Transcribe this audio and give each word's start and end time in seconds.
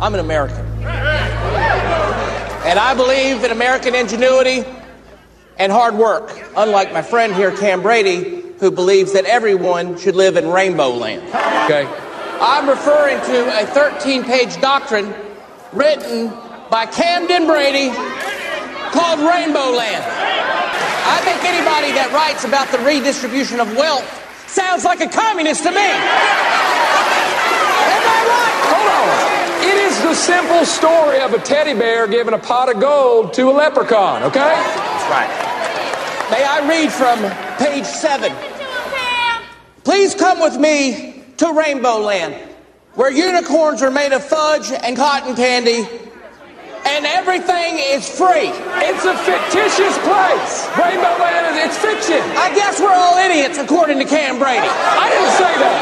I'm 0.00 0.12
an 0.14 0.20
American. 0.20 0.66
And 2.64 2.78
I 2.78 2.94
believe 2.94 3.44
in 3.44 3.50
American 3.52 3.94
ingenuity 3.94 4.64
and 5.58 5.70
hard 5.70 5.94
work, 5.94 6.30
unlike 6.56 6.92
my 6.92 7.02
friend 7.02 7.34
here, 7.34 7.50
Cam 7.56 7.82
Brady, 7.82 8.42
who 8.58 8.70
believes 8.70 9.12
that 9.12 9.24
everyone 9.26 9.96
should 9.98 10.16
live 10.16 10.36
in 10.36 10.48
rainbow 10.48 10.90
land. 10.90 11.22
Okay? 11.64 11.86
I'm 12.40 12.68
referring 12.68 13.20
to 13.26 13.62
a 13.62 13.66
13 13.66 14.24
page 14.24 14.60
doctrine 14.60 15.14
written 15.72 16.30
by 16.70 16.86
Camden 16.86 17.46
Brady 17.46 17.90
called 18.90 19.20
Rainbow 19.20 19.70
Land. 19.70 20.04
I 21.06 21.20
think 21.22 21.44
anybody 21.44 21.92
that 21.92 22.10
writes 22.12 22.44
about 22.44 22.68
the 22.72 22.78
redistribution 22.78 23.60
of 23.60 23.76
wealth 23.76 24.08
sounds 24.48 24.84
like 24.84 25.00
a 25.00 25.08
communist 25.08 25.62
to 25.62 25.70
me. 25.70 25.76
Am 25.76 26.02
I 28.08 28.20
right? 28.26 28.58
Hold 28.72 28.88
on. 28.88 29.43
It 30.04 30.08
is 30.08 30.18
the 30.18 30.34
simple 30.36 30.66
story 30.66 31.20
of 31.20 31.32
a 31.32 31.38
teddy 31.38 31.72
bear 31.72 32.06
giving 32.06 32.34
a 32.34 32.38
pot 32.38 32.68
of 32.68 32.78
gold 32.78 33.32
to 33.40 33.48
a 33.48 33.54
leprechaun, 33.56 34.22
okay? 34.24 34.52
That's 34.52 35.08
right. 35.08 35.32
May 36.30 36.44
I 36.44 36.60
read 36.68 36.92
from 36.92 37.24
page 37.56 37.86
seven? 37.86 38.30
Please 39.82 40.14
come 40.14 40.40
with 40.40 40.58
me 40.58 41.24
to 41.38 41.54
Rainbow 41.54 42.00
Land, 42.00 42.34
where 42.92 43.10
unicorns 43.10 43.80
are 43.80 43.90
made 43.90 44.12
of 44.12 44.22
fudge 44.22 44.70
and 44.70 44.94
cotton 44.94 45.34
candy, 45.36 45.88
and 46.84 47.06
everything 47.06 47.80
is 47.80 48.04
free. 48.06 48.52
It's 48.84 49.06
a 49.08 49.16
fictitious 49.24 49.96
place. 50.04 50.68
Rainbow 50.76 51.16
Land 51.16 51.56
is 51.56 51.64
it's 51.64 51.78
fiction. 51.78 52.20
I 52.36 52.52
guess 52.54 52.78
we're 52.78 52.92
all 52.92 53.16
idiots, 53.16 53.56
according 53.56 54.00
to 54.00 54.04
Cam 54.04 54.38
Brady. 54.38 54.68
I 54.68 55.08
didn't 55.08 55.32
say 55.40 55.52
that. 55.64 55.80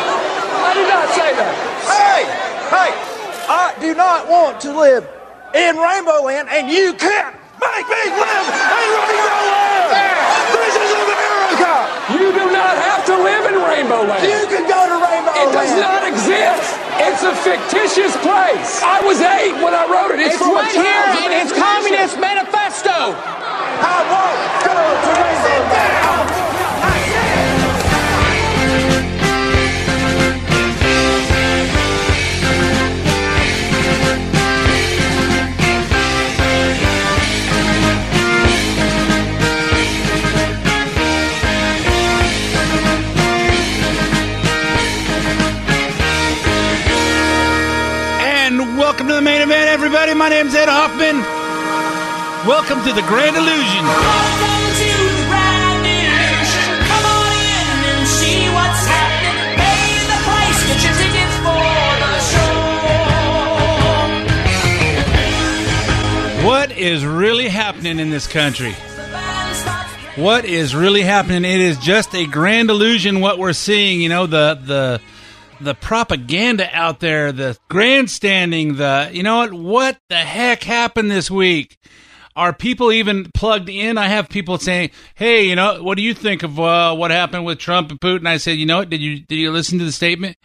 I 0.63 0.75
did 0.79 0.87
not 0.87 1.09
say 1.11 1.35
that. 1.35 1.55
Hey, 1.91 2.23
hey, 2.71 3.12
I 3.49 3.75
do 3.81 3.95
not 3.95 4.29
want 4.29 4.61
to 4.63 4.71
live 4.73 5.05
in 5.55 5.77
Rainbow 5.77 6.23
Land, 6.25 6.49
and 6.49 6.71
you 6.71 6.95
can't 6.95 7.35
make 7.61 7.87
me 7.89 8.03
live 8.17 8.47
in 8.49 8.89
Rainbow 8.99 9.43
Land. 9.93 10.19
This 10.53 10.75
is 10.79 10.91
America. 10.93 11.75
You 12.17 12.29
do 12.33 12.47
not 12.53 12.75
have 12.79 13.03
to 13.07 13.15
live 13.17 13.45
in 13.53 13.57
Rainbow 13.61 14.03
Land. 14.09 14.25
You 14.25 14.43
can 14.49 14.65
go 14.69 14.81
to 14.89 14.97
Rainbow 15.01 15.33
It 15.37 15.49
Land. 15.51 15.53
does 15.53 15.73
not 15.81 16.03
exist. 16.09 16.67
It's 17.03 17.23
a 17.25 17.35
fictitious 17.45 18.15
place. 18.23 18.81
I 18.83 19.01
was 19.05 19.21
eight 19.21 19.55
when 19.63 19.75
I 19.75 19.85
wrote 19.91 20.13
it. 20.15 20.21
It's, 20.21 20.37
It's 20.37 20.45
a 20.45 20.53
right 20.53 20.73
here 20.73 21.07
in 21.27 21.33
his. 21.33 21.53
Communist 21.53 22.19
Manifesto. 22.19 22.91
I 22.95 23.99
won't 24.09 24.41
go 24.65 24.77
to 24.79 25.11
Rainbow 25.21 25.59
Land. 25.73 26.02
To 49.13 49.17
the 49.17 49.23
main 49.23 49.43
event, 49.43 49.69
everybody. 49.69 50.15
My 50.15 50.31
name's 50.31 50.55
Ed 50.55 50.71
Hoffman. 50.71 51.21
Welcome 52.49 52.79
to 52.81 52.95
the 52.95 53.03
Grand 53.03 53.37
Illusion. 53.37 53.85
Welcome 53.85 54.73
to 54.81 54.89
the 55.13 55.27
Grand 55.29 55.85
Illusion. 55.85 56.81
Come 56.89 57.05
on 57.13 57.33
in 57.37 57.93
and 57.93 58.09
see 58.09 58.49
what's 58.57 58.89
happening. 58.89 59.61
Pay 59.61 60.01
the 60.09 60.17
price, 60.25 60.65
get 60.65 60.81
your 60.81 60.97
tickets 60.97 61.37
for 61.45 61.61
the 62.01 62.13
show. 66.41 66.49
What 66.49 66.73
is 66.73 67.05
really 67.05 67.49
happening 67.49 67.99
in 67.99 68.09
this 68.09 68.27
country? 68.27 68.73
The 68.73 68.77
band 69.13 69.57
starts 69.57 69.93
playing. 69.93 70.25
What 70.25 70.47
is 70.47 70.75
really 70.75 71.03
happening? 71.03 71.45
It 71.45 71.61
is 71.61 71.77
just 71.77 72.15
a 72.15 72.25
grand 72.25 72.71
illusion 72.71 73.21
what 73.21 73.39
we're 73.39 73.53
seeing. 73.53 74.01
You 74.01 74.09
know 74.09 74.27
the 74.27 74.59
the 74.65 75.03
the 75.63 75.75
propaganda 75.75 76.69
out 76.73 77.01
there, 77.01 77.33
the 77.33 77.59
grandstanding, 77.69 78.77
the 78.77 79.11
you 79.13 79.23
know 79.23 79.39
what? 79.39 79.53
What 79.53 79.99
the 80.09 80.17
heck 80.17 80.63
happened 80.63 81.11
this 81.11 81.31
week? 81.31 81.79
Are 82.35 82.55
people 82.55 82.91
even 82.93 83.31
plugged 83.33 83.69
in? 83.69 83.99
I 83.99 84.09
have 84.09 84.29
people 84.29 84.59
saying, 84.59 84.91
"Hey, 85.15 85.49
you 85.49 85.57
know, 85.57 85.83
what 85.83 85.97
do 85.97 86.03
you 86.03 86.15
think 86.15 86.43
of 86.43 86.59
uh, 86.59 86.95
what 86.95 87.11
happened 87.11 87.45
with 87.45 87.59
Trump 87.59 87.91
and 87.91 88.01
Putin?" 88.01 88.27
I 88.27 88.39
said, 88.39 88.59
"You 88.59 88.67
know 88.67 88.79
what? 88.79 88.91
Did 88.91 89.01
you 89.01 89.21
did 89.21 89.37
you 89.37 89.51
listen 89.51 89.79
to 89.79 89.85
the 89.85 89.93
statement?" 89.93 90.37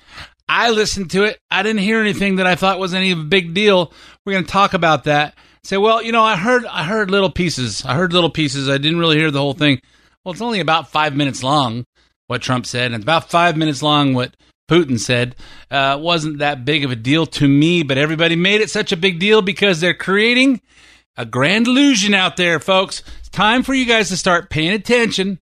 I 0.50 0.70
listened 0.70 1.12
to 1.12 1.24
it. 1.24 1.40
I 1.52 1.62
didn't 1.64 1.82
hear 1.82 2.00
anything 2.00 2.38
that 2.38 2.48
I 2.48 2.56
thought 2.56 2.80
was 2.80 2.94
any 2.94 3.14
big 3.14 3.54
deal. 3.54 3.92
We're 4.26 4.34
going 4.34 4.46
to 4.46 4.52
talk 4.52 4.74
about 4.74 5.04
that. 5.04 5.36
Say, 5.64 5.76
well, 5.78 6.02
you 6.02 6.14
know, 6.14 6.24
I 6.24 6.38
heard 6.38 6.66
I 6.66 6.84
heard 6.84 7.12
little 7.12 7.30
pieces. 7.30 7.84
I 7.84 7.96
heard 7.96 8.14
little 8.14 8.30
pieces. 8.30 8.70
I 8.70 8.78
didn't 8.78 9.00
really 9.00 9.18
hear 9.18 9.32
the 9.32 9.40
whole 9.42 9.54
thing. 9.54 9.82
Well, 10.24 10.32
it's 10.32 10.42
only 10.42 10.62
about 10.62 10.90
five 10.90 11.16
minutes 11.16 11.44
long. 11.44 11.86
What 12.28 12.42
Trump 12.42 12.66
said, 12.66 12.88
and 12.88 12.96
it's 12.96 13.04
about 13.04 13.30
five 13.30 13.56
minutes 13.56 13.82
long. 13.82 14.14
What 14.14 14.36
Putin 14.68 15.00
said 15.00 15.36
uh, 15.72 15.98
wasn't 16.00 16.40
that 16.40 16.66
big 16.66 16.84
of 16.84 16.92
a 16.92 16.96
deal 16.96 17.26
to 17.26 17.48
me, 17.48 17.84
but 17.84 17.98
everybody 17.98 18.36
made 18.36 18.62
it 18.62 18.70
such 18.70 18.92
a 18.92 18.98
big 18.98 19.20
deal 19.20 19.42
because 19.42 19.80
they're 19.80 19.94
creating 19.94 20.62
a 21.16 21.26
grand 21.26 21.68
illusion 21.68 22.14
out 22.14 22.38
there, 22.38 22.60
folks. 22.60 23.04
It's 23.20 23.30
time 23.30 23.64
for 23.64 23.74
you 23.74 23.86
guys 23.86 24.10
to 24.10 24.18
start 24.18 24.50
paying 24.50 24.72
attention, 24.72 25.40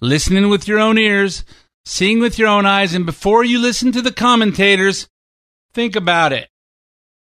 listening 0.00 0.48
with 0.48 0.66
your 0.66 0.80
own 0.80 0.98
ears, 0.98 1.44
seeing 1.84 2.20
with 2.20 2.38
your 2.38 2.48
own 2.48 2.66
eyes, 2.66 2.94
and 2.94 3.06
before 3.06 3.44
you 3.44 3.58
listen 3.58 3.92
to 3.92 4.02
the 4.02 4.12
commentators, 4.12 5.08
think 5.72 5.96
about 5.96 6.32
it. 6.32 6.48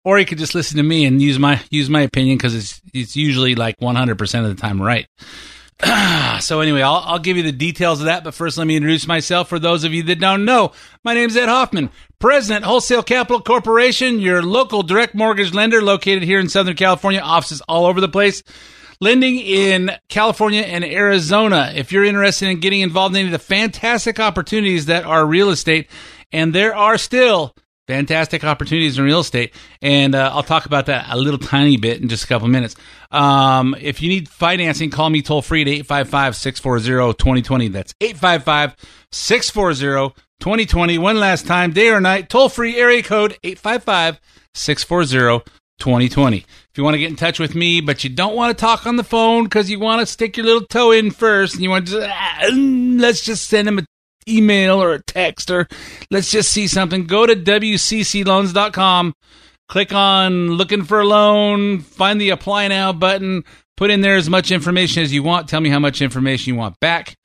Or 0.03 0.19
you 0.19 0.25
could 0.25 0.39
just 0.39 0.55
listen 0.55 0.79
to 0.79 0.83
me 0.83 1.05
and 1.05 1.21
use 1.21 1.39
my 1.39 1.61
use 1.71 1.91
my 1.91 2.01
opinion 2.01 2.39
because 2.39 2.55
it's 2.55 2.81
it's 2.95 3.17
usually 3.17 3.55
like 3.55 3.79
100% 3.81 4.43
of 4.43 4.57
the 4.57 4.61
time 4.61 4.81
right. 4.81 5.07
so 6.41 6.61
anyway, 6.61 6.83
I'll, 6.83 7.03
I'll 7.05 7.19
give 7.19 7.37
you 7.37 7.43
the 7.43 7.53
details 7.53 8.01
of 8.01 8.07
that. 8.07 8.25
But 8.25 8.35
first, 8.35 8.59
let 8.59 8.67
me 8.67 8.77
introduce 8.77 9.07
myself 9.07 9.49
for 9.49 9.59
those 9.59 9.85
of 9.85 9.95
you 9.95 10.03
that 10.05 10.21
don't 10.21 10.45
know. 10.45 10.73
My 11.05 11.15
name 11.15 11.29
is 11.29 11.37
Ed 11.37 11.49
Hoffman, 11.49 11.91
President, 12.19 12.65
Wholesale 12.65 13.03
Capital 13.03 13.41
Corporation, 13.41 14.21
your 14.21 14.43
local 14.43 14.83
direct 14.83 15.15
mortgage 15.15 15.55
lender 15.55 15.81
located 15.81 16.23
here 16.23 16.39
in 16.39 16.49
Southern 16.49 16.77
California, 16.77 17.21
offices 17.21 17.63
all 17.63 17.87
over 17.87 18.01
the 18.01 18.09
place. 18.09 18.43
Lending 19.01 19.39
in 19.39 19.93
California 20.11 20.61
and 20.61 20.85
Arizona. 20.85 21.73
If 21.75 21.91
you're 21.91 22.05
interested 22.05 22.51
in 22.51 22.61
getting 22.61 22.83
involved 22.83 23.15
in 23.15 23.21
any 23.21 23.29
of 23.29 23.33
the 23.33 23.39
fantastic 23.39 24.21
opportunities 24.21 24.87
that 24.87 25.07
are 25.07 25.25
real 25.25 25.49
estate, 25.49 25.89
and 26.33 26.55
there 26.55 26.77
are 26.77 26.99
still 26.99 27.55
fantastic 27.91 28.45
opportunities 28.45 28.99
in 28.99 29.05
real 29.05 29.21
estate. 29.21 29.53
And 29.83 30.15
uh, 30.15 30.31
I'll 30.33 30.45
talk 30.45 30.67
about 30.67 30.87
that 30.87 31.07
a 31.11 31.17
little 31.17 31.39
tiny 31.39 31.77
bit 31.77 32.01
in 32.01 32.09
just 32.09 32.25
a 32.25 32.27
couple 32.29 32.47
minutes. 32.47 32.77
Um, 33.11 33.75
if 33.81 34.01
you 34.01 34.09
need 34.09 34.29
financing, 34.29 34.91
call 34.91 35.11
me 35.11 35.23
toll 35.23 35.43
free 35.43 35.63
at 35.63 35.69
855 35.69 36.37
640 36.37 37.15
2020. 37.15 37.69
That's 37.69 37.95
855 38.01 38.77
640 39.11 40.15
2020. 40.39 40.99
One 40.99 41.19
last 41.19 41.47
time, 41.47 41.73
day 41.73 41.89
or 41.89 42.01
night, 42.01 42.29
toll 42.29 42.49
free 42.49 42.77
area 42.77 43.03
code 43.03 43.37
855 43.43 44.21
640 44.55 45.51
2020. 45.81 46.37
If 46.37 46.47
you 46.77 46.85
want 46.85 46.95
to 46.95 47.01
get 47.01 47.11
in 47.11 47.17
touch 47.17 47.41
with 47.41 47.57
me, 47.57 47.81
but 47.81 48.05
you 48.05 48.11
don't 48.11 48.37
want 48.37 48.57
to 48.57 48.61
talk 48.61 48.87
on 48.87 48.95
the 48.95 49.03
phone 49.03 49.45
because 49.45 49.69
you 49.69 49.81
want 49.81 50.01
to 50.01 50.07
stick 50.07 50.37
your 50.37 50.47
little 50.47 50.67
toe 50.67 50.93
in 50.93 51.11
first 51.11 51.55
and 51.55 51.65
you 51.65 51.71
want 51.71 51.87
to 51.89 51.93
just, 51.93 52.09
ah, 52.09 52.49
let's 52.53 53.25
just 53.25 53.49
send 53.49 53.67
him 53.67 53.79
an 53.79 53.87
email 54.31 54.83
or 54.83 54.95
a 54.95 55.03
text 55.03 55.51
or 55.51 55.67
let's 56.11 56.31
just 56.31 56.53
see 56.53 56.67
something, 56.67 57.07
go 57.07 57.27
to 57.27 57.35
WCCloans.com, 57.35 59.15
click 59.69 59.93
on 59.93 60.49
looking 60.51 60.85
for 60.85 61.01
a 61.01 61.05
loan, 61.05 61.81
find 61.81 62.21
the 62.21 62.31
apply 62.31 62.69
now 62.69 62.93
button, 62.93 63.45
put 63.77 63.91
in 63.91 64.01
there 64.01 64.17
as 64.17 64.29
much 64.31 64.51
information 64.51 65.03
as 65.03 65.13
you 65.13 65.23
want. 65.23 65.49
Tell 65.49 65.61
me 65.61 65.71
how 65.71 65.79
much 65.79 66.03
information 66.03 66.55
you 66.55 66.59
want 66.59 66.79
back, 66.81 67.17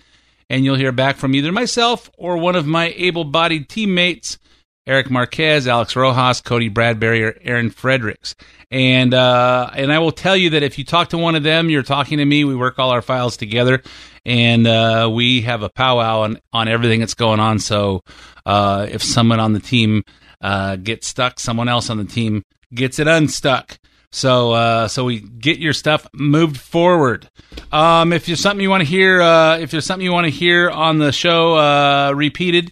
and 0.50 0.63
you'll 0.63 0.75
hear 0.75 0.92
back 0.92 1.18
from 1.18 1.36
either 1.36 1.52
myself 1.52 2.10
or 2.18 2.38
one 2.38 2.56
of 2.56 2.66
my 2.66 2.94
able 2.96 3.25
bodied 3.25 3.69
teammates. 3.69 4.38
Eric 4.87 5.09
Marquez, 5.09 5.67
Alex 5.67 5.95
Rojas, 5.95 6.41
Cody 6.41 6.69
Bradbury, 6.69 7.23
or 7.23 7.37
Aaron 7.41 7.69
Fredericks. 7.69 8.35
And 8.69 9.13
uh, 9.13 9.69
and 9.73 9.91
I 9.91 9.99
will 9.99 10.11
tell 10.11 10.37
you 10.37 10.51
that 10.51 10.63
if 10.63 10.77
you 10.77 10.85
talk 10.85 11.09
to 11.09 11.17
one 11.17 11.35
of 11.35 11.43
them, 11.43 11.69
you're 11.69 11.83
talking 11.83 12.17
to 12.19 12.25
me. 12.25 12.43
We 12.43 12.55
work 12.55 12.77
all 12.77 12.91
our 12.91 13.01
files 13.01 13.37
together, 13.37 13.81
and 14.25 14.67
uh, 14.67 15.09
we 15.11 15.41
have 15.41 15.63
a 15.63 15.69
powwow 15.69 16.21
on, 16.21 16.39
on 16.53 16.67
everything 16.67 16.99
that's 16.99 17.13
going 17.13 17.39
on. 17.39 17.59
So 17.59 18.03
uh, 18.45 18.87
if 18.89 19.01
someone 19.01 19.39
on 19.39 19.53
the 19.53 19.59
team 19.59 20.03
uh, 20.41 20.75
gets 20.75 21.07
stuck, 21.07 21.39
someone 21.39 21.69
else 21.69 21.89
on 21.89 21.97
the 21.97 22.05
team 22.05 22.43
gets 22.73 22.99
it 22.99 23.07
unstuck. 23.07 23.79
So, 24.11 24.53
uh, 24.53 24.87
so 24.87 25.03
we 25.03 25.19
get 25.19 25.59
your 25.59 25.73
stuff 25.73 26.07
moved 26.13 26.57
forward. 26.57 27.29
Um, 27.71 28.13
if 28.13 28.25
there's 28.25 28.39
something 28.39 28.61
you 28.61 28.69
want 28.69 28.81
to 28.81 28.87
hear, 28.87 29.21
uh, 29.21 29.57
if 29.57 29.71
there's 29.71 29.85
something 29.85 30.05
you 30.05 30.13
want 30.13 30.25
to 30.25 30.31
hear 30.31 30.69
on 30.69 30.99
the 30.99 31.11
show 31.11 31.55
uh, 31.55 32.13
repeated, 32.15 32.71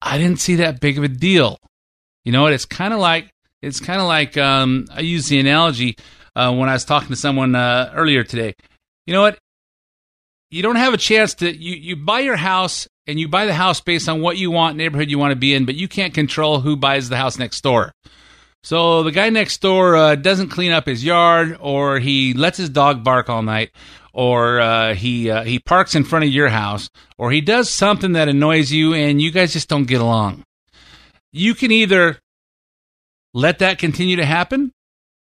I 0.00 0.18
didn't 0.18 0.40
see 0.40 0.56
that 0.56 0.80
big 0.80 0.98
of 0.98 1.04
a 1.04 1.08
deal. 1.08 1.58
You 2.24 2.32
know 2.32 2.42
what? 2.42 2.52
It's 2.52 2.64
kind 2.64 2.92
of 2.92 3.00
like 3.00 3.31
it's 3.62 3.80
kind 3.80 4.00
of 4.00 4.06
like 4.06 4.36
um, 4.36 4.86
I 4.92 5.00
use 5.00 5.28
the 5.28 5.38
analogy 5.38 5.96
uh, 6.34 6.52
when 6.52 6.68
I 6.68 6.74
was 6.74 6.84
talking 6.84 7.08
to 7.08 7.16
someone 7.16 7.54
uh, 7.54 7.92
earlier 7.94 8.24
today. 8.24 8.54
You 9.06 9.14
know 9.14 9.22
what? 9.22 9.38
You 10.50 10.62
don't 10.62 10.76
have 10.76 10.92
a 10.92 10.98
chance 10.98 11.34
to 11.36 11.50
you 11.50 11.76
you 11.76 11.96
buy 11.96 12.20
your 12.20 12.36
house 12.36 12.86
and 13.06 13.18
you 13.18 13.28
buy 13.28 13.46
the 13.46 13.54
house 13.54 13.80
based 13.80 14.08
on 14.08 14.20
what 14.20 14.36
you 14.36 14.50
want 14.50 14.76
neighborhood 14.76 15.10
you 15.10 15.18
want 15.18 15.32
to 15.32 15.36
be 15.36 15.54
in, 15.54 15.64
but 15.64 15.76
you 15.76 15.88
can't 15.88 16.12
control 16.12 16.60
who 16.60 16.76
buys 16.76 17.08
the 17.08 17.16
house 17.16 17.38
next 17.38 17.62
door. 17.62 17.92
So 18.64 19.02
the 19.02 19.10
guy 19.10 19.30
next 19.30 19.60
door 19.60 19.96
uh, 19.96 20.14
doesn't 20.14 20.50
clean 20.50 20.70
up 20.70 20.86
his 20.86 21.02
yard, 21.02 21.56
or 21.60 21.98
he 21.98 22.32
lets 22.32 22.58
his 22.58 22.68
dog 22.68 23.02
bark 23.02 23.28
all 23.28 23.42
night, 23.42 23.70
or 24.12 24.60
uh, 24.60 24.94
he 24.94 25.30
uh, 25.30 25.42
he 25.42 25.58
parks 25.58 25.94
in 25.94 26.04
front 26.04 26.24
of 26.24 26.30
your 26.30 26.48
house, 26.48 26.88
or 27.18 27.32
he 27.32 27.40
does 27.40 27.70
something 27.70 28.12
that 28.12 28.28
annoys 28.28 28.70
you, 28.70 28.94
and 28.94 29.20
you 29.20 29.30
guys 29.30 29.52
just 29.52 29.68
don't 29.68 29.88
get 29.88 30.00
along. 30.00 30.44
You 31.32 31.54
can 31.54 31.72
either 31.72 32.18
let 33.34 33.58
that 33.60 33.78
continue 33.78 34.16
to 34.16 34.24
happen 34.24 34.72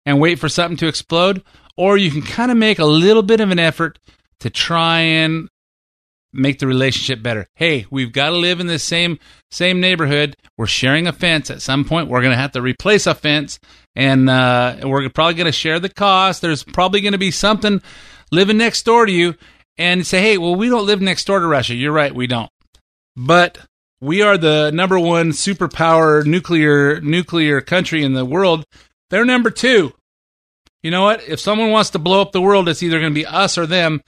and 0.04 0.20
wait 0.20 0.38
for 0.38 0.48
something 0.48 0.76
to 0.78 0.88
explode, 0.88 1.42
or 1.76 1.96
you 1.96 2.10
can 2.10 2.22
kind 2.22 2.50
of 2.50 2.56
make 2.56 2.78
a 2.78 2.84
little 2.84 3.22
bit 3.22 3.40
of 3.40 3.50
an 3.50 3.58
effort 3.58 3.98
to 4.40 4.50
try 4.50 5.00
and 5.00 5.48
make 6.32 6.58
the 6.58 6.66
relationship 6.66 7.22
better. 7.22 7.46
Hey, 7.54 7.86
we've 7.90 8.12
got 8.12 8.30
to 8.30 8.36
live 8.36 8.58
in 8.58 8.66
the 8.66 8.78
same 8.78 9.18
same 9.50 9.80
neighborhood. 9.80 10.36
We're 10.56 10.66
sharing 10.66 11.06
a 11.06 11.12
fence. 11.12 11.50
At 11.50 11.62
some 11.62 11.84
point, 11.84 12.08
we're 12.08 12.22
going 12.22 12.32
to 12.32 12.40
have 12.40 12.52
to 12.52 12.62
replace 12.62 13.06
a 13.06 13.14
fence, 13.14 13.60
and 13.94 14.28
uh, 14.28 14.78
we're 14.82 15.08
probably 15.10 15.34
going 15.34 15.46
to 15.46 15.52
share 15.52 15.78
the 15.78 15.88
cost. 15.88 16.42
There's 16.42 16.64
probably 16.64 17.00
going 17.00 17.12
to 17.12 17.18
be 17.18 17.30
something 17.30 17.82
living 18.30 18.56
next 18.56 18.84
door 18.84 19.04
to 19.06 19.12
you, 19.12 19.34
and 19.76 20.06
say, 20.06 20.20
hey, 20.20 20.38
well, 20.38 20.54
we 20.54 20.68
don't 20.68 20.86
live 20.86 21.00
next 21.00 21.26
door 21.26 21.40
to 21.40 21.46
Russia. 21.46 21.74
You're 21.74 21.92
right, 21.92 22.14
we 22.14 22.26
don't. 22.26 22.50
But 23.16 23.58
we 24.02 24.20
are 24.20 24.36
the 24.36 24.72
number 24.72 24.98
one 24.98 25.30
superpower 25.30 26.26
nuclear 26.26 27.00
nuclear 27.00 27.60
country 27.60 28.02
in 28.02 28.14
the 28.14 28.24
world. 28.24 28.66
They're 29.10 29.24
number 29.24 29.48
two. 29.48 29.92
You 30.82 30.90
know 30.90 31.04
what? 31.04 31.22
If 31.28 31.38
someone 31.38 31.70
wants 31.70 31.90
to 31.90 32.00
blow 32.00 32.20
up 32.20 32.32
the 32.32 32.42
world, 32.42 32.68
it's 32.68 32.82
either 32.82 32.98
going 32.98 33.12
to 33.12 33.20
be 33.20 33.24
us 33.24 33.56
or 33.56 33.64
them. 33.64 34.02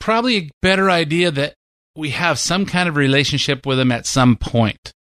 Probably 0.00 0.36
a 0.36 0.50
better 0.60 0.90
idea 0.90 1.30
that 1.30 1.54
we 1.94 2.10
have 2.10 2.40
some 2.40 2.66
kind 2.66 2.88
of 2.88 2.96
relationship 2.96 3.64
with 3.64 3.78
them 3.78 3.92
at 3.92 4.04
some 4.04 4.34
point. 4.36 4.92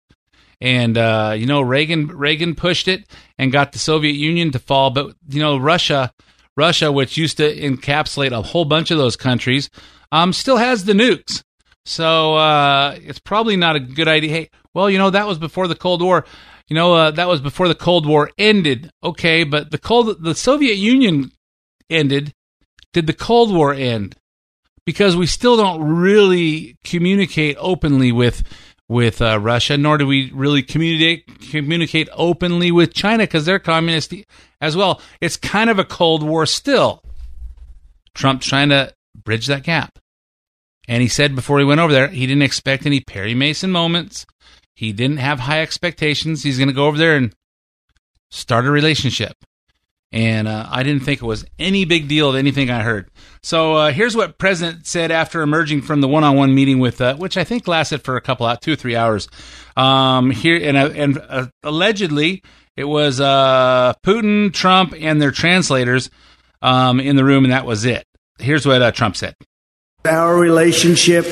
And 0.61 0.95
uh, 0.95 1.33
you 1.35 1.47
know, 1.47 1.61
Reagan 1.61 2.07
Reagan 2.07 2.53
pushed 2.53 2.87
it 2.87 3.05
and 3.39 3.51
got 3.51 3.71
the 3.71 3.79
Soviet 3.79 4.13
Union 4.13 4.51
to 4.51 4.59
fall, 4.59 4.91
but 4.91 5.15
you 5.27 5.39
know, 5.39 5.57
Russia 5.57 6.13
Russia, 6.55 6.91
which 6.91 7.17
used 7.17 7.37
to 7.37 7.55
encapsulate 7.55 8.31
a 8.31 8.43
whole 8.43 8.65
bunch 8.65 8.91
of 8.91 8.99
those 8.99 9.15
countries, 9.15 9.71
um, 10.11 10.33
still 10.33 10.57
has 10.57 10.85
the 10.85 10.93
nukes. 10.93 11.41
So 11.85 12.35
uh, 12.35 12.97
it's 13.01 13.19
probably 13.19 13.55
not 13.55 13.75
a 13.75 13.79
good 13.79 14.07
idea. 14.07 14.31
Hey, 14.31 14.49
well, 14.73 14.89
you 14.89 14.97
know 14.97 15.09
that 15.09 15.27
was 15.27 15.37
before 15.37 15.67
the 15.67 15.75
Cold 15.75 16.01
War. 16.01 16.25
You 16.67 16.75
know 16.75 16.93
uh, 16.93 17.11
that 17.11 17.27
was 17.27 17.41
before 17.41 17.67
the 17.67 17.75
Cold 17.75 18.05
War 18.05 18.31
ended. 18.37 18.91
Okay, 19.03 19.43
but 19.43 19.71
the 19.71 19.77
cold 19.77 20.23
the 20.23 20.35
Soviet 20.35 20.75
Union 20.75 21.31
ended. 21.89 22.33
Did 22.93 23.07
the 23.07 23.13
Cold 23.13 23.53
War 23.53 23.73
end? 23.73 24.15
Because 24.85 25.15
we 25.15 25.27
still 25.27 25.57
don't 25.57 25.83
really 25.83 26.77
communicate 26.83 27.57
openly 27.59 28.11
with 28.11 28.43
with 28.87 29.21
uh, 29.21 29.39
Russia, 29.39 29.77
nor 29.77 29.97
do 29.97 30.07
we 30.07 30.31
really 30.31 30.63
communicate 30.63 31.25
communicate 31.51 32.07
openly 32.13 32.71
with 32.71 32.93
China 32.93 33.23
because 33.23 33.45
they're 33.45 33.59
communist 33.59 34.13
as 34.61 34.77
well. 34.77 35.01
It's 35.19 35.35
kind 35.35 35.69
of 35.69 35.79
a 35.79 35.85
Cold 35.85 36.23
War 36.23 36.45
still. 36.45 37.03
Trump 38.13 38.41
trying 38.41 38.69
to 38.69 38.93
bridge 39.15 39.47
that 39.47 39.63
gap. 39.63 39.99
And 40.87 41.01
he 41.01 41.07
said 41.07 41.35
before 41.35 41.59
he 41.59 41.65
went 41.65 41.79
over 41.79 41.93
there, 41.93 42.07
he 42.09 42.27
didn't 42.27 42.43
expect 42.43 42.85
any 42.85 42.99
Perry 42.99 43.33
Mason 43.33 43.71
moments. 43.71 44.25
He 44.75 44.91
didn't 44.91 45.17
have 45.17 45.39
high 45.39 45.61
expectations. 45.61 46.43
He's 46.43 46.57
going 46.57 46.67
to 46.67 46.73
go 46.73 46.87
over 46.87 46.97
there 46.97 47.15
and 47.15 47.33
start 48.31 48.65
a 48.65 48.71
relationship. 48.71 49.37
And 50.11 50.47
uh, 50.47 50.67
I 50.69 50.83
didn't 50.83 51.03
think 51.03 51.23
it 51.23 51.25
was 51.25 51.43
any 51.57 51.85
big 51.85 52.07
deal 52.07 52.29
of 52.29 52.35
anything 52.35 52.69
I 52.69 52.83
heard. 52.83 53.09
So 53.41 53.73
uh, 53.73 53.91
here's 53.91 54.15
what 54.15 54.37
President 54.37 54.85
said 54.85 55.09
after 55.09 55.41
emerging 55.41 55.81
from 55.81 56.01
the 56.01 56.07
one-on-one 56.07 56.53
meeting 56.53 56.77
with, 56.77 57.01
uh, 57.01 57.15
which 57.15 57.35
I 57.35 57.43
think 57.43 57.67
lasted 57.67 58.03
for 58.03 58.15
a 58.15 58.21
couple, 58.21 58.45
out 58.45 58.61
two 58.61 58.73
or 58.73 58.75
three 58.75 58.95
hours. 58.95 59.27
Um, 59.75 60.29
here 60.29 60.59
and 60.61 60.77
uh, 60.77 60.91
and 60.93 61.17
uh, 61.17 61.47
allegedly 61.63 62.43
it 62.77 62.83
was 62.83 63.19
uh, 63.19 63.93
Putin, 64.05 64.53
Trump, 64.53 64.93
and 64.99 65.19
their 65.19 65.31
translators 65.31 66.11
um, 66.61 66.99
in 66.99 67.15
the 67.15 67.25
room, 67.25 67.43
and 67.43 67.51
that 67.51 67.65
was 67.65 67.83
it. 67.83 68.05
Here's 68.37 68.67
what 68.67 68.93
Trump 68.93 69.15
said. 69.15 69.33
Our 70.05 70.35
relationship 70.35 71.25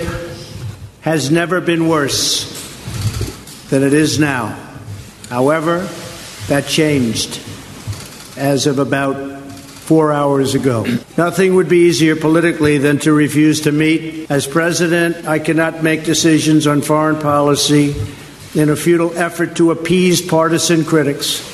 has 1.01 1.29
never 1.29 1.59
been 1.59 1.89
worse 1.89 2.47
than 3.69 3.83
it 3.83 3.91
is 3.91 4.17
now. 4.17 4.57
However, 5.29 5.89
that 6.47 6.67
changed 6.67 7.41
as 8.37 8.67
of 8.67 8.79
about 8.79 9.41
four 9.41 10.13
hours 10.13 10.55
ago. 10.55 10.85
Nothing 11.17 11.55
would 11.55 11.67
be 11.67 11.89
easier 11.89 12.15
politically 12.15 12.77
than 12.77 12.97
to 12.99 13.11
refuse 13.11 13.59
to 13.61 13.73
meet. 13.73 14.31
As 14.31 14.47
president, 14.47 15.27
I 15.27 15.39
cannot 15.39 15.83
make 15.83 16.05
decisions 16.05 16.65
on 16.65 16.81
foreign 16.81 17.19
policy 17.19 17.93
in 18.55 18.69
a 18.69 18.77
futile 18.77 19.13
effort 19.17 19.57
to 19.57 19.71
appease 19.71 20.21
partisan 20.21 20.85
critics 20.85 21.45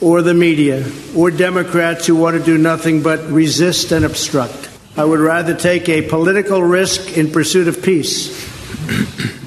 or 0.00 0.22
the 0.22 0.32
media 0.32 0.90
or 1.14 1.30
Democrats 1.30 2.06
who 2.06 2.16
want 2.16 2.38
to 2.38 2.42
do 2.42 2.56
nothing 2.56 3.02
but 3.02 3.20
resist 3.30 3.92
and 3.92 4.06
obstruct. 4.06 4.70
I 4.96 5.04
would 5.04 5.20
rather 5.20 5.54
take 5.54 5.88
a 5.88 6.02
political 6.02 6.62
risk 6.62 7.16
in 7.16 7.30
pursuit 7.30 7.66
of 7.66 7.82
peace 7.82 8.28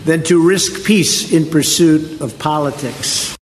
than 0.06 0.24
to 0.24 0.46
risk 0.46 0.86
peace 0.86 1.32
in 1.32 1.50
pursuit 1.50 2.20
of 2.20 2.40
politics. 2.40 3.38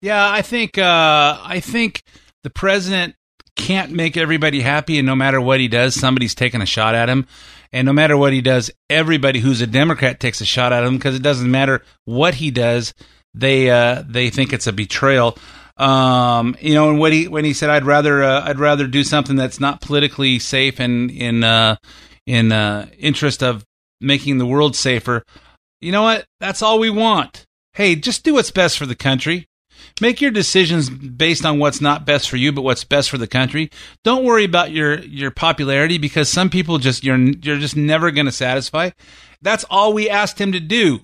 Yeah, 0.00 0.28
I 0.28 0.42
think 0.42 0.76
uh, 0.76 1.38
I 1.42 1.60
think 1.60 2.02
the 2.42 2.50
president 2.50 3.14
can't 3.54 3.92
make 3.92 4.16
everybody 4.16 4.60
happy, 4.60 4.98
and 4.98 5.06
no 5.06 5.14
matter 5.14 5.40
what 5.40 5.60
he 5.60 5.68
does, 5.68 5.94
somebody's 5.94 6.34
taking 6.34 6.62
a 6.62 6.66
shot 6.66 6.94
at 6.94 7.08
him. 7.08 7.26
And 7.72 7.86
no 7.86 7.92
matter 7.92 8.16
what 8.16 8.32
he 8.32 8.40
does, 8.40 8.70
everybody 8.88 9.38
who's 9.38 9.60
a 9.60 9.66
Democrat 9.66 10.18
takes 10.18 10.40
a 10.40 10.44
shot 10.44 10.72
at 10.72 10.82
him 10.82 10.96
because 10.96 11.14
it 11.14 11.22
doesn't 11.22 11.50
matter 11.50 11.84
what 12.04 12.34
he 12.34 12.50
does. 12.50 12.92
They 13.34 13.70
uh, 13.70 14.02
they 14.04 14.30
think 14.30 14.52
it's 14.52 14.66
a 14.66 14.72
betrayal. 14.72 15.38
Um, 15.80 16.56
you 16.60 16.74
know, 16.74 16.90
and 16.90 16.98
when 16.98 17.12
he 17.12 17.28
when 17.28 17.44
he 17.44 17.54
said, 17.54 17.70
"I'd 17.70 17.84
rather 17.84 18.22
uh, 18.22 18.42
I'd 18.44 18.58
rather 18.58 18.86
do 18.86 19.02
something 19.02 19.36
that's 19.36 19.60
not 19.60 19.80
politically 19.80 20.38
safe 20.38 20.78
and 20.78 21.10
in 21.10 21.42
uh, 21.42 21.76
in 22.26 22.52
uh, 22.52 22.86
interest 22.98 23.42
of 23.42 23.64
making 24.00 24.38
the 24.38 24.46
world 24.46 24.76
safer," 24.76 25.24
You 25.80 25.92
know 25.92 26.02
what? 26.02 26.26
That's 26.40 26.62
all 26.62 26.78
we 26.78 26.90
want. 26.90 27.46
Hey, 27.72 27.94
just 27.94 28.22
do 28.22 28.34
what's 28.34 28.50
best 28.50 28.76
for 28.76 28.86
the 28.86 28.94
country. 28.94 29.46
Make 30.00 30.20
your 30.20 30.30
decisions 30.30 30.90
based 30.90 31.44
on 31.44 31.58
what's 31.58 31.80
not 31.80 32.04
best 32.04 32.28
for 32.28 32.36
you, 32.36 32.52
but 32.52 32.62
what's 32.62 32.84
best 32.84 33.08
for 33.08 33.16
the 33.16 33.26
country. 33.26 33.70
Don't 34.04 34.24
worry 34.24 34.44
about 34.44 34.72
your 34.72 34.98
your 35.00 35.30
popularity 35.30 35.96
because 35.96 36.28
some 36.28 36.50
people 36.50 36.78
just 36.78 37.02
you're 37.02 37.18
you're 37.18 37.58
just 37.58 37.76
never 37.76 38.10
going 38.10 38.26
to 38.26 38.32
satisfy. 38.32 38.90
That's 39.40 39.64
all 39.70 39.94
we 39.94 40.10
asked 40.10 40.38
him 40.38 40.52
to 40.52 40.60
do. 40.60 41.00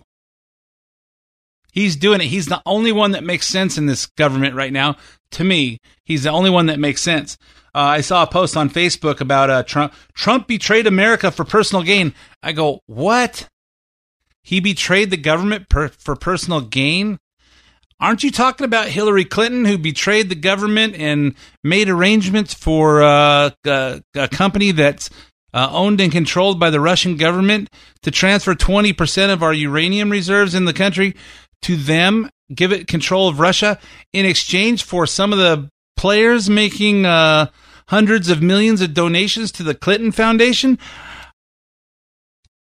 He's 1.77 1.95
doing 1.95 2.23
it. 2.23 2.29
He's 2.29 2.47
the 2.47 2.63
only 2.65 2.91
one 2.91 3.11
that 3.11 3.23
makes 3.23 3.47
sense 3.47 3.77
in 3.77 3.85
this 3.85 4.07
government 4.07 4.55
right 4.55 4.73
now. 4.73 4.97
To 5.33 5.45
me, 5.45 5.79
he's 6.05 6.23
the 6.23 6.31
only 6.31 6.49
one 6.49 6.67
that 6.67 6.79
makes 6.79 7.03
sense. 7.03 7.37
Uh, 7.75 7.81
I 7.81 8.01
saw 8.01 8.23
a 8.23 8.27
post 8.27 8.57
on 8.57 8.71
Facebook 8.71 9.21
about 9.21 9.51
uh, 9.51 9.63
Trump. 9.63 9.93
Trump 10.15 10.47
betrayed 10.47 10.87
America 10.87 11.31
for 11.31 11.45
personal 11.45 11.83
gain. 11.83 12.15
I 12.43 12.53
go, 12.53 12.81
what? 12.87 13.51
He 14.43 14.59
betrayed 14.59 15.11
the 15.11 15.19
government 15.19 15.69
per- 15.69 15.89
for 15.89 16.17
personal 16.17 16.63
gain? 16.63 17.19
Aren't 18.01 18.25
you 18.25 18.31
talking 18.31 18.65
about 18.65 18.89
Hillary 18.89 19.27
Clinton, 19.27 19.67
who 19.67 19.77
betrayed 19.77 20.31
the 20.31 20.35
government 20.35 20.95
and 20.95 21.35
made 21.63 21.91
arrangements 21.91 22.55
for 22.55 23.03
uh, 23.03 23.51
a, 23.67 24.03
a, 24.15 24.29
company 24.29 24.71
that's 24.71 25.11
uh, 25.53 25.69
owned 25.71 26.01
and 26.01 26.13
controlled 26.13 26.59
by 26.59 26.71
the 26.71 26.81
Russian 26.81 27.19
government 27.19 27.69
to 28.01 28.11
transfer 28.11 28.55
20% 28.55 29.31
of 29.31 29.43
our 29.43 29.53
uranium 29.53 30.11
reserves 30.11 30.55
in 30.55 30.65
the 30.65 30.73
country 30.73 31.15
to 31.63 31.77
them, 31.77 32.31
give 32.55 32.73
it 32.73 32.87
control 32.87 33.29
of 33.29 33.41
Russia 33.41 33.79
in 34.13 34.27
exchange 34.27 34.85
for 34.85 35.07
some 35.07 35.33
of 35.33 35.39
the 35.39 35.69
players 35.97 36.49
making 36.49 37.07
uh, 37.07 37.47
hundreds 37.89 38.29
of 38.29 38.43
millions 38.43 38.81
of 38.81 38.95
donations 38.95 39.51
to 39.53 39.63
the 39.63 39.75
Clinton 39.75 40.13
Foundation? 40.13 40.79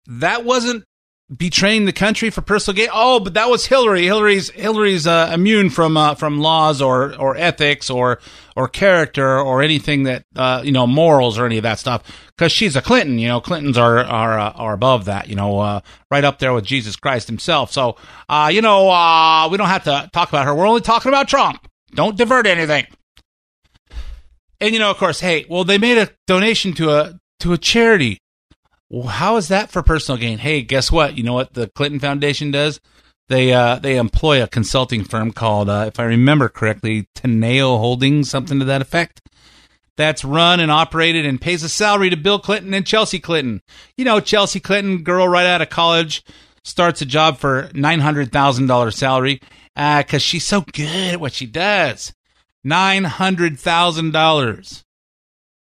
That 0.07 0.45
wasn't 0.45 0.85
betraying 1.37 1.85
the 1.85 1.93
country 1.93 2.31
for 2.31 2.43
personal 2.43 2.77
gain. 2.77 2.89
Oh, 2.93 3.21
but 3.21 3.35
that 3.35 3.49
was 3.49 3.67
Hillary. 3.67 4.05
Hillary's 4.05 4.51
Hillary's 4.51 5.07
uh, 5.07 5.31
immune 5.33 5.71
from 5.71 5.97
uh, 5.97 6.15
from 6.15 6.41
laws 6.41 6.83
or 6.83 7.15
or 7.19 7.37
ethics 7.37 7.91
or 7.91 8.21
or 8.57 8.69
character 8.69 9.39
or 9.39 9.63
anything 9.63 10.05
that 10.05 10.25
uh, 10.37 10.63
you 10.65 10.73
know 10.73 10.87
morals 10.87 11.39
or 11.39 11.47
any 11.47 11.57
of 11.57 11.63
that 11.63 11.79
stuff 11.79 12.03
because 12.37 12.53
she's 12.53 12.77
a 12.77 12.83
Clinton. 12.83 13.19
You 13.19 13.29
know, 13.29 13.41
Clintons 13.41 13.79
are 13.79 13.99
are 13.99 14.39
uh, 14.39 14.51
are 14.51 14.73
above 14.73 15.07
that. 15.07 15.29
You 15.29 15.37
know, 15.37 15.61
uh, 15.61 15.81
right 16.11 16.25
up 16.25 16.39
there 16.39 16.53
with 16.53 16.65
Jesus 16.65 16.97
Christ 16.97 17.29
himself. 17.29 17.73
So, 17.73 17.97
uh, 18.29 18.51
you 18.53 18.63
know, 18.63 18.85
we 19.51 19.57
don't 19.57 19.69
have 19.69 19.85
to 19.85 20.11
talk 20.13 20.29
about 20.29 20.47
her. 20.47 20.55
We're 20.55 20.67
only 20.69 20.81
talking 20.81 21.11
about 21.11 21.29
Trump. 21.29 21.67
Don't 21.95 22.17
divert 22.17 22.47
anything. 22.47 22.87
And 24.61 24.73
you 24.73 24.79
know, 24.79 24.91
of 24.91 24.97
course, 24.97 25.21
hey, 25.21 25.45
well, 25.49 25.65
they 25.65 25.79
made 25.79 25.99
a 25.99 26.11
donation 26.27 26.73
to 26.75 26.91
a 26.91 27.19
to 27.41 27.53
a 27.53 27.59
charity 27.59 28.19
well, 28.93 29.09
how 29.09 29.39
is 29.39 29.49
that 29.49 29.71
for 29.71 29.83
personal 29.83 30.21
gain? 30.21 30.37
Hey, 30.37 30.61
guess 30.61 30.93
what? 30.93 31.17
You 31.17 31.25
know 31.25 31.33
what 31.33 31.55
the 31.55 31.67
Clinton 31.69 31.99
Foundation 31.99 32.51
does? 32.51 32.79
They 33.29 33.55
uh, 33.55 33.77
they 33.77 33.97
employ 33.97 34.43
a 34.43 34.47
consulting 34.47 35.03
firm 35.03 35.33
called, 35.33 35.71
uh, 35.71 35.87
if 35.89 35.99
I 35.99 36.05
remember 36.05 36.51
correctly, 36.51 37.09
Teneo 37.15 37.79
Holdings, 37.79 38.29
something 38.29 38.59
to 38.59 38.67
that 38.67 38.83
effect. 38.83 39.23
That's 39.97 40.27
run 40.27 40.61
and 40.61 40.71
operated 40.71 41.25
and 41.25 41.41
pays 41.41 41.63
a 41.63 41.71
salary 41.71 42.11
to 42.11 42.17
Bill 42.19 42.39
Clinton 42.39 42.75
and 42.75 42.87
Chelsea 42.87 43.19
Clinton. 43.19 43.63
You 43.97 44.05
know, 44.05 44.21
Chelsea 44.21 44.61
Clinton, 44.61 45.03
girl 45.03 45.27
right 45.27 45.47
out 45.47 45.63
of 45.63 45.71
college, 45.71 46.23
starts 46.63 47.01
a 47.01 47.07
job 47.07 47.39
for 47.39 47.71
nine 47.73 48.01
hundred 48.01 48.31
thousand 48.31 48.67
dollars 48.67 48.97
salary 48.97 49.41
because 49.75 50.15
uh, 50.15 50.19
she's 50.19 50.45
so 50.45 50.61
good 50.61 51.15
at 51.15 51.21
what 51.21 51.33
she 51.33 51.47
does. 51.47 52.13
Nine 52.63 53.05
hundred 53.05 53.59
thousand 53.59 54.13
dollars 54.13 54.85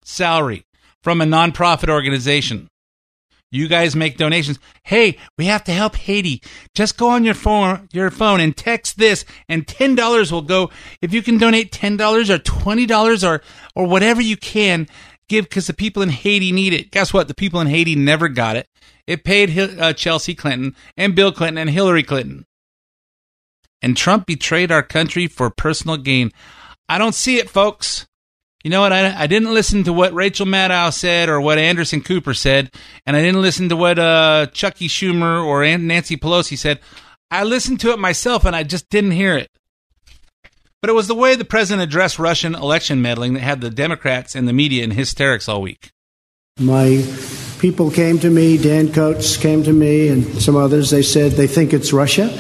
salary 0.03 0.67
from 1.03 1.23
a 1.23 1.25
nonprofit 1.25 1.89
organization. 1.89 2.69
You 3.55 3.69
guys 3.69 3.95
make 3.95 4.17
donations. 4.17 4.59
Hey, 4.83 5.17
we 5.39 5.47
have 5.47 5.63
to 5.65 5.73
help 5.73 5.95
Haiti. 5.95 6.43
Just 6.75 6.99
go 6.99 7.11
on 7.11 7.23
your 7.23 7.35
phone, 7.35 7.89
your 7.93 8.11
phone 8.11 8.41
and 8.41 8.57
text 8.57 8.99
this 8.99 9.25
and 9.49 9.65
$10 9.65 10.33
will 10.33 10.43
go. 10.43 10.71
If 11.01 11.15
you 11.15 11.23
can 11.23 11.39
donate 11.39 11.71
$10 11.71 12.31
or 12.31 12.39
$20 12.39 13.29
or, 13.29 13.43
or 13.77 13.87
whatever 13.87 14.21
you 14.21 14.37
can, 14.37 14.89
give 15.29 15.45
because 15.45 15.69
the 15.69 15.73
people 15.73 16.03
in 16.03 16.09
Haiti 16.09 16.51
need 16.51 16.73
it. 16.73 16.91
Guess 16.91 17.15
what? 17.15 17.29
The 17.29 17.35
people 17.35 17.61
in 17.61 17.69
Haiti 17.69 17.95
never 17.95 18.29
got 18.29 18.57
it. 18.57 18.69
It 19.07 19.23
paid 19.23 19.57
uh, 19.57 19.93
Chelsea 19.93 20.35
Clinton 20.35 20.75
and 20.97 21.15
Bill 21.15 21.31
Clinton 21.31 21.59
and 21.59 21.71
Hillary 21.71 22.03
Clinton. 22.03 22.47
And 23.81 23.97
Trump 23.97 24.27
betrayed 24.27 24.73
our 24.73 24.83
country 24.83 25.29
for 25.29 25.49
personal 25.49 25.97
gain. 25.97 26.33
I 26.89 26.99
don't 26.99 27.15
see 27.15 27.37
it, 27.37 27.49
folks 27.49 28.09
you 28.65 28.71
know 28.71 28.81
what? 28.81 28.95
I, 28.95 29.15
I 29.23 29.27
didn't 29.27 29.53
listen 29.53 29.85
to 29.85 29.93
what 29.93 30.15
Rachel 30.15 30.47
Maddow 30.47 30.91
said 30.91 31.29
or 31.29 31.39
what 31.39 31.59
Anderson 31.59 32.01
Cooper 32.01 32.33
said, 32.33 32.73
and 33.05 33.15
I 33.15 33.21
didn't 33.21 33.43
listen 33.43 33.69
to 33.69 33.77
what 33.77 33.99
uh, 33.99 34.47
Chucky 34.53 34.89
Schumer 34.89 35.45
or 35.45 35.65
Nancy 35.77 36.17
Pelosi 36.17 36.57
said. 36.57 36.81
I 37.31 37.45
listened 37.45 37.81
to 37.81 37.91
it 37.91 37.99
myself, 37.99 38.47
and 38.47 38.57
I 38.57 38.63
just 38.63 38.89
didn't 38.89 39.11
hear 39.11 39.37
it. 39.37 39.51
But 40.81 40.89
it 40.89 40.95
was 40.95 41.09
the 41.09 41.15
way 41.15 41.35
the 41.35 41.45
president 41.45 41.83
addressed 41.83 42.19
Russian 42.19 42.55
election 42.55 43.03
meddling 43.03 43.35
that 43.35 43.41
had 43.41 43.61
the 43.61 43.71
Democrats 43.71 44.35
and 44.35 44.49
the 44.49 44.53
media 44.55 44.83
in 44.83 44.93
hysterics 44.93 45.47
all 45.47 45.61
week. 45.61 45.91
My 46.59 47.05
people 47.59 47.91
came 47.91 48.19
to 48.21 48.31
me, 48.31 48.57
Dan 48.57 48.93
Coats 48.93 49.37
came 49.37 49.63
to 49.65 49.73
me, 49.73 50.09
and 50.09 50.41
some 50.41 50.57
others. 50.57 50.91
They 50.91 51.03
said 51.03 51.33
they 51.33 51.47
think 51.49 51.75
it's 51.75 51.93
Russia. 51.93 52.31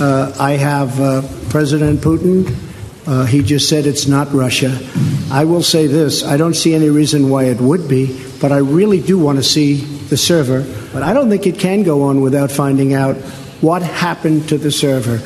Uh, 0.00 0.34
I 0.40 0.52
have 0.52 0.98
uh, 0.98 1.22
President 1.50 2.00
Putin 2.00 2.73
uh, 3.06 3.26
he 3.26 3.42
just 3.42 3.68
said 3.68 3.86
it's 3.86 4.06
not 4.06 4.32
Russia. 4.32 4.78
I 5.30 5.44
will 5.44 5.62
say 5.62 5.86
this 5.86 6.24
I 6.24 6.36
don't 6.36 6.54
see 6.54 6.74
any 6.74 6.88
reason 6.88 7.28
why 7.28 7.44
it 7.44 7.60
would 7.60 7.88
be, 7.88 8.18
but 8.40 8.52
I 8.52 8.58
really 8.58 9.00
do 9.00 9.18
want 9.18 9.38
to 9.38 9.44
see 9.44 9.76
the 9.76 10.16
server. 10.16 10.64
But 10.92 11.02
I 11.02 11.12
don't 11.12 11.28
think 11.28 11.46
it 11.46 11.58
can 11.58 11.82
go 11.82 12.02
on 12.02 12.20
without 12.20 12.50
finding 12.50 12.94
out 12.94 13.16
what 13.60 13.82
happened 13.82 14.48
to 14.50 14.58
the 14.58 14.70
server. 14.70 15.18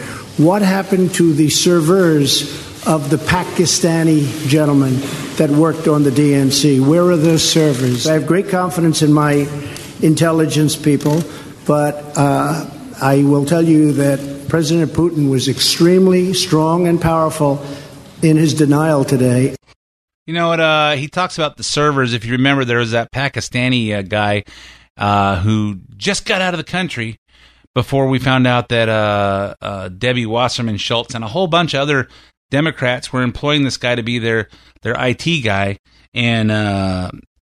What 0.43 0.63
happened 0.63 1.15
to 1.15 1.33
the 1.33 1.51
servers 1.51 2.43
of 2.87 3.11
the 3.11 3.17
Pakistani 3.17 4.49
gentleman 4.49 4.95
that 5.37 5.51
worked 5.51 5.89
on 5.89 6.05
the 6.05 6.11
DNC? 6.11 6.87
Where 6.87 7.05
are 7.11 7.17
those 7.17 7.49
servers? 7.49 8.07
I 8.07 8.15
have 8.15 8.27
great 8.27 8.49
confidence 8.49 9.03
in 9.03 9.13
my 9.13 9.49
intelligence 10.01 10.77
people, 10.77 11.23
but 11.67 12.17
uh, 12.17 12.71
I 13.01 13.25
will 13.25 13.45
tell 13.45 13.63
you 13.63 13.93
that 13.95 14.38
President 14.49 14.93
Putin 14.93 15.31
was 15.31 15.49
extremely 15.49 16.33
strong 16.33 16.87
and 16.87 17.01
powerful 17.01 17.63
in 18.23 18.37
his 18.37 18.55
denial 18.55 19.05
today. 19.05 19.55
You 20.27 20.35
know 20.35 20.49
what? 20.49 20.61
Uh, 20.61 20.93
he 20.93 21.09
talks 21.09 21.39
about 21.39 21.57
the 21.57 21.63
servers. 21.63 22.15
If 22.15 22.25
you 22.25 22.33
remember, 22.33 22.65
there 22.65 22.79
was 22.79 22.91
that 22.93 23.13
Pakistani 23.13 23.97
uh, 23.97 24.03
guy 24.03 24.45
uh, 24.97 25.41
who 25.41 25.81
just 25.97 26.27
got 26.27 26.43
out 26.43 26.55
of 26.55 26.59
the 26.59 26.65
country 26.65 27.19
before 27.75 28.09
we 28.09 28.19
found 28.19 28.47
out 28.47 28.69
that 28.71 28.89
uh, 28.89 29.55
uh, 29.61 29.89
Debbie 29.89 30.27
Wasserman 30.27 30.79
Schultz 30.79 31.15
and 31.15 31.25
a 31.25 31.29
whole 31.29 31.47
bunch 31.47 31.75
of 31.75 31.81
other 31.81 32.09
Democrats 32.51 33.13
were 33.13 33.23
employing 33.23 33.65
this 33.65 33.77
guy 33.77 33.95
to 33.95 34.03
be 34.03 34.19
their 34.19 34.49
their 34.83 34.97
IT 34.99 35.45
guy, 35.45 35.79
and 36.15 36.51
uh, 36.51 37.11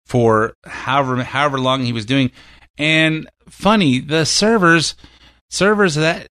for 0.06 0.56
however 0.66 1.24
however 1.24 1.60
long 1.60 1.84
he 1.84 1.94
was 1.94 2.06
doing. 2.06 2.32
And 2.78 3.30
funny, 3.50 4.00
the 4.00 4.26
servers 4.26 4.96
servers 5.50 5.96
that 5.96 6.28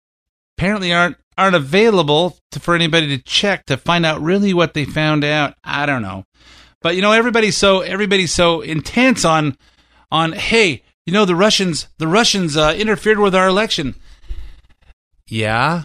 apparently 0.57 0.93
aren't 0.93 1.17
aren't 1.39 1.57
available 1.57 2.39
to, 2.51 2.61
for 2.61 2.75
anybody 2.75 3.09
to 3.09 3.23
check 3.23 3.67
to 3.67 3.77
find 3.77 4.07
out 4.07 4.23
really 4.23 4.55
what 4.55 4.75
they 4.75 4.85
found 4.85 5.25
out. 5.25 5.55
I 5.63 5.87
don't 5.87 6.03
know, 6.03 6.25
but 6.83 6.97
you 6.97 7.03
know 7.03 7.13
everybody's 7.13 7.57
so 7.57 7.81
everybody's 7.81 8.33
so 8.33 8.61
intense 8.61 9.25
on 9.25 9.57
on 10.11 10.33
hey, 10.33 10.83
you 11.05 11.13
know 11.13 11.25
the 11.25 11.35
Russians 11.35 11.89
the 11.99 12.09
Russians 12.09 12.57
uh, 12.57 12.75
interfered 12.77 13.19
with 13.19 13.35
our 13.35 13.49
election. 13.49 13.95
Yeah, 15.29 15.85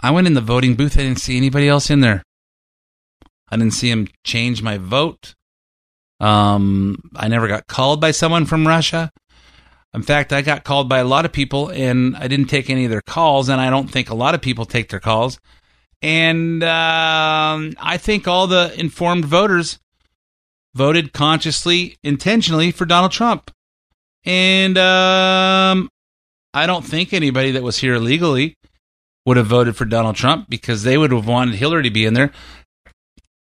I 0.00 0.10
went 0.10 0.26
in 0.26 0.34
the 0.34 0.40
voting 0.40 0.74
booth. 0.74 0.98
I 0.98 1.02
didn't 1.02 1.20
see 1.20 1.36
anybody 1.36 1.68
else 1.68 1.90
in 1.90 2.00
there. 2.00 2.22
I 3.48 3.56
didn't 3.56 3.74
see 3.74 3.90
him 3.90 4.08
change 4.24 4.62
my 4.62 4.76
vote. 4.78 5.34
Um, 6.18 7.10
I 7.14 7.28
never 7.28 7.46
got 7.48 7.66
called 7.66 8.00
by 8.00 8.10
someone 8.10 8.46
from 8.46 8.66
Russia. 8.66 9.10
In 9.96 10.02
fact, 10.02 10.30
I 10.30 10.42
got 10.42 10.62
called 10.62 10.90
by 10.90 10.98
a 10.98 11.04
lot 11.04 11.24
of 11.24 11.32
people 11.32 11.70
and 11.70 12.14
I 12.16 12.28
didn't 12.28 12.48
take 12.48 12.68
any 12.68 12.84
of 12.84 12.90
their 12.90 13.00
calls, 13.00 13.48
and 13.48 13.58
I 13.58 13.70
don't 13.70 13.90
think 13.90 14.10
a 14.10 14.14
lot 14.14 14.34
of 14.34 14.42
people 14.42 14.66
take 14.66 14.90
their 14.90 15.00
calls. 15.00 15.40
And 16.02 16.62
um, 16.62 17.72
I 17.80 17.96
think 17.96 18.28
all 18.28 18.46
the 18.46 18.78
informed 18.78 19.24
voters 19.24 19.78
voted 20.74 21.14
consciously, 21.14 21.96
intentionally 22.04 22.72
for 22.72 22.84
Donald 22.84 23.12
Trump. 23.12 23.50
And 24.26 24.76
um, 24.76 25.88
I 26.52 26.66
don't 26.66 26.84
think 26.84 27.14
anybody 27.14 27.52
that 27.52 27.62
was 27.62 27.78
here 27.78 27.94
illegally 27.94 28.54
would 29.24 29.38
have 29.38 29.46
voted 29.46 29.76
for 29.76 29.86
Donald 29.86 30.16
Trump 30.16 30.50
because 30.50 30.82
they 30.82 30.98
would 30.98 31.10
have 31.10 31.26
wanted 31.26 31.54
Hillary 31.54 31.84
to 31.84 31.90
be 31.90 32.04
in 32.04 32.12
there, 32.12 32.32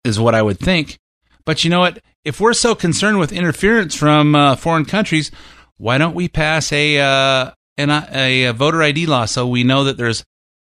is 0.04 0.20
what 0.20 0.34
I 0.34 0.42
would 0.42 0.58
think. 0.58 0.98
But 1.46 1.64
you 1.64 1.70
know 1.70 1.82
what? 1.82 2.00
If 2.26 2.42
we're 2.42 2.54
so 2.54 2.74
concerned 2.74 3.20
with 3.20 3.32
interference 3.32 3.94
from 3.94 4.34
uh, 4.34 4.56
foreign 4.56 4.86
countries, 4.86 5.30
why 5.80 5.98
don't 5.98 6.14
we 6.14 6.28
pass 6.28 6.72
a 6.72 7.00
uh, 7.00 7.52
an, 7.78 7.90
a, 7.90 8.52
voter 8.52 8.84
ID 8.84 9.06
law 9.06 9.26
so 9.26 9.48
we 9.48 9.64
know 9.64 9.86
that 9.86 9.98
there's 9.98 10.26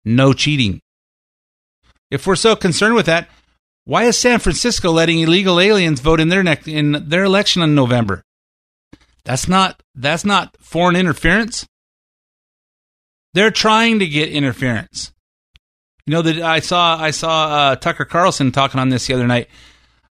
no 0.05 0.33
cheating? 0.33 0.81
If 2.11 2.27
we're 2.27 2.37
so 2.37 2.57
concerned 2.57 2.95
with 2.95 3.07
that, 3.07 3.29
why 3.85 4.05
is 4.05 4.19
San 4.19 4.39
Francisco 4.39 4.91
letting 4.91 5.21
illegal 5.21 5.61
aliens 5.61 6.01
vote 6.01 6.21
in 6.21 6.31
their 6.31 6.43
next 6.43 6.67
in 6.67 7.09
their 7.09 7.25
election 7.25 7.63
in 7.63 7.75
November? 7.75 8.23
That's 9.25 9.47
not 9.47 9.83
that's 9.95 10.25
not 10.25 10.57
foreign 10.59 10.97
interference. 10.97 11.67
They're 13.35 13.51
trying 13.51 13.99
to 13.99 14.07
get 14.07 14.31
interference. 14.31 15.13
You 16.07 16.13
know 16.13 16.23
that 16.23 16.41
I 16.41 16.61
saw 16.61 16.97
I 16.97 17.11
saw 17.11 17.49
uh, 17.49 17.77
Tucker 17.77 18.07
Carlson 18.07 18.53
talking 18.53 18.81
on 18.81 18.89
this 18.89 19.07
the 19.07 19.15
other 19.15 19.27
night 19.27 19.49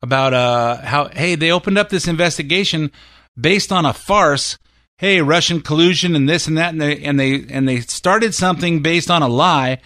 about 0.01 0.33
uh, 0.33 0.81
how 0.81 1.07
hey 1.07 1.35
they 1.35 1.51
opened 1.51 1.77
up 1.77 1.87
this 1.87 2.09
investigation 2.09 2.91
based 3.39 3.71
on 3.71 3.85
a 3.85 3.93
farce. 3.93 4.57
Hey, 5.01 5.19
Russian 5.19 5.61
collusion 5.61 6.15
and 6.15 6.29
this 6.29 6.45
and 6.45 6.59
that, 6.59 6.73
and 6.73 6.79
they 6.79 7.03
and 7.03 7.19
they 7.19 7.43
and 7.49 7.67
they 7.67 7.79
started 7.79 8.35
something 8.35 8.83
based 8.83 9.09
on 9.09 9.23
a 9.23 9.27
lie, 9.27 9.79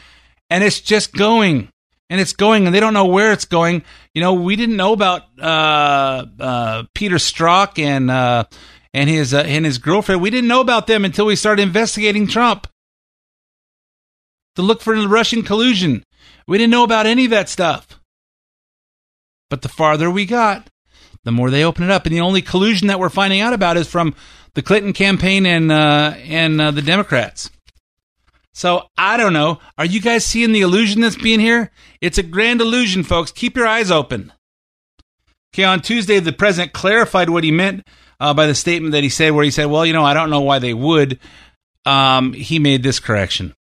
and 0.49 0.61
it's 0.61 0.81
just 0.81 1.13
going 1.13 1.69
and 2.09 2.19
it's 2.19 2.33
going, 2.33 2.65
and 2.65 2.75
they 2.75 2.81
don't 2.81 2.93
know 2.93 3.05
where 3.05 3.31
it's 3.31 3.45
going. 3.45 3.85
You 4.13 4.21
know, 4.21 4.33
we 4.33 4.57
didn't 4.57 4.75
know 4.75 4.91
about 4.91 5.21
uh, 5.41 6.25
uh, 6.37 6.83
Peter 6.93 7.15
Strzok 7.15 7.79
and 7.79 8.11
uh, 8.11 8.43
and 8.93 9.09
his 9.09 9.33
uh, 9.33 9.43
and 9.45 9.63
his 9.63 9.77
girlfriend. 9.77 10.21
We 10.21 10.31
didn't 10.31 10.49
know 10.49 10.59
about 10.59 10.85
them 10.85 11.05
until 11.05 11.27
we 11.27 11.37
started 11.37 11.61
investigating 11.61 12.27
Trump 12.27 12.67
to 14.57 14.63
look 14.63 14.81
for 14.81 14.95
Russian 15.07 15.43
collusion. 15.43 16.03
We 16.45 16.57
didn't 16.57 16.71
know 16.71 16.83
about 16.83 17.05
any 17.05 17.23
of 17.23 17.31
that 17.31 17.47
stuff. 17.47 18.01
But 19.49 19.61
the 19.61 19.69
farther 19.69 20.11
we 20.11 20.25
got, 20.25 20.67
the 21.23 21.31
more 21.31 21.49
they 21.49 21.63
open 21.63 21.85
it 21.85 21.89
up, 21.89 22.05
and 22.05 22.13
the 22.13 22.19
only 22.19 22.41
collusion 22.41 22.89
that 22.89 22.99
we're 22.99 23.07
finding 23.07 23.39
out 23.39 23.53
about 23.53 23.77
is 23.77 23.87
from 23.87 24.13
the 24.55 24.63
Clinton 24.63 24.93
campaign 24.93 25.45
and 25.45 25.71
uh, 25.71 26.15
and 26.17 26.59
uh, 26.59 26.71
the 26.71 26.81
Democrats. 26.81 27.51
So 28.53 28.87
I 28.97 29.17
don't 29.17 29.33
know. 29.33 29.59
Are 29.77 29.85
you 29.85 30.01
guys 30.01 30.25
seeing 30.25 30.53
the 30.53 30.61
illusion 30.61 31.01
that's 31.01 31.17
being 31.17 31.41
here? 31.41 31.71
It's 32.01 32.17
a 32.17 32.23
grand 32.23 32.61
illusion, 32.61 33.03
folks. 33.03 33.31
Keep 33.31 33.57
your 33.57 33.67
eyes 33.67 33.91
open. 33.91 34.31
Okay, 35.53 35.65
on 35.65 35.81
Tuesday, 35.81 36.19
the 36.19 36.31
president 36.31 36.73
clarified 36.73 37.29
what 37.29 37.43
he 37.43 37.51
meant 37.51 37.85
uh, 38.19 38.33
by 38.33 38.47
the 38.47 38.55
statement 38.55 38.93
that 38.93 39.03
he 39.03 39.09
said, 39.09 39.33
where 39.33 39.43
he 39.43 39.51
said, 39.51 39.65
"Well, 39.65 39.85
you 39.85 39.93
know, 39.93 40.03
I 40.03 40.13
don't 40.13 40.29
know 40.29 40.41
why 40.41 40.59
they 40.59 40.73
would." 40.73 41.19
Um, 41.85 42.33
he 42.33 42.57
made 42.57 42.81
this 42.81 42.99
correction. 42.99 43.53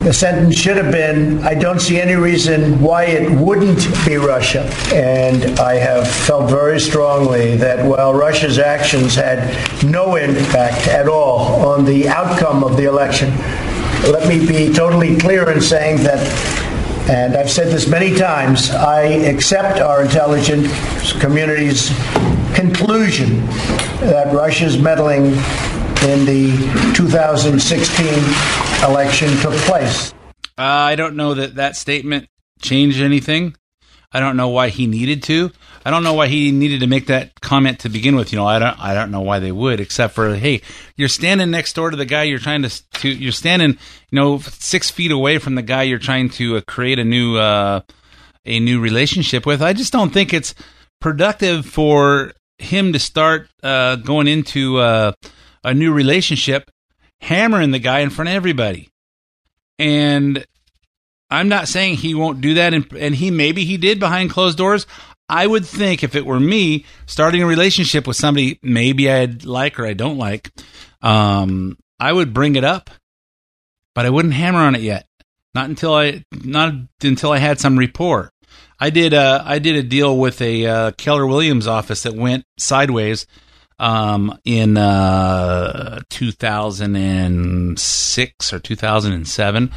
The 0.00 0.14
sentence 0.14 0.56
should 0.56 0.78
have 0.78 0.90
been 0.90 1.42
I 1.42 1.52
don't 1.52 1.78
see 1.78 2.00
any 2.00 2.14
reason 2.14 2.80
why 2.80 3.04
it 3.04 3.30
wouldn't 3.38 3.86
be 4.06 4.16
Russia. 4.16 4.62
And 4.94 5.60
I 5.60 5.74
have 5.74 6.08
felt 6.08 6.48
very 6.48 6.80
strongly 6.80 7.54
that 7.56 7.84
while 7.84 8.14
Russia's 8.14 8.58
actions 8.58 9.14
had 9.14 9.54
no 9.84 10.16
impact 10.16 10.88
at 10.88 11.06
all 11.06 11.66
on 11.66 11.84
the 11.84 12.08
outcome 12.08 12.64
of 12.64 12.78
the 12.78 12.84
election, 12.84 13.28
let 14.10 14.26
me 14.26 14.38
be 14.46 14.72
totally 14.72 15.18
clear 15.18 15.50
in 15.50 15.60
saying 15.60 15.98
that, 15.98 16.18
and 17.10 17.36
I've 17.36 17.50
said 17.50 17.68
this 17.68 17.86
many 17.86 18.16
times, 18.16 18.70
I 18.70 19.02
accept 19.02 19.80
our 19.80 20.00
intelligence 20.00 21.12
community's 21.20 21.90
conclusion 22.54 23.44
that 24.00 24.32
Russia's 24.32 24.78
meddling 24.78 25.34
in 26.02 26.24
the 26.24 26.92
2016 26.94 28.06
election 28.88 29.28
took 29.38 29.54
place. 29.62 30.12
Uh, 30.56 30.62
I 30.62 30.96
don't 30.96 31.16
know 31.16 31.34
that 31.34 31.56
that 31.56 31.76
statement 31.76 32.28
changed 32.60 33.00
anything. 33.00 33.54
I 34.12 34.18
don't 34.18 34.36
know 34.36 34.48
why 34.48 34.70
he 34.70 34.86
needed 34.86 35.22
to. 35.24 35.52
I 35.84 35.90
don't 35.90 36.02
know 36.02 36.14
why 36.14 36.26
he 36.26 36.50
needed 36.50 36.80
to 36.80 36.86
make 36.86 37.06
that 37.06 37.40
comment 37.40 37.80
to 37.80 37.88
begin 37.88 38.16
with. 38.16 38.32
You 38.32 38.38
know, 38.38 38.46
I 38.46 38.58
don't. 38.58 38.78
I 38.80 38.92
don't 38.92 39.10
know 39.10 39.20
why 39.20 39.38
they 39.38 39.52
would, 39.52 39.78
except 39.78 40.14
for 40.14 40.34
hey, 40.34 40.62
you're 40.96 41.08
standing 41.08 41.50
next 41.50 41.74
door 41.74 41.90
to 41.90 41.96
the 41.96 42.04
guy 42.04 42.24
you're 42.24 42.38
trying 42.38 42.62
to. 42.62 42.90
to 42.94 43.08
you're 43.08 43.30
standing, 43.30 43.70
you 43.70 44.16
know, 44.16 44.38
six 44.38 44.90
feet 44.90 45.12
away 45.12 45.38
from 45.38 45.54
the 45.54 45.62
guy 45.62 45.84
you're 45.84 45.98
trying 45.98 46.28
to 46.30 46.56
uh, 46.56 46.60
create 46.66 46.98
a 46.98 47.04
new 47.04 47.36
uh, 47.36 47.80
a 48.44 48.58
new 48.58 48.80
relationship 48.80 49.46
with. 49.46 49.62
I 49.62 49.72
just 49.72 49.92
don't 49.92 50.12
think 50.12 50.34
it's 50.34 50.54
productive 51.00 51.64
for 51.64 52.32
him 52.58 52.92
to 52.92 52.98
start 52.98 53.48
uh, 53.62 53.96
going 53.96 54.26
into 54.26 54.78
uh, 54.78 55.12
a 55.64 55.74
new 55.74 55.92
relationship, 55.92 56.70
hammering 57.20 57.70
the 57.70 57.78
guy 57.78 58.00
in 58.00 58.10
front 58.10 58.28
of 58.28 58.34
everybody. 58.34 58.88
And 59.78 60.44
I'm 61.30 61.48
not 61.48 61.68
saying 61.68 61.96
he 61.96 62.14
won't 62.14 62.40
do 62.40 62.54
that, 62.54 62.74
and, 62.74 62.90
and 62.92 63.14
he 63.14 63.30
maybe 63.30 63.64
he 63.64 63.76
did 63.76 64.00
behind 64.00 64.30
closed 64.30 64.58
doors. 64.58 64.86
I 65.28 65.46
would 65.46 65.64
think 65.64 66.02
if 66.02 66.16
it 66.16 66.26
were 66.26 66.40
me 66.40 66.84
starting 67.06 67.42
a 67.42 67.46
relationship 67.46 68.06
with 68.06 68.16
somebody, 68.16 68.58
maybe 68.62 69.10
I'd 69.10 69.44
like 69.44 69.78
or 69.78 69.86
I 69.86 69.92
don't 69.92 70.18
like, 70.18 70.50
um, 71.02 71.78
I 72.00 72.12
would 72.12 72.34
bring 72.34 72.56
it 72.56 72.64
up, 72.64 72.90
but 73.94 74.06
I 74.06 74.10
wouldn't 74.10 74.34
hammer 74.34 74.58
on 74.58 74.74
it 74.74 74.80
yet. 74.80 75.06
Not 75.54 75.68
until 75.68 75.94
I 75.94 76.24
not 76.32 76.74
until 77.02 77.32
I 77.32 77.38
had 77.38 77.60
some 77.60 77.78
rapport. 77.78 78.30
I 78.78 78.90
did 78.90 79.14
uh, 79.14 79.42
I 79.44 79.58
did 79.58 79.76
a 79.76 79.82
deal 79.82 80.16
with 80.18 80.40
a 80.40 80.66
uh, 80.66 80.90
Keller 80.92 81.26
Williams 81.26 81.66
office 81.66 82.02
that 82.04 82.14
went 82.14 82.44
sideways 82.56 83.26
um, 83.80 84.38
in 84.44 84.76
uh, 84.76 86.00
2006 86.10 88.52
or 88.52 88.58
2007, 88.58 89.72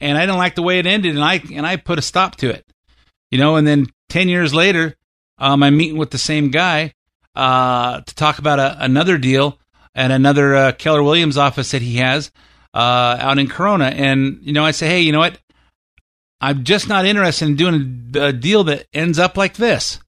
and 0.00 0.18
I 0.18 0.20
didn't 0.20 0.38
like 0.38 0.56
the 0.56 0.62
way 0.62 0.80
it 0.80 0.86
ended, 0.86 1.14
and 1.14 1.24
I 1.24 1.40
and 1.52 1.64
I 1.66 1.76
put 1.76 2.00
a 2.00 2.02
stop 2.02 2.34
to 2.36 2.50
it. 2.50 2.66
You 3.30 3.38
know, 3.38 3.56
and 3.56 3.66
then 3.66 3.86
ten 4.08 4.28
years 4.28 4.52
later, 4.52 4.96
um, 5.38 5.62
I'm 5.62 5.74
meeting 5.76 5.96
with 5.96 6.10
the 6.10 6.18
same 6.18 6.50
guy 6.50 6.92
uh, 7.36 8.00
to 8.00 8.14
talk 8.14 8.38
about 8.38 8.58
a, 8.58 8.76
another 8.80 9.18
deal 9.18 9.60
at 9.94 10.10
another 10.10 10.56
uh, 10.56 10.72
Keller 10.72 11.04
Williams 11.04 11.38
office 11.38 11.70
that 11.70 11.82
he 11.82 11.98
has 11.98 12.32
uh, 12.74 13.16
out 13.20 13.38
in 13.38 13.48
Corona, 13.48 13.86
and 13.86 14.40
you 14.42 14.52
know, 14.52 14.64
I 14.64 14.72
say, 14.72 14.88
hey, 14.88 15.00
you 15.00 15.12
know 15.12 15.20
what? 15.20 15.38
I'm 16.40 16.64
just 16.64 16.88
not 16.88 17.06
interested 17.06 17.46
in 17.46 17.54
doing 17.54 18.10
a 18.16 18.32
deal 18.32 18.64
that 18.64 18.88
ends 18.92 19.20
up 19.20 19.36
like 19.36 19.54
this 19.54 20.00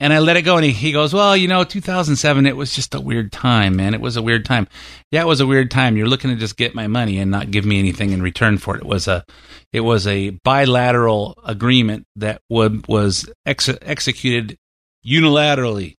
and 0.00 0.12
I 0.12 0.18
let 0.18 0.36
it 0.36 0.42
go. 0.42 0.56
And 0.56 0.64
he, 0.64 0.72
he 0.72 0.92
goes, 0.92 1.14
Well, 1.14 1.36
you 1.36 1.48
know, 1.48 1.64
2007, 1.64 2.46
it 2.46 2.56
was 2.56 2.74
just 2.74 2.94
a 2.94 3.00
weird 3.00 3.32
time, 3.32 3.76
man. 3.76 3.94
It 3.94 4.00
was 4.00 4.16
a 4.16 4.22
weird 4.22 4.44
time. 4.44 4.68
Yeah, 5.10 5.22
it 5.22 5.26
was 5.26 5.40
a 5.40 5.46
weird 5.46 5.70
time. 5.70 5.96
You're 5.96 6.08
looking 6.08 6.30
to 6.30 6.36
just 6.36 6.56
get 6.56 6.74
my 6.74 6.86
money 6.86 7.18
and 7.18 7.30
not 7.30 7.50
give 7.50 7.64
me 7.64 7.78
anything 7.78 8.10
in 8.10 8.22
return 8.22 8.58
for 8.58 8.76
it. 8.76 8.82
It 8.82 8.86
was 8.86 9.08
a, 9.08 9.24
it 9.72 9.80
was 9.80 10.06
a 10.06 10.30
bilateral 10.30 11.38
agreement 11.44 12.06
that 12.16 12.42
would, 12.48 12.86
was 12.88 13.30
ex- 13.46 13.68
executed 13.82 14.58
unilaterally. 15.06 15.96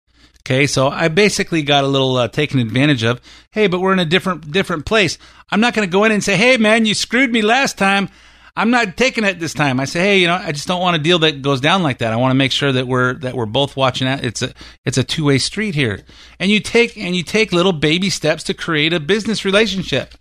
Okay, 0.47 0.67
so 0.67 0.89
I 0.89 1.07
basically 1.07 1.63
got 1.63 1.83
a 1.83 1.87
little 1.87 2.17
uh, 2.17 2.27
taken 2.27 2.59
advantage 2.59 3.03
of. 3.03 3.19
Hey, 3.49 3.65
but 3.65 3.79
we're 3.79 3.93
in 3.93 3.99
a 3.99 4.05
different 4.05 4.51
different 4.51 4.85
place. 4.85 5.17
I'm 5.49 5.59
not 5.59 5.73
going 5.73 5.87
to 5.87 5.91
go 5.91 6.03
in 6.03 6.11
and 6.11 6.23
say, 6.23 6.37
"Hey, 6.37 6.57
man, 6.57 6.85
you 6.85 6.93
screwed 6.93 7.31
me 7.31 7.41
last 7.41 7.79
time." 7.79 8.09
I'm 8.57 8.71
not 8.71 8.95
taking 8.95 9.25
it 9.25 9.37
this 9.37 9.53
time. 9.53 9.81
I 9.81 9.85
say, 9.85 9.99
hey, 9.99 10.19
you 10.19 10.27
know, 10.27 10.35
I 10.35 10.53
just 10.53 10.67
don't 10.67 10.79
want 10.79 10.95
a 10.95 10.99
deal 10.99 11.19
that 11.19 11.41
goes 11.41 11.59
down 11.59 11.83
like 11.83 11.97
that. 11.97 12.13
I 12.13 12.15
want 12.15 12.31
to 12.31 12.35
make 12.35 12.53
sure 12.53 12.71
that 12.71 12.87
we're 12.87 13.15
that 13.15 13.35
we're 13.35 13.45
both 13.45 13.75
watching 13.75 14.07
out. 14.07 14.23
It's 14.23 14.41
a 14.41 14.53
it's 14.85 14.97
a 14.97 15.03
two 15.03 15.25
way 15.25 15.39
street 15.39 15.75
here, 15.75 16.03
and 16.39 16.49
you 16.49 16.61
take 16.61 16.97
and 16.97 17.15
you 17.15 17.23
take 17.23 17.51
little 17.51 17.73
baby 17.73 18.09
steps 18.09 18.43
to 18.43 18.53
create 18.53 18.93
a 18.93 18.99
business 18.99 19.43
relationship. 19.43 20.15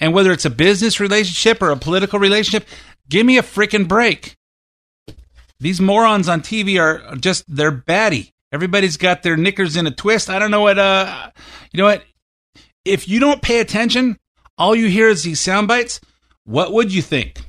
And 0.00 0.12
whether 0.12 0.32
it's 0.32 0.44
a 0.44 0.50
business 0.50 0.98
relationship 0.98 1.62
or 1.62 1.70
a 1.70 1.76
political 1.76 2.18
relationship, 2.18 2.68
give 3.08 3.24
me 3.24 3.38
a 3.38 3.42
freaking 3.42 3.86
break. 3.86 4.36
These 5.60 5.80
morons 5.80 6.28
on 6.28 6.40
TV 6.40 6.80
are 6.80 7.14
just 7.16 7.44
they're 7.48 7.70
batty. 7.70 8.32
Everybody's 8.52 8.96
got 8.96 9.22
their 9.22 9.36
knickers 9.36 9.76
in 9.76 9.86
a 9.86 9.90
twist. 9.92 10.30
I 10.30 10.40
don't 10.40 10.50
know 10.50 10.62
what 10.62 10.78
uh 10.78 11.30
you 11.72 11.78
know 11.78 11.84
what 11.84 12.02
if 12.84 13.08
you 13.08 13.20
don't 13.20 13.42
pay 13.42 13.60
attention, 13.60 14.18
all 14.56 14.74
you 14.74 14.88
hear 14.88 15.08
is 15.08 15.22
these 15.22 15.40
sound 15.40 15.68
bites. 15.68 16.00
What 16.44 16.72
would 16.72 16.92
you 16.92 17.02
think? 17.02 17.40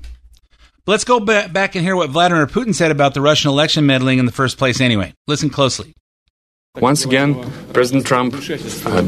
Let's 0.87 1.03
go 1.03 1.19
back 1.19 1.75
and 1.75 1.85
hear 1.85 1.95
what 1.95 2.09
Vladimir 2.09 2.47
Putin 2.47 2.73
said 2.73 2.91
about 2.91 3.13
the 3.13 3.21
Russian 3.21 3.51
election 3.51 3.85
meddling 3.85 4.19
in 4.19 4.25
the 4.25 4.31
first 4.31 4.57
place, 4.57 4.81
anyway. 4.81 5.13
Listen 5.27 5.49
closely. 5.49 5.93
Once 6.75 7.03
again, 7.03 7.35
President 7.73 8.05
Trump 8.05 8.33
uh, 8.85 9.01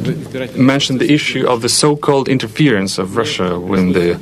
mentioned 0.56 1.00
the 1.00 1.14
issue 1.14 1.48
of 1.48 1.62
the 1.62 1.70
so 1.70 1.96
called 1.96 2.28
interference 2.28 2.98
of 2.98 3.16
Russia 3.16 3.56
in 3.74 3.94
the 3.94 4.20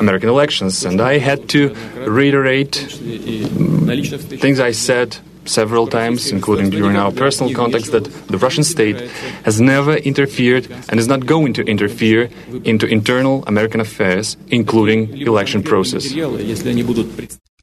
American 0.00 0.28
elections, 0.28 0.84
and 0.84 1.00
I 1.00 1.18
had 1.18 1.48
to 1.50 1.74
reiterate 2.06 2.74
things 2.74 4.60
I 4.60 4.72
said 4.72 5.18
several 5.48 5.86
times, 5.86 6.30
including 6.30 6.70
during 6.70 6.96
our 6.96 7.10
personal 7.10 7.52
contacts, 7.54 7.90
that 7.90 8.04
the 8.04 8.38
Russian 8.38 8.64
state 8.64 9.00
has 9.44 9.60
never 9.60 9.96
interfered 9.96 10.70
and 10.88 11.00
is 11.00 11.08
not 11.08 11.26
going 11.26 11.52
to 11.54 11.62
interfere 11.62 12.30
into 12.64 12.86
internal 12.86 13.44
American 13.46 13.80
affairs, 13.80 14.36
including 14.48 15.18
election 15.18 15.62
process. 15.62 16.12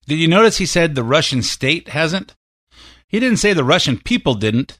Did 0.07 0.19
you 0.19 0.27
notice 0.27 0.57
he 0.57 0.65
said 0.65 0.95
the 0.95 1.03
Russian 1.03 1.41
state 1.41 1.89
hasn't? 1.89 2.35
He 3.07 3.19
didn't 3.19 3.37
say 3.37 3.53
the 3.53 3.63
Russian 3.63 3.97
people 3.97 4.35
didn't. 4.35 4.79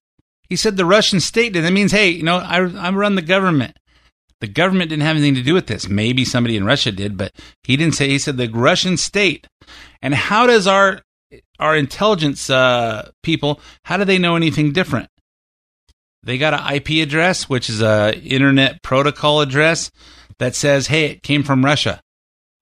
He 0.50 0.56
said 0.56 0.78
the 0.78 0.86
Russian 0.86 1.20
state 1.20 1.54
did. 1.54 1.64
That 1.64 1.74
means, 1.74 1.92
hey, 1.92 2.10
you 2.10 2.24
know, 2.24 2.38
I, 2.38 2.58
I 2.58 2.90
run 2.92 3.16
the 3.16 3.22
government. 3.22 3.78
The 4.42 4.48
government 4.48 4.90
didn't 4.90 5.04
have 5.04 5.16
anything 5.16 5.36
to 5.36 5.42
do 5.42 5.54
with 5.54 5.68
this. 5.68 5.88
Maybe 5.88 6.26
somebody 6.26 6.58
in 6.58 6.66
Russia 6.66 6.92
did, 6.92 7.18
but 7.18 7.32
he 7.64 7.78
didn't 7.78 7.96
say. 7.96 8.10
He 8.10 8.20
said 8.20 8.38
the 8.38 8.50
Russian 8.50 8.98
state. 8.98 9.48
And 10.02 10.14
how 10.14 10.46
does 10.46 10.68
our 10.68 11.02
our 11.60 11.76
intelligence 11.76 12.50
uh, 12.50 13.10
people, 13.24 13.60
how 13.84 13.98
do 13.98 14.06
they 14.06 14.20
know 14.20 14.36
anything 14.36 14.72
different? 14.72 15.10
They 16.24 16.38
got 16.38 16.54
an 16.54 16.76
IP 16.76 17.04
address, 17.04 17.48
which 17.48 17.70
is 17.70 17.82
a 17.82 18.20
internet 18.20 18.82
protocol 18.82 19.42
address 19.42 19.92
that 20.40 20.56
says, 20.56 20.88
"Hey, 20.88 21.06
it 21.06 21.24
came 21.24 21.44
from 21.44 21.64
Russia." 21.64 22.02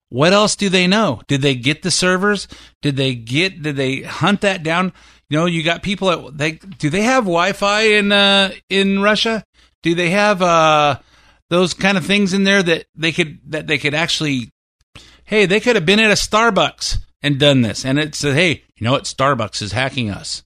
What 0.09 0.33
else 0.33 0.55
do 0.55 0.69
they 0.69 0.85
know? 0.85 1.21
Did 1.27 1.41
they 1.41 1.55
get 1.55 1.81
the 1.81 1.89
servers? 1.89 2.47
Did 2.81 2.97
they 2.97 3.15
get? 3.15 3.63
Did 3.63 3.77
they 3.77 4.01
hunt 4.01 4.41
that 4.41 4.63
down? 4.63 4.93
You 5.29 5.39
know, 5.39 5.45
you 5.45 5.63
got 5.63 5.81
people 5.81 6.09
that 6.09 6.37
they. 6.37 6.51
Do 6.51 6.89
they 6.89 7.03
have 7.03 7.23
Wi-Fi 7.23 7.81
in 7.81 8.11
uh, 8.11 8.51
in 8.69 9.01
Russia? 9.01 9.43
Do 9.81 9.95
they 9.95 10.09
have 10.09 10.41
uh, 10.41 10.99
those 11.49 11.73
kind 11.73 11.97
of 11.97 12.05
things 12.05 12.33
in 12.33 12.43
there 12.43 12.61
that 12.61 12.85
they 12.95 13.11
could 13.13 13.39
that 13.45 13.67
they 13.67 13.77
could 13.77 13.93
actually 13.93 14.49
Hey, 15.25 15.45
they 15.45 15.59
could 15.59 15.75
have 15.75 15.85
been 15.85 15.99
at 15.99 16.11
a 16.11 16.15
Starbucks 16.15 16.99
and 17.21 17.39
done 17.39 17.61
this. 17.61 17.85
And 17.85 17.97
it 17.97 18.15
said, 18.15 18.35
hey, 18.35 18.63
you 18.83 18.89
know 18.89 18.95
what? 18.95 19.05
Starbucks 19.05 19.61
is 19.61 19.71
hacking 19.71 20.09
us. 20.09 20.43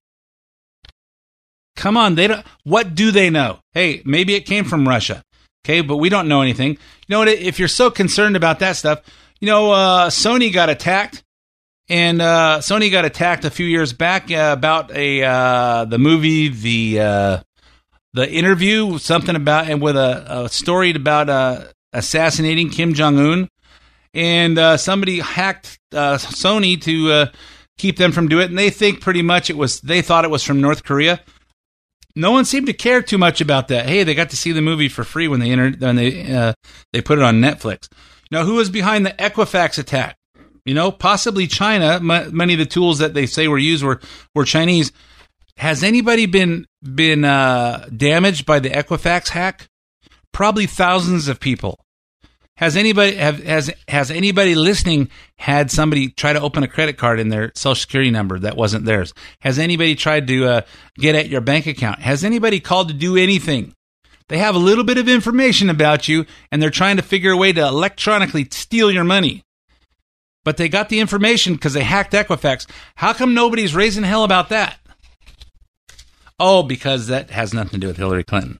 Come 1.75 1.97
on, 1.97 2.13
they 2.13 2.27
don't. 2.27 2.45
What 2.63 2.93
do 2.93 3.09
they 3.09 3.31
know? 3.31 3.61
Hey, 3.73 4.03
maybe 4.05 4.35
it 4.35 4.45
came 4.45 4.63
from 4.63 4.87
Russia. 4.87 5.23
Okay, 5.65 5.81
but 5.81 5.97
we 5.97 6.09
don't 6.09 6.27
know 6.27 6.43
anything. 6.43 6.73
You 6.73 6.77
know 7.09 7.17
what? 7.17 7.29
If 7.29 7.57
you're 7.57 7.67
so 7.67 7.89
concerned 7.89 8.35
about 8.35 8.59
that 8.59 8.75
stuff, 8.75 9.01
you 9.39 9.47
know, 9.47 9.71
uh, 9.71 10.11
Sony 10.11 10.53
got 10.53 10.69
attacked, 10.69 11.23
and 11.89 12.21
uh, 12.21 12.59
Sony 12.59 12.91
got 12.91 13.05
attacked 13.05 13.43
a 13.43 13.49
few 13.49 13.65
years 13.65 13.91
back 13.91 14.29
uh, 14.29 14.53
about 14.55 14.91
a 14.91 15.23
uh, 15.23 15.85
the 15.85 15.97
movie 15.97 16.49
the 16.49 16.99
uh, 16.99 17.39
the 18.13 18.31
interview 18.31 18.99
something 18.99 19.35
about 19.35 19.67
and 19.67 19.81
with 19.81 19.97
a, 19.97 20.43
a 20.43 20.49
story 20.49 20.91
about 20.91 21.27
uh, 21.27 21.63
assassinating 21.91 22.69
Kim 22.69 22.93
Jong 22.93 23.17
Un, 23.17 23.49
and 24.13 24.79
somebody 24.79 25.21
hacked 25.21 25.79
Sony 25.91 26.79
to 26.83 27.31
keep 27.77 27.97
them 27.97 28.11
from 28.11 28.27
doing 28.27 28.43
it, 28.45 28.49
and 28.49 28.57
they 28.57 28.69
think 28.69 29.01
pretty 29.01 29.21
much 29.21 29.49
it 29.49 29.57
was 29.57 29.81
they 29.81 30.01
thought 30.01 30.25
it 30.25 30.31
was 30.31 30.43
from 30.43 30.61
North 30.61 30.83
Korea. 30.83 31.21
No 32.15 32.31
one 32.31 32.45
seemed 32.45 32.65
to 32.65 32.73
care 32.73 33.01
too 33.01 33.17
much 33.17 33.41
about 33.41 33.67
that. 33.67 33.87
Hey, 33.87 34.03
they 34.03 34.15
got 34.15 34.31
to 34.31 34.37
see 34.37 34.51
the 34.51 34.61
movie 34.61 34.89
for 34.89 35.03
free 35.03 35.27
when 35.27 35.39
they 35.39 35.51
entered 35.51 35.79
when 35.79 35.95
they 35.95 36.33
uh, 36.33 36.53
they 36.91 37.01
put 37.01 37.19
it 37.19 37.23
on 37.23 37.41
Netflix. 37.41 37.87
Now, 38.31 38.43
who 38.43 38.55
was 38.55 38.69
behind 38.69 39.05
the 39.05 39.11
Equifax 39.11 39.77
attack? 39.77 40.17
You 40.65 40.73
know, 40.73 40.91
possibly 40.91 41.47
China. 41.47 41.95
M- 41.95 42.35
many 42.35 42.53
of 42.53 42.59
the 42.59 42.65
tools 42.65 42.99
that 42.99 43.13
they 43.13 43.25
say 43.25 43.47
were 43.47 43.57
used 43.57 43.83
were 43.83 44.01
were 44.35 44.45
Chinese. 44.45 44.91
Has 45.57 45.83
anybody 45.83 46.25
been 46.25 46.65
been 46.83 47.23
uh, 47.23 47.87
damaged 47.95 48.45
by 48.45 48.59
the 48.59 48.69
Equifax 48.69 49.29
hack? 49.29 49.69
Probably 50.33 50.65
thousands 50.65 51.27
of 51.27 51.39
people. 51.39 51.79
Has 52.57 52.75
anybody 52.75 53.15
have 53.15 53.43
has 53.43 53.71
has 53.87 54.09
anybody 54.09 54.55
listening 54.55 55.09
had 55.37 55.69
somebody 55.69 56.09
try 56.09 56.33
to 56.33 56.41
open 56.41 56.63
a 56.63 56.67
credit 56.67 56.97
card 56.97 57.19
in 57.19 57.29
their 57.29 57.51
social 57.55 57.75
security 57.75 58.09
number 58.09 58.39
that 58.39 58.57
wasn't 58.57 58.85
theirs? 58.85 59.13
Has 59.41 59.59
anybody 59.59 59.93
tried 59.93 60.25
to 60.27 60.45
uh, 60.45 60.61
get 60.97 61.13
at 61.13 61.29
your 61.29 61.41
bank 61.41 61.67
account? 61.67 61.99
Has 61.99 62.23
anybody 62.23 62.59
called 62.59 62.87
to 62.87 62.95
do 62.95 63.15
anything? 63.15 63.73
They 64.27 64.39
have 64.39 64.55
a 64.55 64.59
little 64.59 64.83
bit 64.83 64.97
of 64.97 65.07
information 65.07 65.69
about 65.69 66.07
you 66.07 66.25
and 66.51 66.61
they're 66.61 66.71
trying 66.71 66.97
to 66.97 67.03
figure 67.03 67.31
a 67.31 67.37
way 67.37 67.53
to 67.53 67.61
electronically 67.61 68.47
steal 68.51 68.91
your 68.91 69.03
money. 69.03 69.43
But 70.43 70.57
they 70.57 70.67
got 70.67 70.89
the 70.89 70.99
information 70.99 71.53
because 71.53 71.73
they 71.73 71.83
hacked 71.83 72.13
Equifax. 72.13 72.67
How 72.95 73.13
come 73.13 73.35
nobody's 73.35 73.75
raising 73.75 74.03
hell 74.03 74.23
about 74.23 74.49
that? 74.49 74.79
Oh, 76.39 76.63
because 76.63 77.07
that 77.07 77.29
has 77.29 77.53
nothing 77.53 77.71
to 77.71 77.77
do 77.77 77.87
with 77.87 77.97
Hillary 77.97 78.23
Clinton. 78.23 78.57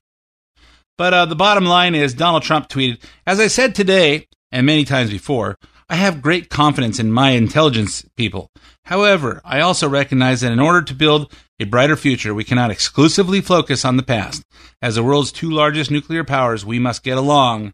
But 0.98 1.14
uh, 1.14 1.24
the 1.26 1.36
bottom 1.36 1.64
line 1.64 1.94
is 1.94 2.12
Donald 2.12 2.42
Trump 2.42 2.68
tweeted, 2.68 3.00
as 3.26 3.38
I 3.40 3.46
said 3.46 3.74
today 3.74 4.26
and 4.50 4.66
many 4.66 4.84
times 4.84 5.10
before, 5.10 5.56
I 5.88 5.94
have 5.94 6.20
great 6.20 6.50
confidence 6.50 6.98
in 6.98 7.12
my 7.12 7.30
intelligence 7.30 8.04
people. 8.16 8.50
However, 8.84 9.40
I 9.44 9.60
also 9.60 9.88
recognize 9.88 10.42
that 10.42 10.52
in 10.52 10.60
order 10.60 10.82
to 10.82 10.94
build 10.94 11.32
a 11.60 11.64
brighter 11.64 11.96
future, 11.96 12.34
we 12.34 12.44
cannot 12.44 12.70
exclusively 12.70 13.40
focus 13.40 13.84
on 13.84 13.96
the 13.96 14.02
past. 14.02 14.42
As 14.82 14.96
the 14.96 15.02
world's 15.02 15.32
two 15.32 15.50
largest 15.50 15.90
nuclear 15.90 16.24
powers, 16.24 16.66
we 16.66 16.78
must 16.78 17.02
get 17.02 17.16
along. 17.16 17.72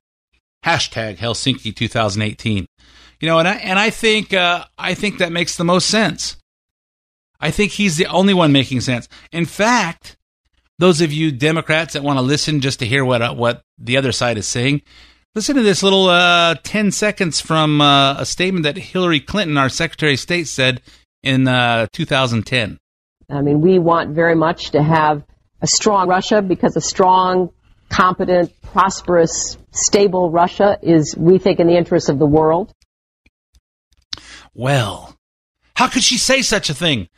Hashtag 0.65 1.17
Helsinki 1.17 1.75
2018. 1.75 2.67
You 3.21 3.29
know, 3.29 3.39
and 3.39 3.49
I, 3.49 3.55
and 3.57 3.79
I 3.79 3.91
think 3.91 4.33
uh, 4.33 4.65
I 4.79 4.95
think 4.95 5.19
that 5.19 5.33
makes 5.33 5.57
the 5.57 5.65
most 5.65 5.89
sense. 5.89 6.37
I 7.41 7.51
think 7.51 7.73
he's 7.73 7.97
the 7.97 8.07
only 8.07 8.35
one 8.35 8.53
making 8.53 8.81
sense. 8.81 9.09
In 9.33 9.45
fact, 9.45 10.17
those 10.79 11.01
of 11.01 11.13
you 11.13 11.31
Democrats 11.31 11.95
that 11.95 12.03
want 12.03 12.19
to 12.19 12.23
listen 12.23 12.61
just 12.61 12.81
to 12.81 12.87
hear 12.87 13.05
what 13.05 13.23
uh, 13.23 13.35
what 13.35 13.63
the 13.79 13.97
other 13.97 14.13
side 14.13 14.39
is 14.39 14.47
saying, 14.47 14.83
listen 15.35 15.57
to 15.57 15.63
this 15.63 15.83
little 15.83 16.09
uh, 16.09 16.55
ten 16.63 16.91
seconds 16.91 17.41
from 17.41 17.81
uh, 17.81 18.19
a 18.19 18.27
statement 18.27 18.65
that 18.65 18.77
Hillary 18.77 19.21
Clinton, 19.21 19.57
our 19.57 19.69
Secretary 19.69 20.15
of 20.15 20.21
State, 20.21 20.49
said 20.49 20.81
in 21.23 21.49
uh, 21.49 21.87
2010. 21.93 22.79
I 23.31 23.41
mean, 23.41 23.61
we 23.61 23.79
want 23.79 24.11
very 24.11 24.35
much 24.35 24.71
to 24.73 24.83
have 24.83 25.25
a 25.63 25.67
strong 25.67 26.09
Russia 26.09 26.43
because 26.43 26.77
a 26.77 26.81
strong, 26.81 27.51
competent, 27.89 28.53
prosperous, 28.61 29.57
stable 29.73 30.31
Russia 30.31 30.79
is, 30.83 31.17
we 31.17 31.39
think, 31.39 31.59
in 31.59 31.67
the 31.67 31.77
interest 31.77 32.11
of 32.11 32.19
the 32.19 32.27
world. 32.27 32.73
Well, 34.53 35.17
how 35.75 35.89
could 35.89 36.03
she 36.03 36.19
say 36.19 36.43
such 36.43 36.69
a 36.69 36.75
thing? 36.75 37.09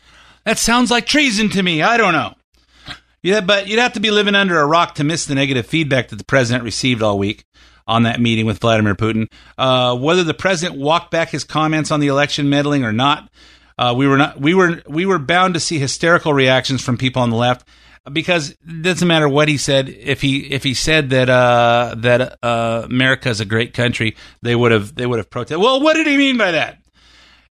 That 0.45 0.59
sounds 0.59 0.91
like 0.91 1.07
treason 1.07 1.49
to 1.51 1.63
me. 1.63 1.83
I 1.83 1.97
don't 1.97 2.13
know. 2.13 2.35
Yeah, 3.27 3.41
but 3.41 3.67
you'd 3.67 3.81
have 3.81 3.95
to 3.95 4.01
be 4.01 4.13
living 4.13 4.37
under 4.37 4.61
a 4.61 4.65
rock 4.65 4.95
to 4.95 5.05
miss 5.05 5.27
the 5.27 5.35
negative 5.35 5.67
feedback 5.67 6.11
that 6.11 6.17
the 6.17 6.25
president 6.25 6.63
received 6.63 7.03
all 7.03 7.19
week 7.19 7.45
on 7.85 8.05
that 8.05 8.21
meeting 8.21 8.47
with 8.47 8.61
Vladimir 8.61 8.95
Putin. 8.95 9.27
Uh, 9.59 9.97
whether 9.97 10.23
the 10.23 10.33
president 10.33 10.79
walked 10.79 11.11
back 11.11 11.31
his 11.31 11.43
comments 11.43 11.91
on 11.91 11.99
the 11.99 12.07
election 12.07 12.49
meddling 12.49 12.85
or 12.85 12.93
not, 12.93 13.29
uh, 13.79 13.93
we 13.97 14.07
were 14.07 14.17
not 14.17 14.41
we 14.41 14.55
were 14.55 14.81
we 14.87 15.07
were 15.07 15.19
bound 15.19 15.55
to 15.55 15.61
see 15.61 15.81
hysterical 15.81 16.33
reactions 16.33 16.83
from 16.83 16.97
people 16.97 17.21
on 17.21 17.31
the 17.31 17.37
left 17.37 17.67
because 18.13 18.51
it 18.51 18.83
doesn't 18.83 19.09
matter 19.09 19.29
what 19.29 19.49
he 19.49 19.57
said. 19.57 19.89
If 19.89 20.21
he 20.21 20.53
if 20.53 20.63
he 20.63 20.75
said 20.75 21.11
that 21.11 21.29
uh, 21.29 21.97
that 21.99 22.39
uh, 22.45 22.83
America 22.85 23.29
is 23.29 23.41
a 23.41 23.45
great 23.45 23.75
country, 23.75 24.15
they 24.43 24.55
would 24.55 24.71
have 24.71 24.95
they 24.95 25.05
would 25.05 25.19
have 25.19 25.31
protested. 25.31 25.59
Well, 25.59 25.81
what 25.81 25.95
did 25.95 26.07
he 26.07 26.17
mean 26.17 26.39
by 26.39 26.53
that? 26.53 26.79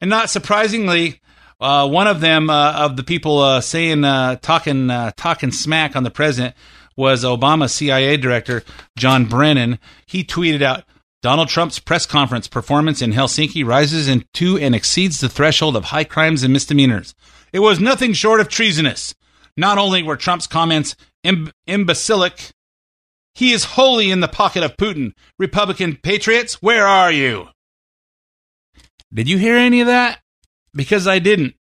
And 0.01 0.09
not 0.09 0.31
surprisingly, 0.31 1.21
uh, 1.61 1.89
one 1.89 2.07
of 2.07 2.21
them 2.21 2.51
uh, 2.51 2.73
of 2.73 2.97
the 2.97 3.03
people 3.03 3.39
uh, 3.39 3.61
saying 3.61 4.05
uh, 4.05 4.37
talking 4.37 4.89
talking 5.17 5.51
smack 5.51 5.97
on 5.97 6.03
the 6.03 6.11
president 6.11 6.55
was 6.97 7.25
Obama 7.25 7.69
CIA 7.69 8.17
director 8.17 8.63
John 8.97 9.27
Brennan. 9.27 9.79
He 10.07 10.25
tweeted 10.25 10.63
out. 10.63 10.85
Donald 11.23 11.49
Trump's 11.49 11.79
press 11.79 12.05
conference 12.05 12.49
performance 12.49 13.01
in 13.01 13.15
Helsinki 13.15 13.65
rises 13.65 14.09
into 14.09 14.59
and 14.59 14.75
exceeds 14.75 15.21
the 15.21 15.29
threshold 15.31 15.75
of 15.75 15.87
high 15.87 16.05
crimes 16.05 16.43
and 16.43 16.53
misdemeanors. 16.53 17.15
It 17.51 17.61
was 17.61 17.81
nothing 17.81 18.13
short 18.13 18.41
of 18.41 18.49
treasonous. 18.51 19.15
Not 19.57 19.79
only 19.79 20.03
were 20.03 20.17
Trump's 20.17 20.47
comments 20.47 20.97
Im- 21.23 21.51
imbecilic, 21.67 22.51
he 23.35 23.53
is 23.53 23.65
wholly 23.65 24.11
in 24.11 24.21
the 24.21 24.29
pocket 24.29 24.63
of 24.63 24.77
Putin. 24.77 25.13
Republican 25.39 25.97
patriots, 25.97 26.61
where 26.61 26.87
are 26.87 27.11
you? 27.11 27.49
Did 29.13 29.29
you 29.29 29.39
hear 29.39 29.57
any 29.57 29.81
of 29.81 29.87
that? 29.87 30.21
Because 30.75 31.07
I 31.07 31.19
didn't. 31.19 31.55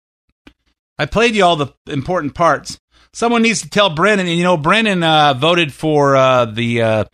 I 1.00 1.06
played 1.06 1.34
you 1.34 1.44
all 1.44 1.56
the 1.56 1.72
important 1.86 2.34
parts. 2.34 2.78
Someone 3.12 3.42
needs 3.42 3.62
to 3.62 3.70
tell 3.70 3.90
Brennan, 3.90 4.26
and 4.26 4.36
you 4.36 4.44
know, 4.44 4.56
Brennan 4.56 5.02
uh, 5.02 5.34
voted 5.34 5.72
for 5.72 6.14
uh, 6.14 6.44
the 6.44 6.82
uh, 6.82 7.04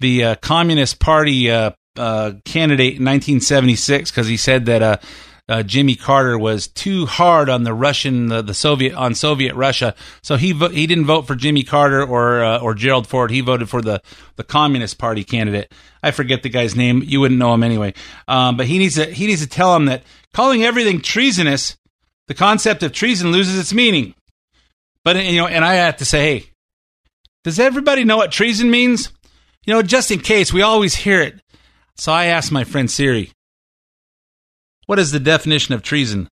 the 0.00 0.24
uh, 0.24 0.34
Communist 0.36 1.00
Party 1.00 1.50
uh, 1.50 1.70
uh, 1.96 2.32
candidate 2.44 2.98
in 2.98 3.04
1976 3.04 4.10
because 4.10 4.28
he 4.28 4.36
said 4.36 4.66
that 4.66 5.02
Jimmy 5.66 5.96
Carter 5.96 6.38
was 6.38 6.68
too 6.68 7.06
hard 7.06 7.48
on 7.48 7.64
the 7.64 7.74
Russian, 7.74 8.28
the, 8.28 8.42
the 8.42 8.54
Soviet 8.54 8.94
on 8.94 9.14
Soviet 9.14 9.54
Russia. 9.54 9.94
So 10.22 10.36
he 10.36 10.52
vo- 10.52 10.68
he 10.68 10.86
didn't 10.86 11.06
vote 11.06 11.26
for 11.26 11.34
Jimmy 11.34 11.62
Carter 11.62 12.04
or 12.04 12.44
or 12.44 12.74
Gerald 12.74 13.06
Ford. 13.06 13.30
He 13.30 13.40
voted 13.40 13.68
for 13.68 13.82
the 13.82 14.02
the 14.36 14.44
Communist 14.44 14.98
Party 14.98 15.24
candidate. 15.24 15.72
I 16.02 16.10
forget 16.10 16.42
the 16.42 16.50
guy's 16.50 16.76
name. 16.76 17.02
You 17.04 17.20
wouldn't 17.20 17.38
know 17.38 17.54
him 17.54 17.62
anyway. 17.62 17.94
Um, 18.28 18.56
but 18.56 18.66
he 18.66 18.78
needs 18.78 18.94
to 18.96 19.06
he 19.06 19.26
needs 19.26 19.42
to 19.42 19.48
tell 19.48 19.74
him 19.74 19.86
that 19.86 20.04
calling 20.32 20.64
everything 20.64 21.00
treasonous, 21.00 21.76
the 22.28 22.34
concept 22.34 22.82
of 22.82 22.92
treason 22.92 23.32
loses 23.32 23.58
its 23.58 23.72
meaning. 23.72 24.14
But 25.04 25.24
you 25.24 25.36
know, 25.36 25.46
and 25.46 25.64
I 25.64 25.74
have 25.74 25.96
to 25.98 26.04
say, 26.04 26.20
hey, 26.20 26.50
does 27.44 27.58
everybody 27.58 28.04
know 28.04 28.16
what 28.16 28.32
treason 28.32 28.70
means? 28.70 29.12
You 29.64 29.74
know, 29.74 29.82
just 29.82 30.10
in 30.10 30.20
case, 30.20 30.52
we 30.52 30.62
always 30.62 30.94
hear 30.94 31.20
it. 31.20 31.40
So 31.96 32.12
I 32.12 32.26
asked 32.26 32.52
my 32.52 32.64
friend 32.64 32.90
Siri, 32.90 33.30
what 34.86 34.98
is 34.98 35.12
the 35.12 35.20
definition 35.20 35.74
of 35.74 35.82
treason? 35.82 36.28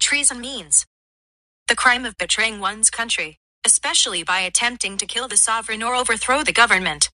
Treason 0.00 0.40
means 0.40 0.86
the 1.68 1.76
crime 1.76 2.04
of 2.04 2.16
betraying 2.16 2.60
one's 2.60 2.90
country, 2.90 3.38
especially 3.64 4.22
by 4.22 4.40
attempting 4.40 4.96
to 4.98 5.06
kill 5.06 5.26
the 5.26 5.36
sovereign 5.36 5.82
or 5.82 5.94
overthrow 5.94 6.42
the 6.42 6.52
government. 6.52 7.10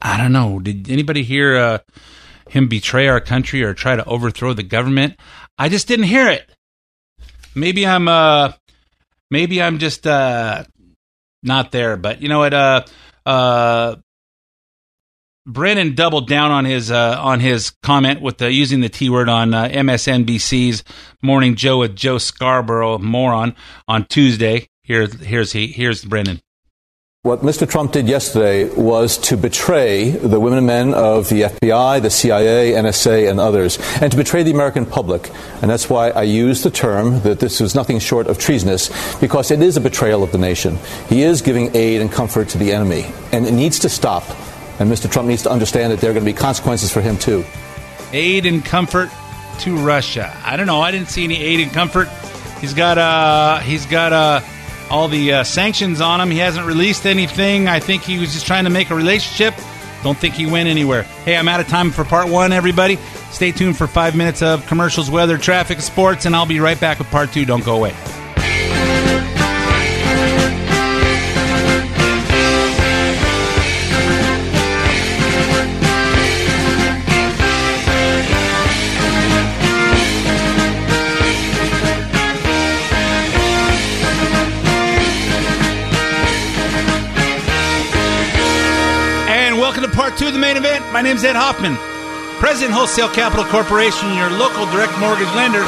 I 0.00 0.16
don't 0.16 0.32
know. 0.32 0.60
Did 0.60 0.90
anybody 0.90 1.22
hear 1.22 1.56
uh, 1.56 1.78
him 2.48 2.68
betray 2.68 3.08
our 3.08 3.20
country 3.20 3.62
or 3.62 3.74
try 3.74 3.96
to 3.96 4.04
overthrow 4.04 4.52
the 4.52 4.62
government? 4.62 5.16
I 5.58 5.68
just 5.68 5.88
didn't 5.88 6.06
hear 6.06 6.28
it. 6.28 6.50
Maybe 7.54 7.86
I'm 7.86 8.08
uh 8.08 8.52
maybe 9.30 9.62
I'm 9.62 9.78
just 9.78 10.06
uh 10.06 10.64
not 11.42 11.72
there, 11.72 11.96
but 11.96 12.22
you 12.22 12.28
know 12.28 12.40
what 12.40 12.54
uh 12.54 12.84
uh 13.26 13.96
Brennan 15.46 15.94
doubled 15.94 16.28
down 16.28 16.52
on 16.52 16.64
his 16.64 16.90
uh, 16.90 17.16
on 17.18 17.40
his 17.40 17.70
comment 17.82 18.20
with 18.20 18.38
the, 18.38 18.52
using 18.52 18.80
the 18.80 18.88
T 18.88 19.10
word 19.10 19.28
on 19.28 19.52
uh, 19.52 19.64
MSNBC's 19.68 20.84
Morning 21.20 21.56
Joe 21.56 21.78
with 21.78 21.96
Joe 21.96 22.18
Scarborough, 22.18 22.98
moron, 22.98 23.56
on 23.88 24.04
Tuesday. 24.04 24.68
Here, 24.84 25.08
here's 25.08 25.50
he. 25.50 25.66
Here's 25.66 26.04
Brennan. 26.04 26.40
What 27.24 27.42
Mr. 27.42 27.70
Trump 27.70 27.92
did 27.92 28.08
yesterday 28.08 28.68
was 28.74 29.16
to 29.18 29.36
betray 29.36 30.10
the 30.10 30.40
women 30.40 30.58
and 30.58 30.66
men 30.66 30.92
of 30.92 31.28
the 31.28 31.42
FBI, 31.42 32.02
the 32.02 32.10
CIA, 32.10 32.72
NSA, 32.72 33.30
and 33.30 33.38
others, 33.38 33.78
and 34.00 34.10
to 34.10 34.18
betray 34.18 34.42
the 34.42 34.50
American 34.50 34.84
public. 34.84 35.30
And 35.62 35.70
that's 35.70 35.88
why 35.88 36.10
I 36.10 36.24
use 36.24 36.64
the 36.64 36.70
term 36.72 37.20
that 37.20 37.38
this 37.38 37.60
was 37.60 37.76
nothing 37.76 38.00
short 38.00 38.26
of 38.26 38.38
treasonous, 38.38 38.90
because 39.20 39.52
it 39.52 39.62
is 39.62 39.76
a 39.76 39.80
betrayal 39.80 40.24
of 40.24 40.32
the 40.32 40.38
nation. 40.38 40.80
He 41.08 41.22
is 41.22 41.42
giving 41.42 41.76
aid 41.76 42.00
and 42.00 42.10
comfort 42.10 42.48
to 42.48 42.58
the 42.58 42.72
enemy, 42.72 43.04
and 43.30 43.46
it 43.46 43.52
needs 43.52 43.78
to 43.78 43.88
stop. 43.88 44.24
And 44.80 44.90
Mr. 44.90 45.08
Trump 45.08 45.28
needs 45.28 45.44
to 45.44 45.50
understand 45.52 45.92
that 45.92 46.00
there 46.00 46.10
are 46.10 46.14
going 46.14 46.26
to 46.26 46.32
be 46.32 46.36
consequences 46.36 46.92
for 46.92 47.00
him, 47.02 47.16
too. 47.16 47.44
aid 48.12 48.46
and 48.46 48.64
comfort 48.64 49.10
to 49.60 49.76
Russia. 49.76 50.36
I 50.44 50.56
don't 50.56 50.66
know. 50.66 50.80
I 50.80 50.90
didn't 50.90 51.08
see 51.10 51.22
any 51.22 51.36
aid 51.40 51.60
and 51.60 51.70
comfort. 51.70 52.08
He's 52.60 52.74
got 52.74 52.98
uh 52.98 53.60
he's 53.60 53.86
got 53.86 54.12
uh 54.12 54.40
all 54.92 55.08
the 55.08 55.32
uh, 55.32 55.44
sanctions 55.44 56.02
on 56.02 56.20
him. 56.20 56.30
He 56.30 56.38
hasn't 56.38 56.66
released 56.66 57.06
anything. 57.06 57.66
I 57.66 57.80
think 57.80 58.02
he 58.02 58.18
was 58.18 58.34
just 58.34 58.46
trying 58.46 58.64
to 58.64 58.70
make 58.70 58.90
a 58.90 58.94
relationship. 58.94 59.54
Don't 60.02 60.18
think 60.18 60.34
he 60.34 60.46
went 60.46 60.68
anywhere. 60.68 61.04
Hey, 61.24 61.36
I'm 61.36 61.48
out 61.48 61.60
of 61.60 61.66
time 61.68 61.90
for 61.90 62.04
part 62.04 62.28
one, 62.28 62.52
everybody. 62.52 62.96
Stay 63.30 63.52
tuned 63.52 63.78
for 63.78 63.86
five 63.86 64.14
minutes 64.14 64.42
of 64.42 64.66
commercials, 64.66 65.10
weather, 65.10 65.38
traffic, 65.38 65.80
sports, 65.80 66.26
and 66.26 66.36
I'll 66.36 66.46
be 66.46 66.60
right 66.60 66.78
back 66.78 66.98
with 66.98 67.08
part 67.08 67.32
two. 67.32 67.46
Don't 67.46 67.64
go 67.64 67.76
away. 67.76 67.94
My 90.92 91.00
name's 91.00 91.24
Ed 91.24 91.36
Hoffman, 91.36 91.76
President 92.38 92.74
Wholesale 92.74 93.08
Capital 93.08 93.46
Corporation, 93.46 94.12
your 94.14 94.28
local 94.28 94.66
direct 94.66 94.92
mortgage 95.00 95.32
lender. 95.32 95.64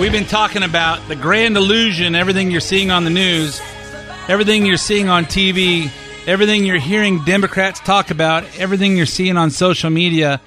We've 0.00 0.12
been 0.12 0.24
talking 0.24 0.62
about 0.62 1.08
the 1.08 1.16
grand 1.16 1.56
illusion, 1.56 2.14
everything 2.14 2.52
you're 2.52 2.60
seeing 2.60 2.92
on 2.92 3.02
the 3.02 3.10
news, 3.10 3.60
everything 4.28 4.66
you're 4.66 4.76
seeing 4.76 5.08
on 5.08 5.24
TV, 5.24 5.90
everything 6.28 6.64
you're 6.64 6.78
hearing 6.78 7.24
Democrats 7.24 7.80
talk 7.80 8.12
about, 8.12 8.44
everything 8.56 8.96
you're 8.96 9.04
seeing 9.06 9.36
on 9.36 9.50
social 9.50 9.90
media, 9.90 10.40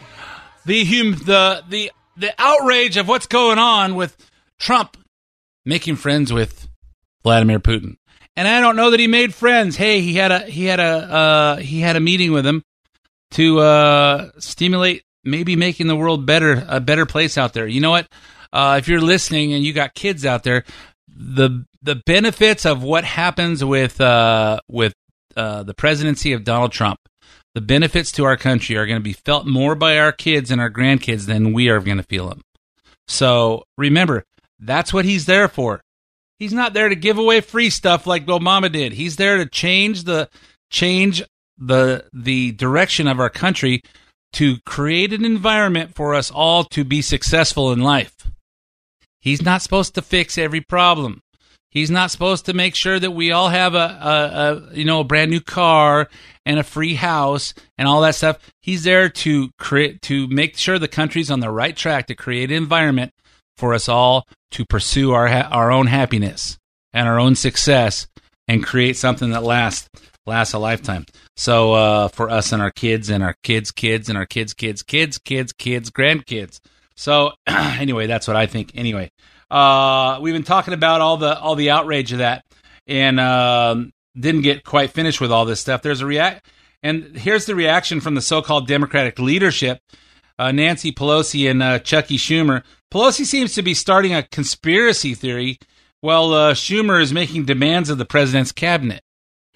the 0.66 0.86
hum- 0.86 1.16
the 1.26 1.64
the 1.68 1.92
the 2.17 2.34
outrage 2.38 2.97
of 2.97 3.08
what's 3.08 3.28
going 3.28 3.60
on 3.60 3.95
with 3.95 4.15
Trump 4.60 4.97
making 5.65 5.95
friends 5.95 6.32
with 6.32 6.67
Vladimir 7.23 7.60
Putin. 7.60 7.97
And 8.36 8.47
I 8.47 8.60
don't 8.60 8.75
know 8.75 8.91
that 8.91 8.99
he 8.99 9.08
made 9.08 9.34
friends. 9.34 9.75
Hey, 9.78 10.01
he 10.01 10.15
had 10.15 10.32
a 10.32 10.39
he 10.39 10.65
had 10.65 10.80
a 10.80 10.84
uh, 10.84 11.56
he 11.58 11.80
had 11.80 11.95
a 11.95 12.01
meeting 12.01 12.32
with 12.34 12.45
him 12.45 12.63
to 13.32 13.60
uh, 13.60 14.32
stimulate 14.39 15.04
maybe 15.23 15.56
making 15.56 15.88
the 15.88 15.95
world 15.95 16.25
better 16.25 16.65
a 16.67 16.80
better 16.80 17.06
place 17.06 17.38
out 17.38 17.54
there. 17.54 17.67
You 17.67 17.82
know 17.82 17.91
what? 17.91 18.08
Uh, 18.51 18.75
if 18.78 18.88
you're 18.88 19.01
listening 19.01 19.54
and 19.54 19.63
you 19.63 19.73
got 19.73 19.93
kids 19.93 20.25
out 20.25 20.43
there, 20.43 20.63
the 21.08 21.65
the 21.82 21.95
benefits 21.95 22.65
of 22.65 22.84
what 22.84 23.04
happens 23.06 23.63
with 23.63 24.01
uh, 24.01 24.60
with 24.67 24.93
uh, 25.36 25.63
the 25.63 25.73
presidency 25.73 26.34
of 26.34 26.43
Donald 26.43 26.71
Trump, 26.71 26.99
the 27.56 27.62
benefits 27.62 28.12
to 28.12 28.26
our 28.26 28.36
country 28.38 28.76
are 28.76 28.86
going 28.86 29.00
to 29.00 29.04
be 29.04 29.13
felt 29.13 29.48
more 29.48 29.76
by 29.76 29.98
our 29.98 30.12
kids 30.12 30.52
and 30.52 30.60
our 30.60 30.70
grandkids 30.70 31.26
than 31.26 31.54
we 31.54 31.70
are 31.70 31.80
going 31.80 31.98
to 31.98 32.04
feel 32.04 32.30
them. 32.30 32.41
So 33.08 33.63
remember, 33.78 34.26
that's 34.60 34.94
what 34.94 35.06
he's 35.06 35.26
there 35.26 35.48
for. 35.48 35.82
He's 36.38 36.54
not 36.54 36.74
there 36.74 36.89
to 36.89 36.96
give 36.96 37.18
away 37.18 37.39
free 37.39 37.70
stuff 37.70 38.06
like 38.06 38.26
Obama 38.26 38.70
did. 38.70 38.91
He's 38.91 39.15
there 39.15 39.38
to 39.38 39.46
change 39.46 40.04
the 40.04 40.30
change 40.70 41.24
the 41.58 42.06
the 42.12 42.52
direction 42.52 43.08
of 43.08 43.22
our 43.22 43.30
country 43.30 43.82
to 44.34 44.58
create 44.65 45.13
an 45.13 45.24
environment 45.24 45.96
for 45.96 46.13
us 46.13 46.30
all 46.30 46.65
to 46.65 46.84
be 46.84 47.02
successful 47.02 47.72
in 47.72 47.80
life. 47.80 48.30
He's 49.22 49.41
not 49.41 49.62
supposed 49.62 49.96
to 49.96 50.02
fix 50.02 50.38
every 50.38 50.60
problem. 50.60 51.22
He's 51.76 51.92
not 51.92 52.10
supposed 52.10 52.46
to 52.46 52.54
make 52.54 52.74
sure 52.74 52.98
that 52.98 53.12
we 53.12 53.34
all 53.34 53.50
have 53.50 53.76
a, 53.76 53.78
a, 53.78 54.72
a 54.72 54.76
you 54.78 54.86
know 54.86 55.02
a 55.02 55.04
brand 55.04 55.30
new 55.30 55.42
car 55.42 56.08
and 56.46 56.58
a 56.58 56.64
free 56.64 56.96
house 56.96 57.54
and 57.78 57.86
all 57.86 58.00
that 58.02 58.16
stuff. 58.16 58.40
He's 58.62 58.86
there 58.86 59.10
to 59.10 59.50
create 59.60 60.02
to 60.04 60.26
make 60.30 60.58
sure 60.58 60.80
the 60.80 60.88
country's 60.88 61.30
on 61.30 61.42
the 61.42 61.52
right 61.52 61.76
track 61.76 62.08
to 62.08 62.16
create 62.16 62.50
an 62.50 62.56
environment 62.56 63.12
for 63.58 63.74
us 63.74 63.90
all 63.90 64.26
to 64.52 64.64
pursue 64.64 65.12
our 65.12 65.28
ha- 65.28 65.50
our 65.52 65.70
own 65.70 65.88
happiness 65.88 66.58
and 66.94 67.10
our 67.10 67.20
own 67.20 67.36
success 67.36 68.08
and 68.48 68.64
create 68.64 68.96
something 68.96 69.32
that 69.32 69.44
lasts 69.44 69.90
lasts 70.26 70.54
a 70.54 70.60
lifetime. 70.60 71.06
So 71.36 71.74
uh, 71.74 72.08
for 72.08 72.30
us 72.30 72.54
and 72.54 72.62
our 72.62 72.72
kids 72.72 73.10
and 73.10 73.22
our 73.22 73.36
kids' 73.44 73.72
kids 73.72 74.08
and 74.08 74.18
our 74.18 74.26
kids' 74.26 74.54
kids' 74.54 74.82
kids' 74.82 75.18
kids' 75.18 75.52
kids, 75.52 75.92
grandkids. 75.92 76.62
So 76.96 77.34
anyway, 77.48 78.08
that's 78.08 78.30
what 78.30 78.38
I 78.38 78.46
think. 78.46 78.72
Anyway, 78.76 79.12
uh, 79.50 80.20
we've 80.22 80.34
been 80.34 80.44
talking 80.44 80.74
about 80.74 81.02
all 81.02 81.18
the 81.18 81.40
all 81.40 81.56
the 81.56 81.70
outrage 81.72 82.12
of 82.12 82.20
that, 82.20 82.46
and 82.88 83.20
um, 83.20 83.92
didn't 84.18 84.42
get 84.42 84.64
quite 84.64 84.92
finished 84.92 85.22
with 85.22 85.32
all 85.32 85.46
this 85.46 85.60
stuff. 85.60 85.82
There's 85.82 86.02
a 86.02 86.06
react, 86.06 86.48
and 86.82 87.16
here's 87.18 87.46
the 87.46 87.56
reaction 87.56 88.02
from 88.02 88.16
the 88.16 88.22
so-called 88.22 88.68
Democratic 88.68 89.20
leadership. 89.20 89.80
Uh, 90.38 90.52
Nancy 90.52 90.92
Pelosi 90.92 91.50
and 91.50 91.64
uh, 91.64 91.80
Chucky 91.80 92.18
Schumer. 92.18 92.64
Pelosi 92.94 93.26
seems 93.26 93.54
to 93.54 93.62
be 93.62 93.74
starting 93.74 94.14
a 94.14 94.24
conspiracy 94.24 95.14
theory, 95.14 95.58
while 96.02 96.34
uh, 96.34 96.54
Schumer 96.54 97.02
is 97.02 97.14
making 97.14 97.46
demands 97.46 97.90
of 97.90 97.98
the 97.98 98.06
president's 98.06 98.52
cabinet. 98.52 99.02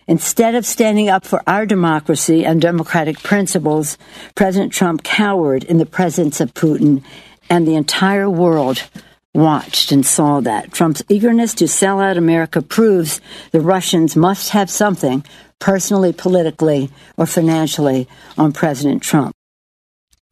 Instead 0.08 0.56
of 0.56 0.66
standing 0.66 1.10
up 1.10 1.26
for 1.26 1.44
our 1.46 1.66
democracy 1.66 2.46
and 2.46 2.62
democratic 2.62 3.20
principles, 3.20 3.98
President 4.34 4.74
Trump 4.74 5.04
cowered 5.04 5.64
in 5.66 5.78
the 5.78 5.86
presence 5.86 6.40
of 6.40 6.54
Putin, 6.54 7.04
and 7.50 7.68
the 7.68 7.76
entire 7.76 8.30
world 8.30 8.90
watched 9.34 9.92
and 9.92 10.06
saw 10.06 10.40
that. 10.42 10.72
Trump's 10.72 11.04
eagerness 11.08 11.54
to 11.56 11.68
sell 11.68 12.00
out 12.00 12.18
America 12.18 12.62
proves 12.62 13.22
the 13.52 13.62
Russians 13.62 14.16
must 14.16 14.50
have 14.50 14.70
something, 14.70 15.24
personally, 15.60 16.14
politically, 16.14 16.90
or 17.18 17.26
financially, 17.26 18.08
on 18.38 18.52
President 18.52 19.04
Trump. 19.04 19.36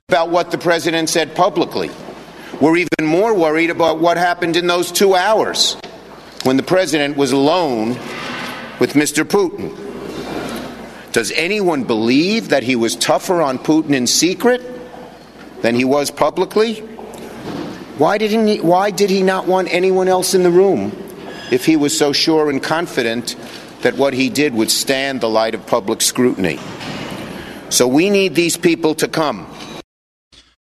About 0.09 0.29
what 0.29 0.51
the 0.51 0.57
president 0.57 1.09
said 1.09 1.35
publicly. 1.35 1.91
We're 2.61 2.77
even 2.77 3.05
more 3.05 3.35
worried 3.35 3.69
about 3.69 3.99
what 3.99 4.17
happened 4.17 4.55
in 4.55 4.65
those 4.65 4.91
two 4.91 5.13
hours 5.15 5.77
when 6.43 6.57
the 6.57 6.63
president 6.63 7.17
was 7.17 7.33
alone 7.33 7.89
with 8.79 8.93
Mr. 8.93 9.23
Putin. 9.23 9.75
Does 11.11 11.31
anyone 11.33 11.83
believe 11.83 12.49
that 12.49 12.63
he 12.63 12.75
was 12.75 12.95
tougher 12.95 13.41
on 13.41 13.59
Putin 13.59 13.91
in 13.91 14.07
secret 14.07 14.61
than 15.61 15.75
he 15.75 15.83
was 15.83 16.09
publicly? 16.09 16.83
Why 17.97 18.17
did 18.17 18.31
he, 18.31 18.61
why 18.61 18.91
did 18.91 19.09
he 19.09 19.23
not 19.23 19.47
want 19.47 19.69
anyone 19.71 20.07
else 20.07 20.35
in 20.35 20.43
the 20.43 20.51
room 20.51 20.91
if 21.51 21.65
he 21.65 21.75
was 21.75 21.97
so 21.97 22.13
sure 22.13 22.49
and 22.49 22.61
confident 22.61 23.35
that 23.81 23.97
what 23.97 24.13
he 24.13 24.29
did 24.29 24.53
would 24.53 24.69
stand 24.69 25.21
the 25.21 25.29
light 25.29 25.55
of 25.55 25.65
public 25.65 26.01
scrutiny? 26.01 26.59
So 27.69 27.87
we 27.87 28.09
need 28.09 28.35
these 28.35 28.55
people 28.55 28.95
to 28.95 29.07
come. 29.07 29.47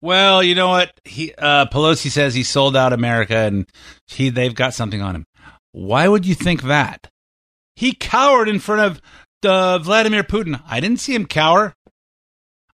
Well, 0.00 0.42
you 0.42 0.54
know 0.54 0.68
what? 0.68 0.92
He 1.04 1.34
uh, 1.36 1.66
Pelosi 1.66 2.10
says 2.10 2.34
he 2.34 2.44
sold 2.44 2.76
out 2.76 2.92
America, 2.92 3.36
and 3.36 3.66
he 4.06 4.30
they've 4.30 4.54
got 4.54 4.72
something 4.72 5.02
on 5.02 5.16
him. 5.16 5.26
Why 5.72 6.08
would 6.08 6.24
you 6.24 6.34
think 6.34 6.62
that? 6.62 7.10
He 7.74 7.92
cowered 7.92 8.48
in 8.48 8.58
front 8.58 8.80
of 8.80 9.02
uh, 9.44 9.78
Vladimir 9.78 10.22
Putin. 10.22 10.62
I 10.68 10.80
didn't 10.80 11.00
see 11.00 11.14
him 11.14 11.26
cower. 11.26 11.74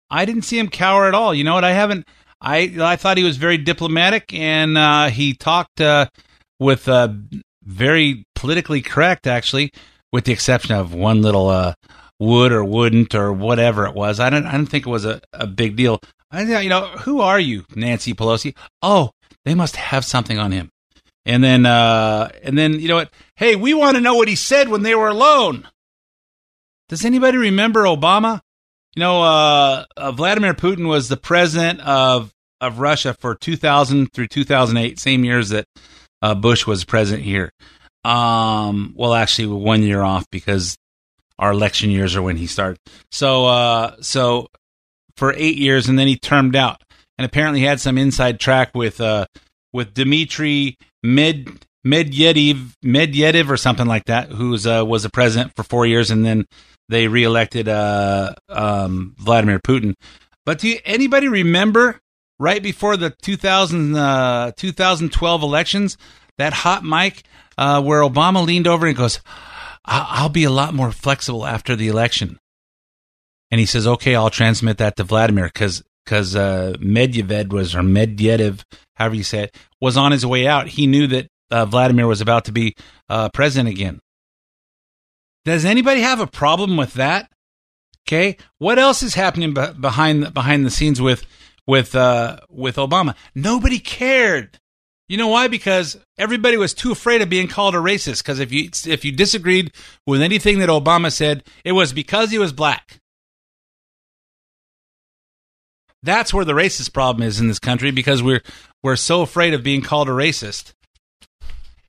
I 0.09 0.25
didn't 0.25 0.43
see 0.43 0.59
him 0.59 0.69
cower 0.69 1.07
at 1.07 1.15
all. 1.15 1.33
You 1.33 1.43
know 1.43 1.55
what? 1.55 1.63
I 1.63 1.71
haven't. 1.71 2.07
I 2.43 2.75
I 2.79 2.95
thought 2.97 3.17
he 3.17 3.23
was 3.23 3.37
very 3.37 3.57
diplomatic, 3.57 4.33
and 4.33 4.77
uh, 4.77 5.07
he 5.07 5.33
talked 5.33 5.81
uh, 5.81 6.07
with 6.59 6.87
uh, 6.87 7.09
very 7.63 8.25
politically 8.35 8.81
correct, 8.81 9.25
actually, 9.25 9.71
with 10.11 10.25
the 10.25 10.33
exception 10.33 10.75
of 10.75 10.93
one 10.93 11.21
little 11.21 11.47
uh, 11.47 11.73
would 12.19 12.51
or 12.51 12.63
wouldn't 12.63 13.15
or 13.15 13.31
whatever 13.31 13.85
it 13.85 13.95
was. 13.95 14.19
I 14.19 14.29
don't. 14.29 14.45
I 14.45 14.51
don't 14.51 14.65
think 14.65 14.85
it 14.85 14.89
was 14.89 15.05
a, 15.05 15.21
a 15.31 15.47
big 15.47 15.75
deal. 15.75 16.01
I, 16.31 16.61
you 16.61 16.69
know, 16.69 16.87
who 16.87 17.21
are 17.21 17.39
you, 17.39 17.63
Nancy 17.75 18.13
Pelosi? 18.13 18.55
Oh, 18.81 19.11
they 19.45 19.53
must 19.53 19.75
have 19.75 20.03
something 20.03 20.39
on 20.39 20.51
him. 20.51 20.69
And 21.25 21.43
then, 21.43 21.65
uh, 21.65 22.29
and 22.41 22.57
then, 22.57 22.79
you 22.79 22.87
know 22.87 22.95
what? 22.95 23.13
Hey, 23.35 23.55
we 23.55 23.73
want 23.73 23.95
to 23.95 24.01
know 24.01 24.15
what 24.15 24.27
he 24.27 24.35
said 24.35 24.67
when 24.67 24.81
they 24.81 24.95
were 24.95 25.07
alone. 25.07 25.67
Does 26.89 27.05
anybody 27.05 27.37
remember 27.37 27.83
Obama? 27.83 28.41
You 28.95 29.01
know, 29.01 29.21
uh, 29.21 29.85
uh, 29.95 30.11
Vladimir 30.11 30.53
Putin 30.53 30.87
was 30.87 31.07
the 31.07 31.17
president 31.17 31.79
of 31.81 32.32
of 32.63 32.79
Russia 32.79 33.13
for 33.19 33.35
2000 33.35 34.11
through 34.13 34.27
2008, 34.27 34.99
same 34.99 35.23
years 35.23 35.49
that 35.49 35.65
uh, 36.21 36.33
Bush 36.33 36.65
was 36.65 36.85
president 36.85 37.23
here. 37.23 37.51
Um, 38.03 38.93
well, 38.95 39.13
actually, 39.13 39.47
one 39.47 39.83
year 39.83 40.01
off 40.01 40.25
because 40.31 40.77
our 41.39 41.51
election 41.51 41.89
years 41.89 42.15
are 42.15 42.21
when 42.21 42.37
he 42.37 42.47
started. 42.47 42.77
So, 43.11 43.45
uh, 43.45 43.95
so 44.01 44.47
for 45.17 45.33
eight 45.35 45.57
years, 45.57 45.87
and 45.87 45.97
then 45.97 46.07
he 46.07 46.17
termed 46.17 46.55
out, 46.55 46.81
and 47.17 47.25
apparently 47.25 47.61
had 47.61 47.79
some 47.79 47.97
inside 47.97 48.39
track 48.39 48.71
with 48.73 48.99
uh, 48.99 49.25
with 49.71 49.93
Dmitry 49.93 50.77
Med 51.01 51.65
Medvedev 51.85 52.73
Medvedev 52.83 53.49
or 53.49 53.57
something 53.57 53.87
like 53.87 54.05
that, 54.05 54.29
who's 54.29 54.65
uh, 54.67 54.83
was 54.85 55.03
the 55.03 55.09
president 55.09 55.55
for 55.55 55.63
four 55.63 55.85
years, 55.85 56.11
and 56.11 56.25
then 56.25 56.45
they 56.89 57.07
reelected 57.07 57.67
uh, 57.67 58.33
um, 58.49 59.15
Vladimir 59.17 59.59
Putin. 59.59 59.93
But 60.45 60.59
do 60.59 60.67
you, 60.67 60.79
anybody 60.83 61.29
remember 61.29 62.01
right 62.39 62.61
before 62.61 62.97
the 62.97 63.11
2000, 63.21 63.95
uh, 63.95 64.51
2012 64.55 65.43
elections, 65.43 65.97
that 66.37 66.53
hot 66.53 66.83
mic 66.83 67.23
uh, 67.57 67.81
where 67.81 68.01
Obama 68.01 68.45
leaned 68.45 68.67
over 68.67 68.87
and 68.87 68.97
goes, 68.97 69.19
"I'll 69.85 70.29
be 70.29 70.43
a 70.43 70.49
lot 70.49 70.73
more 70.73 70.91
flexible 70.91 71.45
after 71.45 71.75
the 71.75 71.87
election." 71.87 72.39
And 73.51 73.59
he 73.59 73.65
says, 73.65 73.85
"Okay, 73.85 74.15
I'll 74.15 74.29
transmit 74.29 74.77
that 74.79 74.95
to 74.97 75.03
Vladimir 75.03 75.45
because 75.45 75.83
because 76.05 76.35
uh, 76.35 76.73
Medvedev 76.79 77.53
was 77.53 77.75
or 77.75 77.81
Medvedev, 77.81 78.63
however 78.95 79.15
you 79.15 79.23
say 79.23 79.43
it, 79.43 79.55
was 79.79 79.95
on 79.95 80.11
his 80.11 80.25
way 80.25 80.47
out. 80.47 80.67
He 80.67 80.87
knew 80.87 81.07
that 81.07 81.27
uh, 81.51 81.65
Vladimir 81.65 82.07
was 82.07 82.21
about 82.21 82.45
to 82.45 82.51
be 82.51 82.75
uh, 83.09 83.29
president 83.29 83.69
again." 83.69 83.99
Does 85.45 85.65
anybody 85.65 86.01
have 86.01 86.21
a 86.21 86.27
problem 86.27 86.77
with 86.77 86.93
that? 86.93 87.29
Okay, 88.07 88.37
what 88.57 88.79
else 88.79 89.03
is 89.03 89.13
happening 89.13 89.53
behind 89.53 90.23
the, 90.23 90.31
behind 90.31 90.65
the 90.65 90.71
scenes 90.71 91.01
with 91.01 91.25
with 91.67 91.95
uh, 91.95 92.39
with 92.49 92.75
Obama? 92.75 93.15
Nobody 93.35 93.79
cared. 93.79 94.59
You 95.07 95.17
know 95.17 95.27
why? 95.27 95.47
Because 95.47 95.97
everybody 96.17 96.57
was 96.57 96.73
too 96.73 96.91
afraid 96.91 97.21
of 97.21 97.29
being 97.29 97.47
called 97.47 97.75
a 97.75 97.79
racist. 97.79 98.23
Because 98.23 98.39
if 98.39 98.51
you 98.51 98.69
if 98.85 99.03
you 99.03 99.11
disagreed 99.11 99.71
with 100.07 100.21
anything 100.21 100.59
that 100.59 100.69
Obama 100.69 101.11
said, 101.11 101.43
it 101.63 101.73
was 101.73 101.93
because 101.93 102.31
he 102.31 102.39
was 102.39 102.53
black. 102.53 102.99
That's 106.01 106.33
where 106.33 106.45
the 106.45 106.53
racist 106.53 106.93
problem 106.93 107.25
is 107.25 107.39
in 107.39 107.47
this 107.47 107.59
country 107.59 107.91
because 107.91 108.21
we're 108.21 108.41
we're 108.81 108.95
so 108.95 109.21
afraid 109.21 109.53
of 109.53 109.63
being 109.63 109.81
called 109.81 110.09
a 110.09 110.13
racist. 110.13 110.73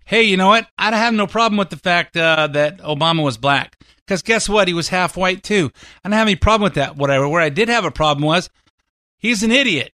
Hey, 0.06 0.22
you 0.22 0.36
know 0.36 0.48
what? 0.48 0.68
I 0.76 0.94
have 0.94 1.14
no 1.14 1.26
problem 1.26 1.56
with 1.56 1.70
the 1.70 1.76
fact 1.76 2.16
uh, 2.16 2.48
that 2.48 2.78
Obama 2.78 3.24
was 3.24 3.38
black 3.38 3.76
because 4.06 4.22
guess 4.22 4.48
what? 4.48 4.68
He 4.68 4.74
was 4.74 4.88
half 4.88 5.16
white 5.16 5.42
too. 5.42 5.70
I 6.04 6.08
don't 6.08 6.18
have 6.18 6.28
any 6.28 6.36
problem 6.36 6.64
with 6.64 6.74
that. 6.74 6.96
Whatever. 6.96 7.28
Where 7.28 7.40
I 7.40 7.48
did 7.48 7.68
have 7.68 7.84
a 7.84 7.90
problem 7.90 8.24
was 8.24 8.50
he's 9.24 9.42
an 9.42 9.50
idiot. 9.50 9.92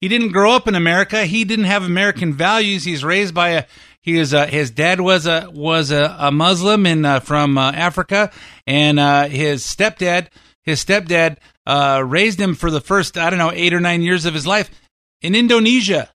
He 0.00 0.08
didn't 0.08 0.32
grow 0.32 0.52
up 0.52 0.68
in 0.68 0.74
America. 0.74 1.24
He 1.24 1.44
didn't 1.44 1.64
have 1.66 1.84
American 1.84 2.34
values. 2.34 2.84
He's 2.84 3.02
raised 3.02 3.34
by 3.34 3.50
a 3.50 3.64
he 4.02 4.18
is 4.18 4.32
a, 4.32 4.46
his 4.46 4.70
dad 4.70 5.00
was 5.00 5.26
a 5.26 5.48
was 5.52 5.90
a, 5.90 6.14
a 6.18 6.30
Muslim 6.30 6.86
and 6.86 7.06
uh, 7.06 7.20
from 7.20 7.56
uh, 7.56 7.72
Africa, 7.72 8.30
and 8.66 9.00
uh, 9.00 9.28
his 9.28 9.64
stepdad 9.64 10.28
his 10.62 10.84
stepdad 10.84 11.38
uh, 11.66 12.02
raised 12.06 12.40
him 12.40 12.54
for 12.54 12.70
the 12.70 12.80
first 12.80 13.16
I 13.16 13.30
don't 13.30 13.38
know 13.38 13.52
eight 13.52 13.72
or 13.72 13.80
nine 13.80 14.02
years 14.02 14.26
of 14.26 14.34
his 14.34 14.46
life 14.46 14.70
in 15.22 15.34
Indonesia. 15.34 16.10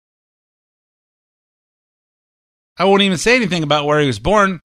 I 2.78 2.86
won't 2.86 3.02
even 3.02 3.18
say 3.18 3.36
anything 3.36 3.64
about 3.64 3.86
where 3.86 4.00
he 4.00 4.08
was 4.08 4.20
born 4.20 4.62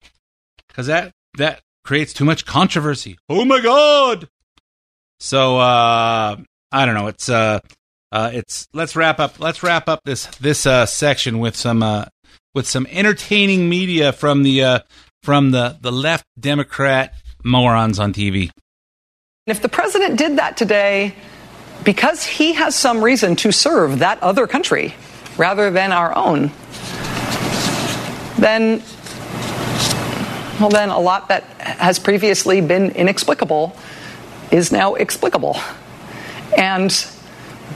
because 0.67 0.87
that 0.87 1.11
that 1.37 1.61
creates 1.83 2.13
too 2.13 2.25
much 2.25 2.45
controversy. 2.45 3.17
Oh 3.29 3.45
my 3.45 3.61
god! 3.61 4.29
So 5.19 5.57
uh, 5.57 6.37
I 6.71 6.85
don't 6.85 6.95
know. 6.95 7.07
It's 7.07 7.29
uh, 7.29 7.59
uh, 8.11 8.31
it's 8.33 8.67
let's 8.73 8.95
wrap 8.95 9.19
up. 9.19 9.39
Let's 9.39 9.63
wrap 9.63 9.87
up 9.87 10.01
this 10.03 10.25
this 10.37 10.65
uh, 10.65 10.85
section 10.85 11.39
with 11.39 11.55
some 11.55 11.81
uh, 11.81 12.05
with 12.53 12.67
some 12.67 12.87
entertaining 12.89 13.69
media 13.69 14.11
from 14.11 14.43
the 14.43 14.63
uh, 14.63 14.79
from 15.23 15.51
the 15.51 15.77
the 15.81 15.91
left 15.91 16.25
Democrat 16.39 17.13
morons 17.43 17.99
on 17.99 18.13
TV. 18.13 18.49
If 19.45 19.61
the 19.61 19.69
president 19.69 20.17
did 20.17 20.37
that 20.37 20.57
today 20.57 21.15
because 21.83 22.25
he 22.25 22.53
has 22.53 22.75
some 22.75 23.03
reason 23.03 23.35
to 23.37 23.51
serve 23.51 23.99
that 23.99 24.21
other 24.21 24.47
country 24.47 24.93
rather 25.37 25.71
than 25.71 25.93
our 25.93 26.15
own, 26.17 26.51
then 28.39 28.83
well 30.59 30.69
then 30.69 30.89
a 30.89 30.99
lot 30.99 31.29
that 31.29 31.43
has 31.59 31.97
previously 31.97 32.59
been 32.59 32.91
inexplicable 32.91 33.73
is 34.51 34.71
now 34.71 34.95
explicable. 34.95 35.55
And 36.55 36.91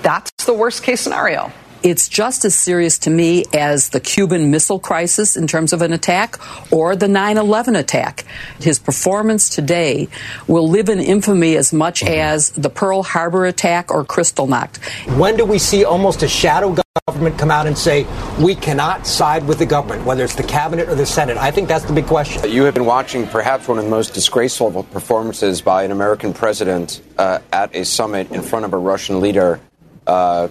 that's 0.02 0.32
the 0.46 0.54
worst 0.54 0.84
case 0.84 1.02
scenario. 1.02 1.52
It's 1.84 2.08
just 2.08 2.46
as 2.46 2.54
serious 2.54 3.00
to 3.00 3.10
me 3.10 3.46
as 3.54 3.90
the 3.90 4.00
Cuban 4.00 4.52
Missile 4.52 4.78
Crisis 4.78 5.36
in 5.36 5.48
terms 5.48 5.74
of 5.74 5.82
an 5.82 5.94
attack 5.94 6.38
or 6.72 6.96
the 6.96 7.08
9 7.08 7.38
11 7.38 7.76
attack. 7.76 8.24
His 8.60 8.78
performance 8.78 9.50
today 9.50 10.08
will 10.48 10.70
live 10.70 10.90
in 10.90 11.00
infamy 11.00 11.58
as 11.58 11.74
much 11.74 12.04
as 12.04 12.52
the 12.52 12.70
Pearl 12.70 13.02
Harbor 13.02 13.46
attack 13.48 13.92
or 13.92 14.06
Kristallnacht. 14.06 14.78
When 15.18 15.38
do 15.38 15.44
we 15.44 15.58
see 15.58 15.84
almost 15.84 16.22
a 16.22 16.28
shadow 16.28 16.76
government 17.08 17.40
come 17.40 17.50
out 17.50 17.66
and 17.66 17.76
say, 17.76 18.06
we 18.40 18.54
cannot 18.54 19.08
side 19.08 19.48
with 19.48 19.58
the 19.58 19.66
government, 19.66 20.06
whether 20.06 20.24
it's 20.24 20.36
the 20.36 20.44
cabinet 20.44 20.88
or 20.88 20.94
the 20.94 21.06
Senate? 21.08 21.38
I 21.38 21.50
think 21.50 21.68
that's 21.68 21.86
the 21.86 21.94
big 21.94 22.06
question. 22.06 22.52
You 22.52 22.64
have 22.66 22.76
been 22.76 22.86
watching 22.86 23.26
perhaps 23.26 23.68
one 23.68 23.80
of 23.80 23.86
the 23.86 23.90
most 23.90 24.14
disgraceful 24.14 24.84
performances 24.84 25.62
by 25.62 25.84
an 25.84 25.92
American 25.92 26.32
president 26.32 27.02
uh, 27.18 27.40
at 27.52 27.76
a 27.76 27.86
summit 27.86 28.32
in 28.32 28.44
front 28.44 28.66
of 28.66 28.74
a 28.74 28.78
Russian 28.78 29.20
leader. 29.20 29.60
Uh, 30.06 30.50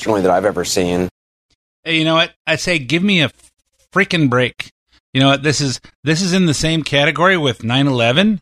certainly 0.00 0.22
that 0.22 0.30
I've 0.30 0.44
ever 0.44 0.64
seen. 0.64 1.08
Hey, 1.84 1.98
you 1.98 2.04
know 2.04 2.14
what? 2.14 2.32
I 2.46 2.56
say 2.56 2.78
give 2.78 3.02
me 3.02 3.22
a 3.22 3.30
freaking 3.92 4.28
break. 4.28 4.70
You 5.12 5.20
know 5.20 5.28
what? 5.28 5.42
This 5.42 5.60
is 5.60 5.80
this 6.04 6.22
is 6.22 6.32
in 6.32 6.46
the 6.46 6.54
same 6.54 6.82
category 6.82 7.36
with 7.36 7.60
9/11, 7.60 8.40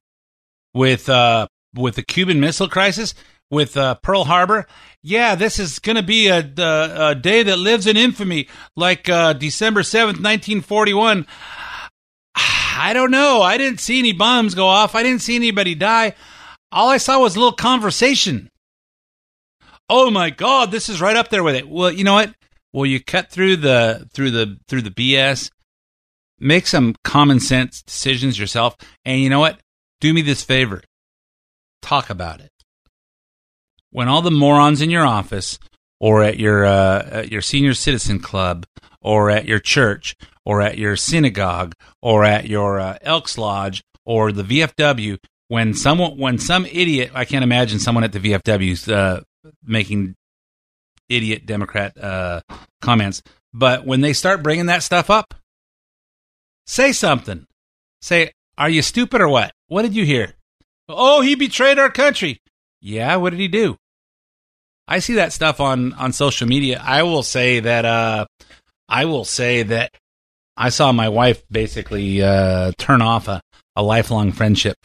with 0.74 1.08
uh 1.08 1.46
with 1.74 1.96
the 1.96 2.02
Cuban 2.02 2.40
Missile 2.40 2.68
Crisis, 2.68 3.14
with 3.50 3.76
uh, 3.76 3.94
Pearl 3.96 4.24
Harbor. 4.24 4.66
Yeah, 5.02 5.34
this 5.34 5.58
is 5.58 5.78
going 5.78 5.96
to 5.96 6.02
be 6.02 6.28
a, 6.28 6.40
a, 6.58 7.10
a 7.10 7.14
day 7.14 7.42
that 7.44 7.58
lives 7.58 7.86
in 7.86 7.96
infamy, 7.96 8.48
like 8.76 9.08
uh, 9.08 9.32
December 9.32 9.82
seventh, 9.82 10.20
nineteen 10.20 10.60
forty 10.60 10.94
one. 10.94 11.26
I 12.34 12.92
don't 12.92 13.10
know. 13.10 13.42
I 13.42 13.58
didn't 13.58 13.80
see 13.80 13.98
any 13.98 14.12
bombs 14.12 14.54
go 14.54 14.66
off. 14.66 14.94
I 14.94 15.02
didn't 15.02 15.22
see 15.22 15.34
anybody 15.36 15.74
die. 15.74 16.14
All 16.70 16.90
I 16.90 16.98
saw 16.98 17.20
was 17.20 17.34
a 17.34 17.38
little 17.38 17.52
conversation. 17.52 18.50
Oh 19.90 20.10
my 20.10 20.30
God, 20.30 20.70
this 20.70 20.88
is 20.88 21.00
right 21.00 21.16
up 21.16 21.30
there 21.30 21.42
with 21.42 21.54
it. 21.54 21.68
Well, 21.68 21.90
you 21.90 22.04
know 22.04 22.14
what? 22.14 22.34
Well, 22.72 22.86
you 22.86 23.02
cut 23.02 23.30
through 23.30 23.56
the 23.56 24.08
through 24.12 24.30
the 24.32 24.58
through 24.68 24.82
the 24.82 24.90
BS, 24.90 25.50
make 26.38 26.66
some 26.66 26.94
common 27.04 27.40
sense 27.40 27.82
decisions 27.82 28.38
yourself, 28.38 28.76
and 29.04 29.20
you 29.20 29.30
know 29.30 29.40
what? 29.40 29.60
Do 30.00 30.12
me 30.12 30.22
this 30.22 30.44
favor. 30.44 30.82
Talk 31.80 32.10
about 32.10 32.40
it. 32.40 32.50
When 33.90 34.08
all 34.08 34.20
the 34.20 34.30
morons 34.30 34.82
in 34.82 34.90
your 34.90 35.06
office, 35.06 35.58
or 35.98 36.22
at 36.22 36.38
your 36.38 36.66
uh, 36.66 37.08
at 37.10 37.32
your 37.32 37.42
senior 37.42 37.74
citizen 37.74 38.20
club, 38.20 38.66
or 39.00 39.30
at 39.30 39.46
your 39.46 39.58
church, 39.58 40.14
or 40.44 40.60
at 40.60 40.76
your 40.76 40.96
synagogue, 40.96 41.74
or 42.02 42.24
at 42.24 42.46
your 42.46 42.78
uh, 42.78 42.98
Elks 43.00 43.38
Lodge, 43.38 43.82
or 44.04 44.32
the 44.32 44.42
VFW, 44.42 45.18
when 45.48 45.72
someone 45.72 46.18
when 46.18 46.38
some 46.38 46.66
idiot, 46.66 47.10
I 47.14 47.24
can't 47.24 47.42
imagine 47.42 47.78
someone 47.78 48.04
at 48.04 48.12
the 48.12 48.20
VFW's 48.20 48.88
uh, 48.88 49.22
making 49.62 50.14
idiot 51.08 51.46
Democrat 51.46 51.96
uh, 51.96 52.40
comments. 52.80 53.22
But 53.52 53.86
when 53.86 54.00
they 54.00 54.12
start 54.12 54.42
bringing 54.42 54.66
that 54.66 54.82
stuff 54.82 55.10
up, 55.10 55.34
say 56.66 56.92
something. 56.92 57.46
Say, 58.00 58.32
"Are 58.56 58.70
you 58.70 58.82
stupid 58.82 59.20
or 59.20 59.28
what? 59.28 59.52
What 59.68 59.82
did 59.82 59.94
you 59.94 60.04
hear? 60.04 60.34
Oh, 60.88 61.20
he 61.20 61.34
betrayed 61.34 61.78
our 61.78 61.90
country. 61.90 62.40
Yeah, 62.80 63.16
what 63.16 63.30
did 63.30 63.40
he 63.40 63.48
do? 63.48 63.76
I 64.86 65.00
see 65.00 65.14
that 65.14 65.32
stuff 65.32 65.60
on 65.60 65.92
on 65.94 66.12
social 66.12 66.46
media. 66.46 66.80
I 66.82 67.02
will 67.02 67.22
say 67.22 67.60
that. 67.60 67.84
Uh, 67.84 68.26
I 68.88 69.04
will 69.04 69.24
say 69.24 69.64
that 69.64 69.92
I 70.56 70.70
saw 70.70 70.92
my 70.92 71.08
wife 71.08 71.42
basically 71.50 72.22
uh, 72.22 72.72
turn 72.78 73.02
off 73.02 73.28
a, 73.28 73.42
a 73.76 73.82
lifelong 73.82 74.32
friendship 74.32 74.76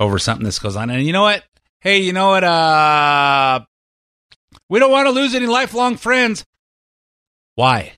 over 0.00 0.18
something 0.18 0.44
this 0.44 0.58
goes 0.58 0.76
on. 0.76 0.90
And 0.90 1.02
you 1.04 1.12
know 1.12 1.22
what? 1.22 1.44
Hey, 1.80 1.98
you 1.98 2.12
know 2.12 2.30
what? 2.30 2.44
Uh, 2.44 3.60
we 4.68 4.78
don't 4.78 4.90
want 4.90 5.06
to 5.06 5.12
lose 5.12 5.34
any 5.34 5.46
lifelong 5.46 5.96
friends. 5.96 6.44
Why? 7.54 7.92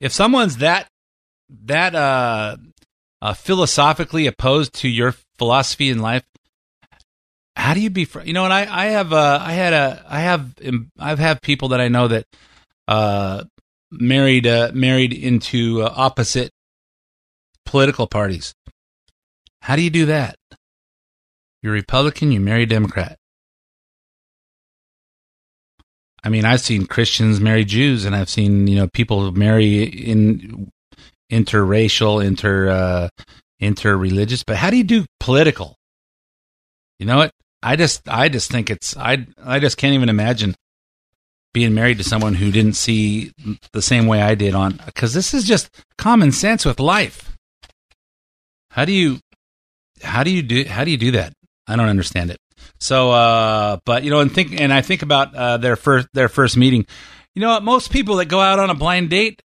If 0.00 0.12
someone's 0.12 0.58
that 0.58 0.88
that 1.64 1.94
uh, 1.94 2.56
uh, 3.20 3.34
philosophically 3.34 4.26
opposed 4.26 4.74
to 4.74 4.88
your 4.88 5.14
philosophy 5.38 5.90
in 5.90 5.98
life, 5.98 6.24
how 7.56 7.74
do 7.74 7.80
you 7.80 7.90
be? 7.90 8.04
Fr- 8.04 8.20
you 8.20 8.32
know, 8.32 8.44
and 8.44 8.52
I 8.52 8.84
I 8.84 8.86
have 8.86 9.12
uh, 9.12 9.38
I 9.42 9.52
had 9.52 9.72
a 9.72 10.04
I 10.08 10.20
have 10.20 10.54
I've 10.98 11.18
have 11.18 11.40
people 11.40 11.68
that 11.68 11.80
I 11.80 11.88
know 11.88 12.08
that 12.08 12.26
uh, 12.86 13.44
married 13.90 14.46
uh, 14.46 14.70
married 14.72 15.12
into 15.12 15.82
uh, 15.82 15.92
opposite 15.94 16.52
political 17.66 18.06
parties. 18.06 18.54
How 19.60 19.74
do 19.76 19.82
you 19.82 19.90
do 19.90 20.06
that? 20.06 20.36
You're 21.62 21.72
Republican, 21.72 22.30
you 22.30 22.40
marry 22.40 22.64
Democrat. 22.66 23.18
I 26.24 26.28
mean, 26.28 26.44
I've 26.44 26.60
seen 26.60 26.86
Christians 26.86 27.40
marry 27.40 27.64
Jews, 27.64 28.04
and 28.04 28.14
I've 28.14 28.30
seen 28.30 28.66
you 28.66 28.76
know 28.76 28.88
people 28.88 29.32
marry 29.32 29.84
in 29.84 30.70
interracial, 31.30 32.24
inter 32.24 32.68
uh, 32.68 33.08
interreligious. 33.60 34.44
But 34.46 34.56
how 34.56 34.70
do 34.70 34.76
you 34.76 34.84
do 34.84 35.04
political? 35.20 35.76
You 36.98 37.06
know 37.06 37.18
what? 37.18 37.32
I 37.62 37.76
just 37.76 38.08
I 38.08 38.28
just 38.28 38.50
think 38.50 38.70
it's 38.70 38.96
I 38.96 39.26
I 39.42 39.58
just 39.58 39.76
can't 39.76 39.94
even 39.94 40.08
imagine 40.08 40.54
being 41.54 41.74
married 41.74 41.98
to 41.98 42.04
someone 42.04 42.34
who 42.34 42.50
didn't 42.52 42.74
see 42.74 43.32
the 43.72 43.82
same 43.82 44.06
way 44.06 44.22
I 44.22 44.34
did 44.34 44.54
on 44.54 44.80
because 44.86 45.14
this 45.14 45.34
is 45.34 45.44
just 45.44 45.70
common 45.96 46.32
sense 46.32 46.64
with 46.64 46.78
life. 46.78 47.36
How 48.70 48.84
do 48.84 48.92
you 48.92 49.18
how 50.02 50.22
do 50.22 50.30
you 50.30 50.42
do 50.42 50.64
how 50.64 50.84
do 50.84 50.90
you 50.90 50.96
do 50.96 51.12
that? 51.12 51.32
I 51.66 51.76
don't 51.76 51.88
understand 51.88 52.30
it. 52.30 52.38
So, 52.78 53.10
uh, 53.10 53.78
but 53.84 54.04
you 54.04 54.10
know, 54.10 54.20
and 54.20 54.32
think, 54.32 54.60
and 54.60 54.72
I 54.72 54.80
think 54.82 55.02
about 55.02 55.34
uh, 55.34 55.56
their 55.56 55.76
first 55.76 56.08
their 56.12 56.28
first 56.28 56.56
meeting. 56.56 56.86
You 57.34 57.42
know 57.42 57.50
what? 57.50 57.62
Most 57.62 57.92
people 57.92 58.16
that 58.16 58.26
go 58.26 58.40
out 58.40 58.58
on 58.58 58.70
a 58.70 58.74
blind 58.74 59.10
date 59.10 59.42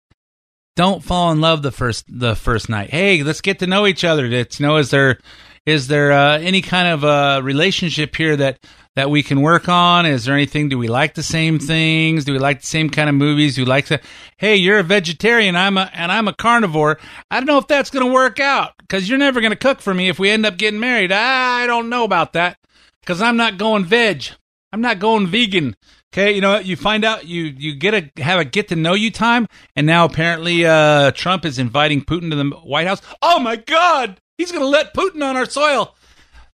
don't 0.76 1.02
fall 1.02 1.32
in 1.32 1.40
love 1.40 1.62
the 1.62 1.72
first 1.72 2.04
the 2.08 2.34
first 2.34 2.68
night. 2.68 2.90
Hey, 2.90 3.22
let's 3.22 3.40
get 3.40 3.58
to 3.60 3.66
know 3.66 3.86
each 3.86 4.04
other. 4.04 4.26
It's 4.26 4.60
you 4.60 4.66
know, 4.66 4.76
is 4.76 4.90
there 4.90 5.18
is 5.66 5.88
there 5.88 6.12
uh, 6.12 6.38
any 6.38 6.62
kind 6.62 6.88
of 6.88 7.04
uh, 7.04 7.40
relationship 7.42 8.16
here 8.16 8.36
that 8.36 8.58
that 8.96 9.10
we 9.10 9.22
can 9.22 9.40
work 9.40 9.68
on? 9.68 10.06
Is 10.06 10.24
there 10.24 10.34
anything? 10.34 10.68
Do 10.68 10.78
we 10.78 10.88
like 10.88 11.14
the 11.14 11.22
same 11.22 11.58
things? 11.58 12.24
Do 12.24 12.32
we 12.32 12.38
like 12.38 12.60
the 12.60 12.66
same 12.66 12.90
kind 12.90 13.08
of 13.08 13.14
movies? 13.14 13.56
Do 13.56 13.62
we 13.62 13.66
like 13.66 13.86
to? 13.86 14.00
Hey, 14.36 14.56
you're 14.56 14.78
a 14.78 14.84
vegetarian. 14.84 15.56
I'm 15.56 15.76
a 15.76 15.90
and 15.92 16.10
I'm 16.10 16.28
a 16.28 16.34
carnivore. 16.34 16.98
I 17.30 17.40
don't 17.40 17.46
know 17.46 17.58
if 17.58 17.66
that's 17.66 17.90
going 17.90 18.06
to 18.06 18.12
work 18.12 18.40
out 18.40 18.72
because 18.78 19.08
you're 19.08 19.18
never 19.18 19.40
going 19.40 19.52
to 19.52 19.56
cook 19.56 19.80
for 19.80 19.92
me 19.92 20.08
if 20.08 20.18
we 20.18 20.30
end 20.30 20.46
up 20.46 20.56
getting 20.56 20.80
married. 20.80 21.12
I 21.12 21.66
don't 21.66 21.88
know 21.88 22.04
about 22.04 22.32
that 22.34 22.59
because 23.00 23.22
I'm 23.22 23.36
not 23.36 23.58
going 23.58 23.84
veg. 23.84 24.26
I'm 24.72 24.80
not 24.80 24.98
going 24.98 25.26
vegan. 25.26 25.74
Okay, 26.12 26.32
you 26.32 26.40
know 26.40 26.52
what? 26.52 26.66
You 26.66 26.76
find 26.76 27.04
out 27.04 27.26
you 27.26 27.44
you 27.44 27.74
get 27.74 27.94
a 27.94 28.22
have 28.22 28.40
a 28.40 28.44
get 28.44 28.68
to 28.68 28.76
know 28.76 28.94
you 28.94 29.10
time, 29.10 29.46
and 29.76 29.86
now 29.86 30.04
apparently 30.04 30.64
uh, 30.64 31.12
Trump 31.12 31.44
is 31.44 31.58
inviting 31.58 32.02
Putin 32.02 32.30
to 32.30 32.36
the 32.36 32.44
White 32.44 32.88
House. 32.88 33.00
Oh 33.22 33.38
my 33.38 33.56
God, 33.56 34.20
he's 34.36 34.50
going 34.50 34.64
to 34.64 34.68
let 34.68 34.94
Putin 34.94 35.22
on 35.22 35.36
our 35.36 35.46
soil. 35.46 35.94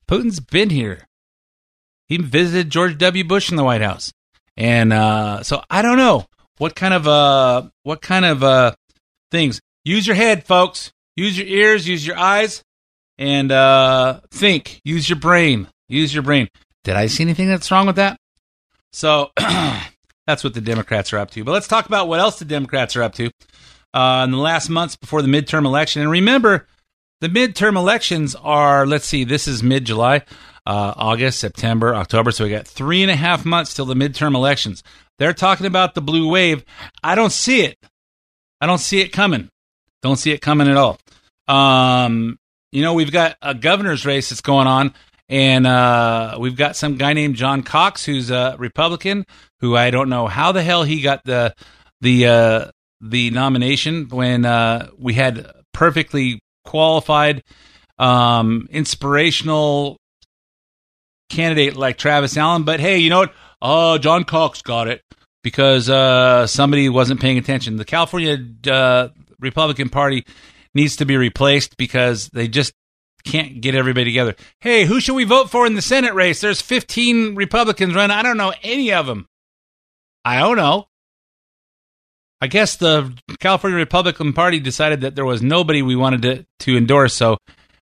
Putin's 0.09 0.41
been 0.41 0.71
here. 0.71 1.09
He 2.07 2.19
visited 2.19 2.71
George 2.71 2.99
W. 2.99 3.25
Bush 3.25 3.51
in 3.51 3.57
the 3.57 3.65
White 3.65 3.81
House, 3.81 4.13
and 4.57 4.93
uh, 4.93 5.43
so 5.43 5.63
I 5.71 5.81
don't 5.81 5.97
know 5.97 6.27
what 6.59 6.75
kind 6.75 6.95
of 6.95 7.09
uh 7.09 7.69
what 7.83 8.03
kind 8.03 8.25
of 8.25 8.43
uh 8.43 8.75
things. 9.31 9.61
Use 9.85 10.07
your 10.07 10.17
head, 10.17 10.45
folks. 10.45 10.93
Use 11.17 11.39
your 11.39 11.47
ears. 11.47 11.89
Use 11.89 12.07
your 12.07 12.19
eyes, 12.19 12.63
and 13.17 13.51
uh, 13.51 14.21
think. 14.31 14.81
Use 14.85 15.09
your 15.09 15.19
brain. 15.19 15.69
Use 15.89 16.13
your 16.13 16.23
brain. 16.23 16.49
Did 16.85 16.97
I 16.97 17.07
see 17.07 17.23
anything 17.23 17.49
that's 17.49 17.71
wrong 17.71 17.87
with 17.87 17.97
that? 17.97 18.19
So 18.93 19.31
that's 20.27 20.45
what 20.45 20.55
the 20.55 20.61
Democrats 20.61 21.13
are 21.13 21.19
up 21.19 21.31
to. 21.33 21.45
But 21.45 21.53
let's 21.53 21.69
talk 21.69 21.87
about 21.87 22.09
what 22.09 22.21
else 22.21 22.39
the 22.39 22.45
Democrats 22.45 22.97
are 22.97 23.03
up 23.03 23.15
to 23.15 23.31
uh, 23.95 24.23
in 24.25 24.31
the 24.31 24.39
last 24.39 24.69
months 24.69 24.97
before 24.97 25.23
the 25.23 25.29
midterm 25.29 25.65
election. 25.65 26.03
And 26.03 26.11
remember, 26.11 26.67
the 27.21 27.29
midterm 27.29 27.77
elections 27.77 28.35
are, 28.35 28.87
let's 28.87 29.07
see, 29.07 29.25
this 29.25 29.49
is 29.49 29.63
mid 29.63 29.85
July, 29.85 30.23
uh, 30.67 30.95
August, 30.97 31.41
September, 31.41 31.95
October. 31.95 32.31
So 32.31 32.45
we 32.45 32.51
got 32.51 32.67
three 32.67 33.03
and 33.03 33.11
a 33.11 33.17
half 33.17 33.45
months 33.45 33.75
till 33.75 33.87
the 33.87 33.95
midterm 33.95 34.35
elections. 34.35 34.83
They're 35.19 35.33
talking 35.33 35.67
about 35.67 35.95
the 35.95 36.03
blue 36.03 36.29
wave. 36.29 36.65
I 37.03 37.15
don't 37.15 37.33
see 37.33 37.63
it. 37.63 37.79
I 38.61 38.67
don't 38.67 38.79
see 38.79 39.01
it 39.01 39.09
coming. 39.09 39.49
Don't 40.03 40.17
see 40.17 40.33
it 40.33 40.41
coming 40.41 40.69
at 40.69 40.77
all. 40.77 40.99
Um, 41.49 42.39
you 42.73 42.83
know, 42.83 42.95
we've 42.95 43.13
got 43.13 43.37
a 43.41 43.55
governor's 43.55 44.05
race 44.05 44.29
that's 44.29 44.41
going 44.41 44.67
on 44.67 44.93
and 45.29 45.67
uh, 45.67 46.37
we've 46.39 46.57
got 46.57 46.77
some 46.77 46.97
guy 46.97 47.13
named 47.13 47.35
John 47.35 47.63
Cox, 47.63 48.05
who's 48.05 48.31
a 48.31 48.57
Republican, 48.59 49.27
who 49.61 49.77
I 49.77 49.91
don't 49.91 50.09
know 50.09 50.27
how 50.27 50.53
the 50.53 50.63
hell 50.63 50.85
he 50.85 51.01
got 51.01 51.25
the 51.25 51.55
the 52.01 52.27
uh, 52.27 52.71
the 53.01 53.31
nomination 53.31 54.09
when 54.09 54.45
uh, 54.45 54.89
we 54.99 55.15
had 55.15 55.51
perfectly 55.73 56.41
qualified, 56.65 57.43
um, 57.99 58.69
inspirational 58.71 59.99
candidate 61.29 61.77
like 61.77 61.99
Travis 61.99 62.37
Allen. 62.37 62.63
But 62.63 62.81
hey, 62.81 62.99
you 62.99 63.11
know 63.11 63.21
what? 63.21 63.35
Oh, 63.61 63.99
John 63.99 64.25
Cox 64.25 64.63
got 64.63 64.87
it 64.87 65.03
because 65.43 65.89
uh, 65.89 66.47
somebody 66.47 66.89
wasn't 66.89 67.21
paying 67.21 67.39
attention. 67.39 67.77
The 67.77 67.85
California 67.85 68.39
uh, 68.71 69.09
Republican 69.41 69.89
Party 69.89 70.25
needs 70.75 70.97
to 70.97 71.05
be 71.05 71.17
replaced 71.17 71.77
because 71.77 72.29
they 72.29 72.49
just 72.49 72.73
can't 73.27 73.61
get 73.61 73.75
everybody 73.75 74.07
together. 74.07 74.35
Hey, 74.61 74.85
who 74.85 75.01
should 75.01 75.15
we 75.15 75.25
vote 75.25 75.51
for 75.51 75.67
in 75.67 75.75
the 75.75 75.83
Senate 75.83 76.15
race? 76.15 76.41
There's 76.41 76.63
15 76.63 77.35
Republicans 77.35 77.95
running. 77.95 78.17
I 78.17 78.23
don't 78.23 78.37
know 78.37 78.55
any 78.63 78.93
of 78.93 79.07
them. 79.07 79.29
I 80.25 80.39
don't 80.39 80.57
know. 80.57 80.89
I 82.41 82.47
guess 82.47 82.77
the 82.77 83.13
California 83.41 83.79
Republican 83.79 84.33
Party 84.33 84.61
decided 84.61 85.01
that 85.01 85.15
there 85.15 85.25
was 85.25 85.43
nobody 85.43 85.83
we 85.83 85.97
wanted 85.97 86.23
to, 86.23 86.47
to 86.61 86.77
endorse, 86.77 87.15
so 87.15 87.39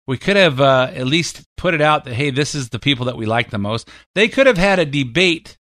we 0.06 0.18
could 0.18 0.36
have 0.36 0.60
uh, 0.60 0.90
at 0.94 1.06
least 1.06 1.42
put 1.56 1.74
it 1.74 1.80
out 1.80 2.04
that, 2.04 2.14
hey, 2.14 2.30
this 2.30 2.54
is 2.54 2.68
the 2.68 2.78
people 2.78 3.06
that 3.06 3.16
we 3.16 3.24
like 3.24 3.50
the 3.50 3.58
most. 3.58 3.88
They 4.14 4.28
could 4.28 4.46
have 4.46 4.58
had 4.58 4.78
a 4.78 4.84
debate 4.84 5.56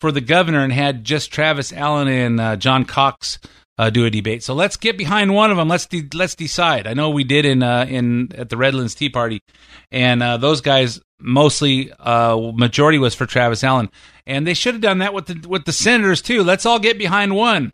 for 0.00 0.10
the 0.10 0.20
governor 0.20 0.62
and 0.62 0.72
had 0.72 1.04
just 1.04 1.32
Travis 1.32 1.72
Allen 1.72 2.08
and 2.08 2.40
uh, 2.40 2.56
John 2.56 2.84
Cox 2.84 3.38
uh, 3.78 3.90
do 3.90 4.04
a 4.04 4.10
debate. 4.10 4.42
So 4.42 4.54
let's 4.54 4.76
get 4.76 4.96
behind 4.96 5.34
one 5.34 5.50
of 5.50 5.56
them. 5.56 5.68
Let's 5.68 5.86
de- 5.86 6.08
let's 6.14 6.34
decide. 6.34 6.86
I 6.86 6.94
know 6.94 7.10
we 7.10 7.24
did 7.24 7.44
in 7.44 7.62
uh, 7.62 7.86
in 7.88 8.32
at 8.34 8.48
the 8.48 8.56
Redlands 8.56 8.94
Tea 8.94 9.08
Party, 9.08 9.40
and 9.90 10.22
uh, 10.22 10.36
those 10.36 10.60
guys 10.60 11.00
mostly 11.18 11.92
uh, 11.98 12.36
majority 12.54 12.98
was 12.98 13.14
for 13.14 13.26
Travis 13.26 13.64
Allen, 13.64 13.90
and 14.26 14.46
they 14.46 14.54
should 14.54 14.74
have 14.74 14.82
done 14.82 14.98
that 14.98 15.14
with 15.14 15.26
the 15.26 15.48
with 15.48 15.64
the 15.64 15.72
senators 15.72 16.22
too. 16.22 16.42
Let's 16.42 16.66
all 16.66 16.78
get 16.78 16.98
behind 16.98 17.34
one, 17.34 17.72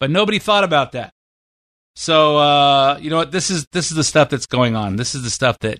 but 0.00 0.10
nobody 0.10 0.38
thought 0.38 0.64
about 0.64 0.92
that. 0.92 1.12
So 1.96 2.36
uh, 2.38 2.98
you 3.00 3.10
know 3.10 3.16
what? 3.16 3.32
This 3.32 3.50
is 3.50 3.66
this 3.72 3.90
is 3.90 3.96
the 3.96 4.04
stuff 4.04 4.28
that's 4.30 4.46
going 4.46 4.76
on. 4.76 4.96
This 4.96 5.14
is 5.14 5.22
the 5.22 5.30
stuff 5.30 5.58
that 5.60 5.78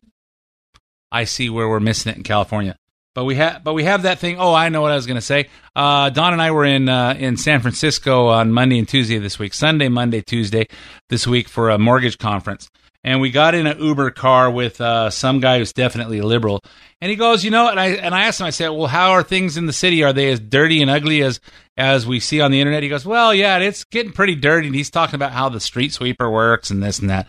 I 1.11 1.25
see 1.25 1.51
where 1.51 1.69
we're 1.69 1.81
missing 1.81 2.11
it 2.11 2.17
in 2.17 2.23
California. 2.23 2.77
But 3.15 3.25
we 3.25 3.35
have, 3.35 3.63
but 3.63 3.75
we 3.75 3.85
have 3.85 4.05
that 4.05 4.19
thing. 4.21 4.39
Oh, 4.39 4.55
I 4.55 4.71
know 4.71 4.81
what 4.81 4.91
I 4.91 4.97
was 4.97 5.07
going 5.07 5.19
to 5.19 5.21
say. 5.21 5.49
Uh, 5.77 6.09
Don 6.09 6.33
and 6.33 6.41
I 6.41 6.51
were 6.51 6.65
in 6.65 6.89
uh, 6.89 7.15
in 7.19 7.37
San 7.37 7.61
Francisco 7.61 8.29
on 8.29 8.53
Monday 8.53 8.79
and 8.79 8.89
Tuesday 8.89 9.19
this 9.19 9.39
week. 9.39 9.53
Sunday, 9.53 9.89
Monday, 9.89 10.23
Tuesday 10.23 10.67
this 11.11 11.27
week 11.27 11.47
for 11.47 11.69
a 11.69 11.79
mortgage 11.79 12.17
conference, 12.17 12.71
and 13.05 13.21
we 13.21 13.31
got 13.31 13.55
in 13.55 13.67
an 13.67 13.79
Uber 13.79 14.13
car 14.13 14.51
with 14.51 14.81
uh, 14.81 15.11
some 15.11 15.41
guy 15.41 15.59
who's 15.59 15.75
definitely 15.75 16.23
liberal. 16.23 16.63
And 17.03 17.11
he 17.11 17.17
goes, 17.17 17.45
you 17.45 17.51
know, 17.51 17.69
and 17.69 17.79
I 17.79 17.89
and 17.89 18.15
I 18.15 18.23
asked 18.23 18.41
him. 18.41 18.47
I 18.47 18.51
said, 18.51 18.69
well, 18.69 18.87
how 18.87 19.11
are 19.11 19.23
things 19.23 19.59
in 19.59 19.67
the 19.67 19.73
city? 19.75 20.03
Are 20.03 20.15
they 20.15 20.31
as 20.31 20.41
dirty 20.41 20.81
and 20.81 20.91
ugly 20.91 21.23
as 21.23 21.39
as 21.77 22.07
we 22.07 22.19
see 22.19 22.41
on 22.41 22.51
the 22.51 22.61
internet? 22.61 22.83
He 22.83 22.89
goes, 22.89 23.05
well, 23.05 23.35
yeah, 23.35 23.59
it's 23.59 23.85
getting 23.85 24.13
pretty 24.13 24.37
dirty. 24.37 24.69
And 24.69 24.77
he's 24.77 24.91
talking 24.91 25.17
about 25.17 25.33
how 25.33 25.51
the 25.51 25.61
street 25.61 25.93
sweeper 25.93 26.31
works 26.31 26.71
and 26.71 26.83
this 26.83 26.99
and 26.99 27.11
that 27.11 27.27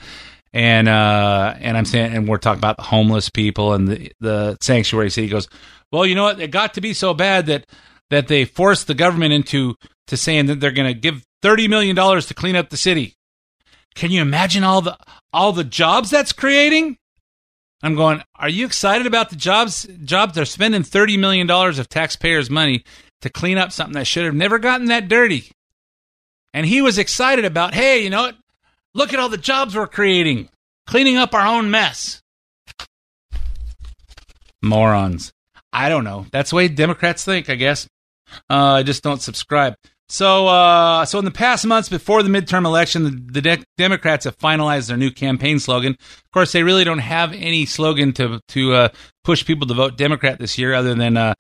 and 0.54 0.88
uh, 0.88 1.56
and 1.60 1.76
I'm 1.76 1.86
saying, 1.86 2.14
and 2.14 2.28
we're 2.28 2.38
talking 2.38 2.60
about 2.60 2.80
homeless 2.80 3.30
people 3.30 3.74
and 3.74 3.88
the 3.88 4.12
the 4.20 4.58
sanctuary 4.62 5.10
city. 5.10 5.28
Goes, 5.28 5.48
well, 5.92 6.06
you 6.06 6.16
know 6.16 6.24
what? 6.24 6.40
It 6.40 6.52
got 6.52 6.76
to 6.76 6.82
be 6.82 6.94
so 6.94 7.14
bad 7.14 7.48
that 7.48 7.66
that 8.12 8.28
they 8.28 8.46
forced 8.46 8.88
the 8.88 8.94
government 8.94 9.34
into 9.34 9.76
to 10.08 10.18
saying 10.18 10.46
that 10.46 10.60
they're 10.60 10.72
going 10.72 10.94
to 10.94 11.00
give 11.00 11.24
thirty 11.42 11.68
million 11.68 11.96
dollars 11.96 12.28
to 12.28 12.34
clean 12.36 12.56
up 12.56 12.70
the 12.70 12.78
city. 12.78 13.16
Can 13.96 14.12
you 14.12 14.22
imagine 14.22 14.64
all 14.64 14.82
the 14.82 14.98
all 15.34 15.52
the 15.52 15.64
jobs 15.64 16.12
that's 16.12 16.32
creating? 16.32 16.98
I'm 17.82 17.96
going. 17.96 18.24
Are 18.36 18.50
you 18.50 18.66
excited 18.66 19.08
about 19.08 19.30
the 19.30 19.36
jobs? 19.36 19.88
Jobs 20.06 20.36
they're 20.36 20.46
spending 20.46 20.84
thirty 20.84 21.18
million 21.18 21.48
dollars 21.48 21.80
of 21.80 21.90
taxpayers' 21.90 22.50
money 22.50 22.84
to 23.22 23.30
clean 23.30 23.58
up 23.58 23.72
something 23.72 23.94
that 23.96 24.06
should 24.06 24.26
have 24.26 24.36
never 24.36 24.60
gotten 24.60 24.88
that 24.88 25.08
dirty. 25.08 25.52
And 26.54 26.68
he 26.68 26.84
was 26.84 27.00
excited 27.00 27.46
about. 27.46 27.74
Hey, 27.74 28.04
you 28.04 28.12
know 28.12 28.22
what? 28.22 28.36
Look 28.96 29.14
at 29.14 29.20
all 29.20 29.30
the 29.30 29.38
jobs 29.38 29.76
we're 29.76 29.88
creating, 29.88 30.50
cleaning 30.86 31.18
up 31.18 31.34
our 31.34 31.46
own 31.46 31.72
mess. 31.72 32.22
Morons. 34.62 35.32
I 35.72 35.90
don't 35.90 36.04
know. 36.04 36.28
That's 36.32 36.52
the 36.52 36.56
way 36.58 36.68
Democrats 36.68 37.26
think, 37.26 37.50
I 37.50 37.56
guess. 37.56 37.88
Uh, 38.50 38.76
I 38.76 38.84
just 38.84 39.04
don't 39.04 39.22
subscribe. 39.22 39.76
So, 40.10 40.48
uh, 40.48 41.06
so 41.06 41.18
in 41.18 41.26
the 41.26 41.32
past 41.32 41.66
months 41.66 41.90
before 41.90 42.22
the 42.22 42.30
midterm 42.30 42.66
election, 42.66 43.04
the, 43.04 43.32
the 43.32 43.42
de- 43.42 43.64
Democrats 43.78 44.26
have 44.26 44.38
finalized 44.38 44.88
their 44.88 44.98
new 44.98 45.10
campaign 45.10 45.60
slogan. 45.60 45.94
Of 46.00 46.32
course, 46.32 46.52
they 46.52 46.62
really 46.62 46.84
don't 46.84 47.00
have 47.00 47.34
any 47.34 47.66
slogan 47.66 48.14
to 48.14 48.40
to 48.50 48.74
uh, 48.74 48.90
push 49.24 49.44
people 49.44 49.66
to 49.68 49.74
vote 49.74 49.98
Democrat 49.98 50.38
this 50.38 50.58
year, 50.58 50.74
other 50.74 50.94
than 50.94 51.18
uh, 51.18 51.34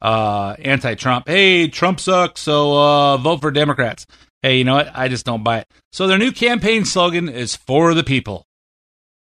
uh, 0.00 0.54
anti-Trump. 0.60 1.26
Hey, 1.26 1.66
Trump 1.68 1.98
sucks, 1.98 2.42
so 2.42 2.72
uh, 2.78 3.16
vote 3.16 3.40
for 3.40 3.50
Democrats. 3.50 4.06
Hey, 4.42 4.56
you 4.56 4.64
know 4.64 4.76
what? 4.76 4.90
I 4.94 5.08
just 5.08 5.26
don't 5.26 5.44
buy 5.44 5.58
it. 5.58 5.66
So 5.92 6.06
their 6.06 6.16
new 6.16 6.32
campaign 6.32 6.86
slogan 6.86 7.28
is 7.28 7.56
"For 7.56 7.92
the 7.92 8.02
People." 8.02 8.46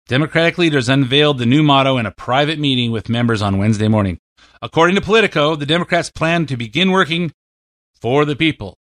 Democratic 0.08 0.58
leaders 0.58 0.88
unveiled 0.88 1.38
the 1.38 1.46
new 1.46 1.62
motto 1.62 1.96
in 1.96 2.04
a 2.04 2.10
private 2.10 2.58
meeting 2.58 2.90
with 2.90 3.08
members 3.08 3.40
on 3.40 3.58
Wednesday 3.58 3.88
morning. 3.88 4.18
According 4.60 4.96
to 4.96 5.00
Politico, 5.00 5.56
the 5.56 5.64
Democrats 5.64 6.10
plan 6.10 6.44
to 6.46 6.56
begin 6.56 6.90
working 6.90 7.32
for 7.98 8.24
the 8.24 8.36
people 8.36 8.76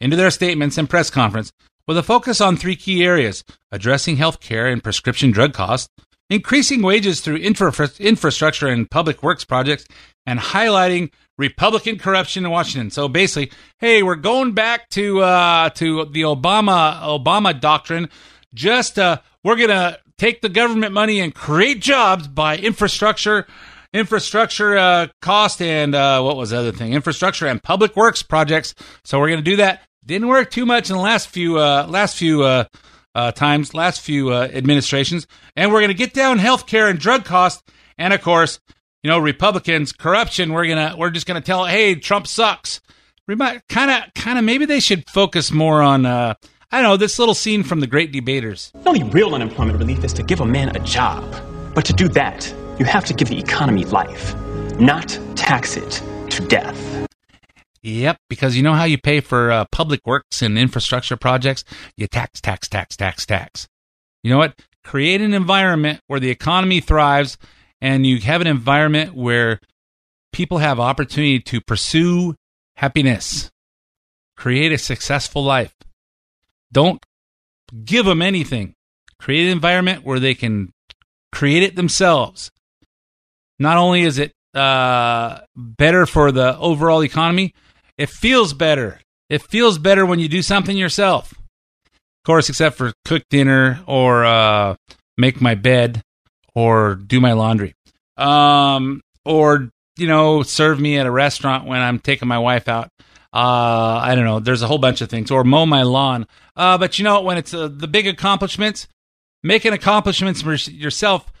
into 0.00 0.16
their 0.16 0.30
statements 0.30 0.78
and 0.78 0.88
press 0.88 1.10
conference 1.10 1.52
with 1.86 1.98
a 1.98 2.02
focus 2.02 2.40
on 2.40 2.56
three 2.56 2.76
key 2.76 3.04
areas 3.04 3.44
addressing 3.72 4.16
health 4.16 4.40
care 4.40 4.68
and 4.68 4.84
prescription 4.84 5.30
drug 5.32 5.52
costs, 5.52 5.88
increasing 6.30 6.80
wages 6.80 7.20
through 7.20 7.36
infra- 7.36 7.90
infrastructure 7.98 8.68
and 8.68 8.90
public 8.90 9.22
works 9.22 9.44
projects, 9.44 9.84
and 10.24 10.38
highlighting 10.38 11.10
Republican 11.38 11.98
corruption 11.98 12.44
in 12.44 12.50
Washington. 12.50 12.90
So 12.90 13.08
basically, 13.08 13.56
hey, 13.78 14.02
we're 14.02 14.16
going 14.16 14.52
back 14.52 14.88
to 14.90 15.22
uh, 15.22 15.70
to 15.70 16.04
the 16.06 16.22
Obama 16.22 17.00
Obama 17.00 17.58
doctrine. 17.58 18.08
Just 18.52 18.98
uh, 18.98 19.18
we're 19.44 19.56
gonna 19.56 19.98
take 20.18 20.42
the 20.42 20.48
government 20.48 20.92
money 20.92 21.20
and 21.20 21.34
create 21.34 21.80
jobs 21.80 22.28
by 22.28 22.58
infrastructure 22.58 23.46
infrastructure 23.92 24.76
uh, 24.76 25.06
cost 25.22 25.62
and 25.62 25.94
uh, 25.94 26.20
what 26.20 26.36
was 26.36 26.50
the 26.50 26.58
other 26.58 26.72
thing? 26.72 26.92
Infrastructure 26.92 27.46
and 27.46 27.62
public 27.62 27.96
works 27.96 28.22
projects. 28.22 28.74
So 29.04 29.18
we're 29.18 29.34
to 29.36 29.42
do 29.42 29.56
that. 29.56 29.82
Didn't 30.04 30.28
work 30.28 30.50
too 30.50 30.66
much 30.66 30.90
in 30.90 30.96
the 30.96 31.02
last 31.02 31.28
few 31.28 31.58
uh, 31.58 31.86
last 31.88 32.16
few 32.16 32.42
uh, 32.42 32.64
uh, 33.14 33.32
times, 33.32 33.74
last 33.74 34.00
few 34.00 34.32
uh, 34.32 34.48
administrations, 34.52 35.26
and 35.56 35.72
we're 35.72 35.80
going 35.80 35.88
to 35.88 35.94
get 35.94 36.14
down 36.14 36.38
healthcare 36.38 36.88
and 36.88 36.98
drug 36.98 37.24
costs, 37.24 37.62
and 37.98 38.14
of 38.14 38.22
course, 38.22 38.60
you 39.02 39.10
know, 39.10 39.18
Republicans 39.18 39.92
corruption. 39.92 40.52
We're 40.52 40.66
gonna 40.66 40.94
we're 40.96 41.10
just 41.10 41.26
going 41.26 41.40
to 41.40 41.46
tell, 41.46 41.64
hey, 41.64 41.94
Trump 41.94 42.26
sucks. 42.26 42.80
kind 43.28 43.90
of, 43.90 44.14
kind 44.14 44.38
of. 44.38 44.44
Maybe 44.44 44.64
they 44.64 44.80
should 44.80 45.08
focus 45.10 45.50
more 45.50 45.82
on. 45.82 46.06
Uh, 46.06 46.34
I 46.70 46.82
don't 46.82 46.90
know 46.90 46.96
this 46.96 47.18
little 47.18 47.34
scene 47.34 47.62
from 47.62 47.80
The 47.80 47.86
Great 47.86 48.12
Debaters. 48.12 48.72
The 48.82 48.88
only 48.90 49.04
real 49.04 49.34
unemployment 49.34 49.78
relief 49.78 50.04
is 50.04 50.12
to 50.14 50.22
give 50.22 50.40
a 50.40 50.46
man 50.46 50.74
a 50.76 50.80
job. 50.80 51.24
But 51.74 51.84
to 51.86 51.92
do 51.92 52.08
that, 52.08 52.52
you 52.78 52.84
have 52.84 53.04
to 53.06 53.14
give 53.14 53.28
the 53.28 53.38
economy 53.38 53.84
life, 53.84 54.34
not 54.78 55.18
tax 55.34 55.76
it 55.76 56.02
to 56.30 56.46
death. 56.46 57.06
Yep, 57.82 58.18
because 58.28 58.56
you 58.56 58.62
know 58.62 58.74
how 58.74 58.84
you 58.84 58.98
pay 58.98 59.20
for 59.20 59.50
uh, 59.50 59.64
public 59.72 60.00
works 60.04 60.42
and 60.42 60.58
infrastructure 60.58 61.16
projects? 61.16 61.64
You 61.96 62.06
tax, 62.06 62.40
tax, 62.40 62.68
tax, 62.68 62.96
tax, 62.96 63.24
tax. 63.24 63.68
You 64.22 64.30
know 64.30 64.38
what? 64.38 64.60
Create 64.84 65.20
an 65.20 65.32
environment 65.32 66.00
where 66.06 66.20
the 66.20 66.30
economy 66.30 66.80
thrives 66.80 67.38
and 67.80 68.06
you 68.06 68.20
have 68.20 68.40
an 68.40 68.46
environment 68.46 69.14
where 69.14 69.60
people 70.32 70.58
have 70.58 70.80
opportunity 70.80 71.40
to 71.40 71.60
pursue 71.60 72.34
happiness, 72.76 73.50
create 74.36 74.72
a 74.72 74.78
successful 74.78 75.42
life. 75.42 75.74
Don't 76.72 77.04
give 77.84 78.06
them 78.06 78.22
anything. 78.22 78.74
Create 79.18 79.46
an 79.46 79.52
environment 79.52 80.04
where 80.04 80.20
they 80.20 80.34
can 80.34 80.72
create 81.32 81.62
it 81.62 81.76
themselves. 81.76 82.50
Not 83.58 83.76
only 83.76 84.02
is 84.02 84.18
it 84.18 84.32
uh, 84.54 85.40
better 85.56 86.06
for 86.06 86.30
the 86.30 86.56
overall 86.58 87.02
economy, 87.02 87.54
it 87.96 88.08
feels 88.08 88.52
better. 88.52 89.00
It 89.28 89.42
feels 89.42 89.78
better 89.78 90.06
when 90.06 90.20
you 90.20 90.28
do 90.28 90.42
something 90.42 90.76
yourself. 90.76 91.32
Of 91.32 92.24
course, 92.24 92.48
except 92.48 92.76
for 92.76 92.92
cook 93.04 93.24
dinner 93.28 93.80
or 93.86 94.24
uh, 94.24 94.76
make 95.16 95.40
my 95.40 95.54
bed 95.54 96.02
or 96.58 96.96
do 96.96 97.20
my 97.20 97.34
laundry. 97.34 97.72
Um, 98.16 99.00
or, 99.24 99.70
you 99.96 100.08
know, 100.08 100.42
serve 100.42 100.80
me 100.80 100.98
at 100.98 101.06
a 101.06 101.10
restaurant 101.10 101.66
when 101.66 101.80
I'm 101.80 102.00
taking 102.00 102.26
my 102.26 102.40
wife 102.40 102.66
out. 102.66 102.88
Uh, 103.32 104.00
I 104.02 104.16
don't 104.16 104.24
know. 104.24 104.40
There's 104.40 104.62
a 104.62 104.66
whole 104.66 104.78
bunch 104.78 105.00
of 105.00 105.08
things. 105.08 105.30
Or 105.30 105.44
mow 105.44 105.66
my 105.66 105.82
lawn. 105.84 106.26
Uh, 106.56 106.76
but 106.76 106.98
you 106.98 107.04
know, 107.04 107.20
when 107.20 107.38
it's 107.38 107.54
uh, 107.54 107.68
the 107.70 107.86
big 107.86 108.08
accomplishments, 108.08 108.88
making 109.44 109.72
accomplishments 109.72 110.42
for 110.42 110.54
yourself 110.54 111.32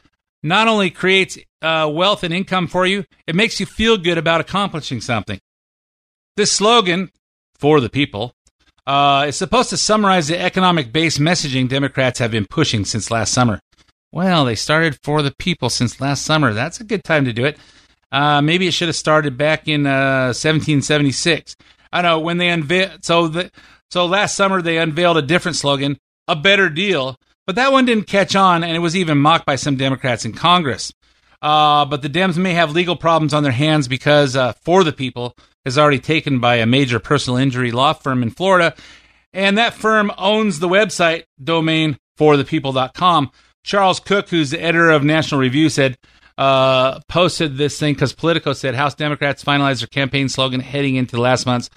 not 0.44 0.68
only 0.68 0.88
creates 0.88 1.36
uh, 1.62 1.90
wealth 1.92 2.22
and 2.22 2.32
income 2.32 2.68
for 2.68 2.86
you, 2.86 3.04
it 3.26 3.34
makes 3.34 3.58
you 3.58 3.66
feel 3.66 3.96
good 3.96 4.18
about 4.18 4.40
accomplishing 4.40 5.00
something. 5.00 5.40
This 6.36 6.52
slogan, 6.52 7.10
for 7.58 7.80
the 7.80 7.88
people, 7.88 8.34
uh, 8.86 9.24
is 9.26 9.36
supposed 9.36 9.70
to 9.70 9.76
summarize 9.76 10.28
the 10.28 10.40
economic 10.40 10.92
based 10.92 11.18
messaging 11.18 11.68
Democrats 11.68 12.20
have 12.20 12.30
been 12.30 12.46
pushing 12.48 12.84
since 12.84 13.10
last 13.10 13.32
summer. 13.32 13.58
Well, 14.10 14.44
they 14.44 14.54
started 14.54 14.98
for 15.02 15.22
the 15.22 15.34
people 15.38 15.68
since 15.68 16.00
last 16.00 16.24
summer. 16.24 16.54
That's 16.54 16.80
a 16.80 16.84
good 16.84 17.04
time 17.04 17.24
to 17.26 17.32
do 17.32 17.44
it. 17.44 17.58
Uh, 18.10 18.40
maybe 18.40 18.66
it 18.66 18.72
should 18.72 18.88
have 18.88 18.96
started 18.96 19.36
back 19.36 19.68
in 19.68 19.86
uh, 19.86 20.32
1776. 20.32 21.56
I 21.92 22.02
know 22.02 22.18
when 22.18 22.38
they 22.38 22.48
unveiled. 22.48 23.04
So 23.04 23.28
the 23.28 23.50
so 23.90 24.06
last 24.06 24.34
summer 24.34 24.62
they 24.62 24.78
unveiled 24.78 25.18
a 25.18 25.22
different 25.22 25.56
slogan, 25.56 25.98
a 26.26 26.36
better 26.36 26.68
deal, 26.68 27.16
but 27.46 27.56
that 27.56 27.72
one 27.72 27.84
didn't 27.84 28.06
catch 28.06 28.36
on, 28.36 28.64
and 28.64 28.76
it 28.76 28.80
was 28.80 28.96
even 28.96 29.18
mocked 29.18 29.46
by 29.46 29.56
some 29.56 29.76
Democrats 29.76 30.24
in 30.24 30.32
Congress. 30.32 30.92
Uh, 31.40 31.84
but 31.84 32.02
the 32.02 32.08
Dems 32.08 32.36
may 32.36 32.52
have 32.54 32.72
legal 32.72 32.96
problems 32.96 33.32
on 33.32 33.42
their 33.42 33.52
hands 33.52 33.88
because 33.88 34.36
uh, 34.36 34.52
For 34.52 34.84
the 34.84 34.92
People 34.92 35.36
is 35.64 35.78
already 35.78 36.00
taken 36.00 36.40
by 36.40 36.56
a 36.56 36.66
major 36.66 36.98
personal 36.98 37.38
injury 37.38 37.70
law 37.70 37.92
firm 37.92 38.22
in 38.22 38.30
Florida, 38.30 38.74
and 39.32 39.56
that 39.56 39.74
firm 39.74 40.10
owns 40.18 40.58
the 40.58 40.68
website 40.68 41.24
domain 41.42 41.98
forthepeople.com. 42.18 43.30
Charles 43.68 44.00
Cooke, 44.00 44.30
who's 44.30 44.48
the 44.48 44.62
editor 44.62 44.88
of 44.88 45.04
National 45.04 45.38
Review, 45.38 45.68
said 45.68 45.98
uh, 46.38 47.00
posted 47.06 47.58
this 47.58 47.78
thing 47.78 47.92
because 47.92 48.14
Politico 48.14 48.54
said 48.54 48.74
House 48.74 48.94
Democrats 48.94 49.44
finalized 49.44 49.80
their 49.80 49.88
campaign 49.88 50.30
slogan 50.30 50.60
heading 50.60 50.96
into 50.96 51.20
last 51.20 51.44
month's 51.44 51.68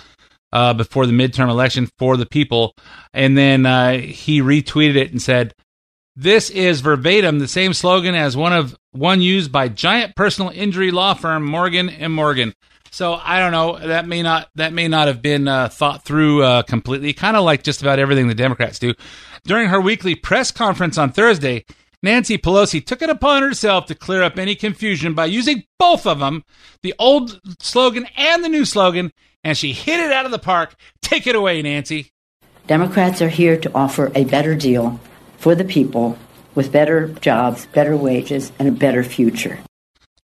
uh, 0.54 0.74
before 0.74 1.06
the 1.06 1.12
midterm 1.12 1.50
election 1.50 1.90
for 1.98 2.16
the 2.16 2.26
people. 2.26 2.74
And 3.14 3.38
then 3.38 3.66
uh, 3.66 3.98
he 3.98 4.42
retweeted 4.42 4.96
it 4.96 5.12
and 5.12 5.22
said, 5.22 5.54
"This 6.16 6.50
is 6.50 6.80
verbatim 6.80 7.40
the 7.40 7.48
same 7.48 7.74
slogan 7.74 8.16
as 8.16 8.38
one 8.38 8.54
of 8.54 8.74
one 8.94 9.20
used 9.22 9.52
by 9.52 9.68
giant 9.68 10.16
personal 10.16 10.50
injury 10.50 10.92
law 10.92 11.14
firm 11.14 11.44
Morgan 11.44 11.90
and 11.90 12.14
Morgan." 12.14 12.54
So 12.92 13.16
I 13.16 13.40
don't 13.40 13.52
know. 13.52 13.86
That 13.86 14.08
may 14.08 14.22
not 14.22 14.48
that 14.56 14.72
may 14.72 14.88
not 14.88 15.08
have 15.08 15.22
been 15.22 15.50
uh, 15.50 15.68
thought 15.68 16.06
through 16.06 16.44
uh, 16.44 16.62
completely. 16.62 17.12
Kind 17.12 17.36
of 17.36 17.44
like 17.44 17.64
just 17.64 17.82
about 17.82 18.00
everything 18.00 18.30
the 18.30 18.36
Democrats 18.36 18.80
do. 18.80 18.94
During 19.44 19.70
her 19.70 19.82
weekly 19.82 20.16
press 20.16 20.52
conference 20.52 20.98
on 20.98 21.12
Thursday, 21.12 21.66
Nancy 22.04 22.38
Pelosi 22.38 22.84
took 22.84 23.02
it 23.02 23.10
upon 23.10 23.44
herself 23.44 23.86
to 23.86 23.96
clear 23.96 24.24
up 24.24 24.40
any 24.40 24.56
confusion 24.56 25.14
by 25.14 25.26
using 25.26 25.64
both 25.78 26.08
of 26.08 26.20
them, 26.20 26.44
the 26.82 26.96
old 26.98 27.40
slogan 27.60 28.08
and 28.18 28.44
the 28.44 28.50
new 28.50 28.66
slogan, 28.66 29.12
and 29.44 29.58
she 29.58 29.72
hit 29.72 30.00
it 30.00 30.12
out 30.12 30.26
of 30.26 30.32
the 30.32 30.40
park. 30.40 30.76
Take 31.02 31.28
it 31.28 31.36
away, 31.36 31.62
Nancy. 31.62 32.12
Democrats 32.68 33.22
are 33.22 33.30
here 33.30 33.58
to 33.58 33.74
offer 33.76 34.12
a 34.16 34.24
better 34.24 34.56
deal 34.56 35.00
for 35.38 35.54
the 35.56 35.64
people 35.64 36.18
with 36.56 36.72
better 36.72 37.08
jobs, 37.08 37.66
better 37.68 37.96
wages, 37.96 38.52
and 38.58 38.68
a 38.68 38.72
better 38.72 39.04
future. 39.04 39.60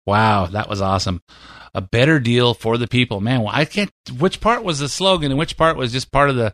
Wow, 0.05 0.47
that 0.47 0.69
was 0.69 0.81
awesome. 0.81 1.21
A 1.75 1.81
better 1.81 2.19
deal 2.19 2.53
for 2.53 2.77
the 2.77 2.87
people. 2.87 3.21
Man, 3.21 3.41
well, 3.41 3.53
I 3.53 3.65
can't. 3.65 3.91
Which 4.17 4.41
part 4.41 4.63
was 4.63 4.79
the 4.79 4.89
slogan 4.89 5.31
and 5.31 5.37
which 5.37 5.57
part 5.57 5.77
was 5.77 5.91
just 5.91 6.11
part 6.11 6.29
of 6.29 6.35
the 6.35 6.53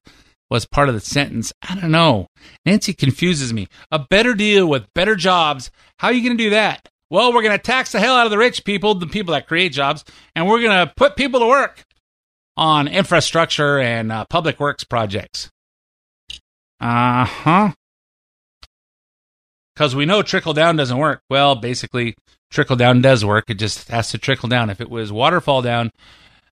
was 0.54 0.68
part 0.68 0.88
of 0.88 0.94
the 0.94 1.02
sentence? 1.02 1.52
I 1.68 1.74
don't 1.74 1.90
know. 1.90 2.28
Nancy 2.64 2.94
confuses 2.94 3.52
me. 3.52 3.68
A 3.92 3.98
better 3.98 4.36
deal 4.36 4.68
with 4.68 4.86
better 4.94 5.16
jobs. 5.16 5.72
How 5.98 6.10
are 6.10 6.14
you 6.14 6.22
going 6.22 6.38
to 6.38 6.44
do 6.44 6.52
that? 6.52 6.88
Well, 7.10 7.34
we're 7.34 7.42
going 7.42 7.58
to 7.58 7.64
tax 7.64 7.92
the 7.92 8.00
hell 8.00 8.16
out 8.16 8.28
of 8.28 8.32
the 8.32 8.38
rich 8.38 8.64
people, 8.64 8.94
the 8.94 9.08
people 9.08 9.34
that 9.34 9.48
create 9.48 9.72
jobs, 9.72 10.06
and 10.36 10.48
we're 10.48 10.62
going 10.62 10.88
to 10.88 10.94
put 10.96 11.16
people 11.16 11.40
to 11.40 11.48
work 11.48 11.84
on 12.56 12.88
infrastructure 12.88 13.80
and 13.80 14.12
uh, 14.12 14.26
public 14.30 14.60
works 14.60 14.84
projects. 14.84 15.50
Uh 16.80 17.26
huh. 17.26 17.72
Because 19.74 19.96
we 19.96 20.06
know 20.06 20.22
trickle 20.22 20.54
down 20.54 20.76
doesn't 20.76 21.00
work. 21.00 21.22
Well, 21.32 21.56
basically, 21.56 22.14
trickle 22.52 22.76
down 22.76 23.02
does 23.02 23.26
work. 23.26 23.46
It 23.50 23.56
just 23.56 23.88
has 23.88 24.12
to 24.12 24.20
trickle 24.20 24.50
down. 24.50 24.70
If 24.70 24.82
it 24.82 24.90
was 24.90 25.12
waterfall 25.12 25.64
down, 25.64 25.90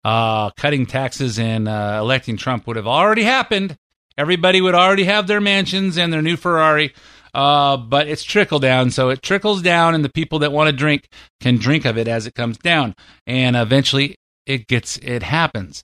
uh, 0.04 0.50
cutting 0.52 0.88
taxes 0.88 1.38
and 1.38 1.68
uh, 1.68 2.00
electing 2.02 2.36
Trump 2.36 2.66
would 2.66 2.78
have 2.78 2.88
already 2.88 3.24
happened. 3.24 3.78
Everybody 4.22 4.62
would 4.62 4.76
already 4.76 5.06
have 5.06 5.26
their 5.26 5.42
mansions 5.42 5.98
and 5.98 6.14
their 6.14 6.22
new 6.22 6.38
Ferrari. 6.38 6.94
Uh, 7.34 7.76
but 7.76 8.08
it's 8.08 8.24
trickle 8.24 8.60
down, 8.60 8.92
so 8.92 9.10
it 9.10 9.24
trickles 9.24 9.64
down, 9.64 9.96
and 9.96 10.06
the 10.06 10.10
people 10.10 10.40
that 10.40 10.52
want 10.52 10.68
to 10.68 10.76
drink 10.76 11.08
can 11.40 11.58
drink 11.58 11.86
of 11.86 11.98
it 11.98 12.08
as 12.08 12.28
it 12.28 12.36
comes 12.36 12.58
down, 12.58 12.94
and 13.26 13.56
eventually 13.56 14.18
it 14.46 14.68
gets 14.68 14.98
it 14.98 15.24
happens. 15.24 15.84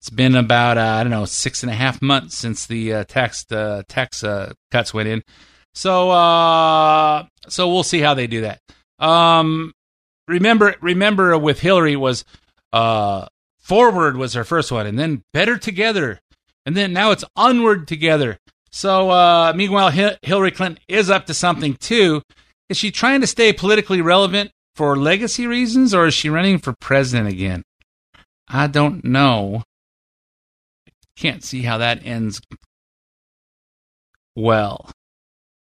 It's 0.00 0.08
been 0.08 0.34
about 0.34 0.78
uh, 0.78 0.96
I 0.98 1.02
don't 1.04 1.10
know 1.10 1.26
six 1.26 1.62
and 1.62 1.70
a 1.70 1.74
half 1.74 2.00
months 2.00 2.36
since 2.36 2.66
the 2.66 2.94
uh, 2.94 3.04
tax 3.04 3.44
uh, 3.52 3.82
tax 3.88 4.24
uh, 4.24 4.54
cuts 4.70 4.94
went 4.94 5.08
in, 5.08 5.22
so 5.74 6.10
uh, 6.10 7.26
so 7.46 7.68
we'll 7.68 7.82
see 7.82 8.00
how 8.00 8.14
they 8.14 8.26
do 8.26 8.40
that. 8.40 8.60
Um, 8.98 9.74
remember 10.26 10.76
remember 10.80 11.36
with 11.36 11.60
Hillary 11.60 11.96
was 11.96 12.24
forward 12.72 14.16
was 14.16 14.32
her 14.32 14.44
first 14.44 14.72
one, 14.72 14.86
and 14.86 14.98
then 14.98 15.24
better 15.34 15.58
together, 15.58 16.20
and 16.66 16.76
then 16.76 16.92
now 16.92 17.12
it's 17.12 17.24
onward 17.36 17.88
together. 17.88 18.38
So 18.70 19.10
uh, 19.10 19.52
meanwhile, 19.56 19.90
H- 19.90 20.18
Hillary 20.22 20.50
Clinton 20.50 20.82
is 20.88 21.08
up 21.08 21.26
to 21.26 21.34
something 21.34 21.74
too. 21.74 22.20
Is 22.68 22.76
she 22.76 22.90
trying 22.90 23.22
to 23.22 23.26
stay 23.26 23.52
politically 23.52 24.02
relevant 24.02 24.50
for 24.74 24.96
legacy 24.96 25.46
reasons, 25.46 25.94
or 25.94 26.06
is 26.06 26.14
she 26.14 26.28
running 26.28 26.58
for 26.58 26.74
president 26.78 27.28
again? 27.28 27.62
I 28.48 28.66
don't 28.66 29.04
know. 29.04 29.62
Can't 31.16 31.42
see 31.42 31.62
how 31.62 31.78
that 31.78 32.04
ends 32.04 32.42
well. 34.34 34.90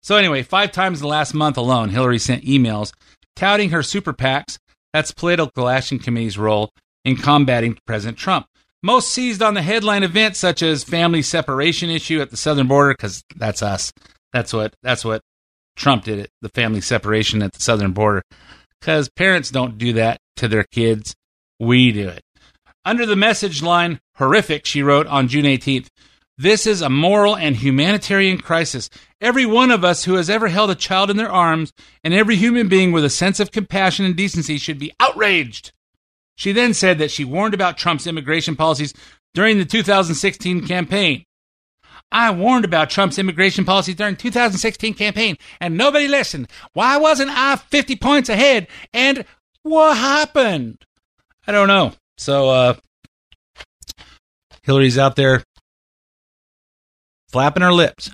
So, 0.02 0.16
anyway, 0.16 0.42
five 0.42 0.72
times 0.72 1.00
the 1.00 1.06
last 1.06 1.32
month 1.32 1.56
alone, 1.56 1.88
Hillary 1.88 2.18
sent 2.18 2.44
emails 2.44 2.92
touting 3.34 3.70
her 3.70 3.82
super 3.82 4.12
PACs, 4.12 4.58
that's 4.92 5.12
political 5.12 5.68
action 5.68 5.98
committee's 5.98 6.36
role 6.38 6.70
in 7.04 7.16
combating 7.16 7.78
President 7.86 8.18
Trump. 8.18 8.46
Most 8.82 9.10
seized 9.10 9.42
on 9.42 9.54
the 9.54 9.62
headline 9.62 10.04
events 10.04 10.38
such 10.38 10.62
as 10.62 10.84
family 10.84 11.22
separation 11.22 11.90
issue 11.90 12.20
at 12.20 12.30
the 12.30 12.36
southern 12.36 12.68
border, 12.68 12.92
because 12.92 13.22
that's 13.36 13.62
us. 13.62 13.92
That's 14.32 14.52
what 14.52 14.74
that's 14.82 15.04
what 15.04 15.22
Trump 15.76 16.04
did 16.04 16.18
it, 16.18 16.30
the 16.42 16.48
family 16.50 16.80
separation 16.80 17.42
at 17.42 17.52
the 17.52 17.62
southern 17.62 17.92
border. 17.92 18.22
Because 18.80 19.08
parents 19.08 19.50
don't 19.50 19.78
do 19.78 19.94
that 19.94 20.18
to 20.36 20.48
their 20.48 20.64
kids. 20.64 21.14
We 21.58 21.90
do 21.92 22.08
it. 22.08 22.22
Under 22.84 23.04
the 23.04 23.16
message 23.16 23.62
line, 23.62 24.00
horrific, 24.16 24.64
she 24.64 24.82
wrote 24.82 25.06
on 25.08 25.28
June 25.28 25.44
18th, 25.44 25.88
this 26.40 26.68
is 26.68 26.82
a 26.82 26.88
moral 26.88 27.36
and 27.36 27.56
humanitarian 27.56 28.38
crisis. 28.38 28.88
Every 29.20 29.44
one 29.44 29.72
of 29.72 29.84
us 29.84 30.04
who 30.04 30.14
has 30.14 30.30
ever 30.30 30.46
held 30.46 30.70
a 30.70 30.76
child 30.76 31.10
in 31.10 31.16
their 31.16 31.30
arms 31.30 31.72
and 32.04 32.14
every 32.14 32.36
human 32.36 32.68
being 32.68 32.92
with 32.92 33.04
a 33.04 33.10
sense 33.10 33.40
of 33.40 33.50
compassion 33.50 34.04
and 34.04 34.14
decency 34.14 34.56
should 34.56 34.78
be 34.78 34.92
outraged. 35.00 35.72
She 36.38 36.52
then 36.52 36.72
said 36.72 36.98
that 36.98 37.10
she 37.10 37.24
warned 37.24 37.52
about 37.52 37.76
Trump's 37.76 38.06
immigration 38.06 38.54
policies 38.54 38.94
during 39.34 39.58
the 39.58 39.64
2016 39.64 40.68
campaign. 40.68 41.24
I 42.12 42.30
warned 42.30 42.64
about 42.64 42.90
Trump's 42.90 43.18
immigration 43.18 43.64
policies 43.64 43.96
during 43.96 44.14
2016 44.14 44.94
campaign 44.94 45.36
and 45.60 45.76
nobody 45.76 46.06
listened. 46.06 46.46
Why 46.74 46.96
wasn't 46.96 47.32
I 47.32 47.56
50 47.56 47.96
points 47.96 48.28
ahead? 48.28 48.68
And 48.94 49.24
what 49.64 49.96
happened? 49.96 50.84
I 51.44 51.50
don't 51.50 51.66
know. 51.66 51.92
So 52.16 52.48
uh, 52.50 52.74
Hillary's 54.62 54.96
out 54.96 55.16
there 55.16 55.42
flapping 57.30 57.64
her 57.64 57.72
lips. 57.72 58.12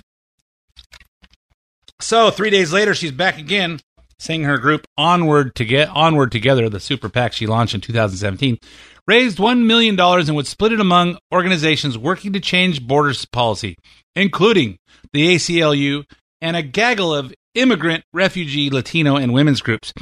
So 2.01 2.31
three 2.31 2.49
days 2.49 2.73
later, 2.73 2.95
she's 2.95 3.11
back 3.11 3.37
again, 3.37 3.79
saying 4.19 4.43
her 4.43 4.57
group 4.57 4.85
Onward 4.97 5.55
to 5.55 5.65
get 5.65 5.89
Onward 5.89 6.31
Together, 6.31 6.69
the 6.69 6.79
super 6.79 7.09
PAC 7.09 7.33
she 7.33 7.47
launched 7.47 7.75
in 7.75 7.81
2017, 7.81 8.57
raised 9.07 9.39
one 9.39 9.67
million 9.67 9.95
dollars 9.95 10.27
and 10.29 10.35
would 10.35 10.47
split 10.47 10.71
it 10.73 10.79
among 10.79 11.17
organizations 11.33 11.97
working 11.97 12.33
to 12.33 12.39
change 12.39 12.85
borders 12.85 13.25
policy, 13.25 13.77
including 14.15 14.77
the 15.13 15.35
ACLU 15.35 16.03
and 16.41 16.55
a 16.55 16.61
gaggle 16.61 17.13
of 17.13 17.33
immigrant, 17.53 18.03
refugee, 18.13 18.69
Latino, 18.69 19.15
and 19.15 19.33
women's 19.33 19.61
groups. 19.61 19.93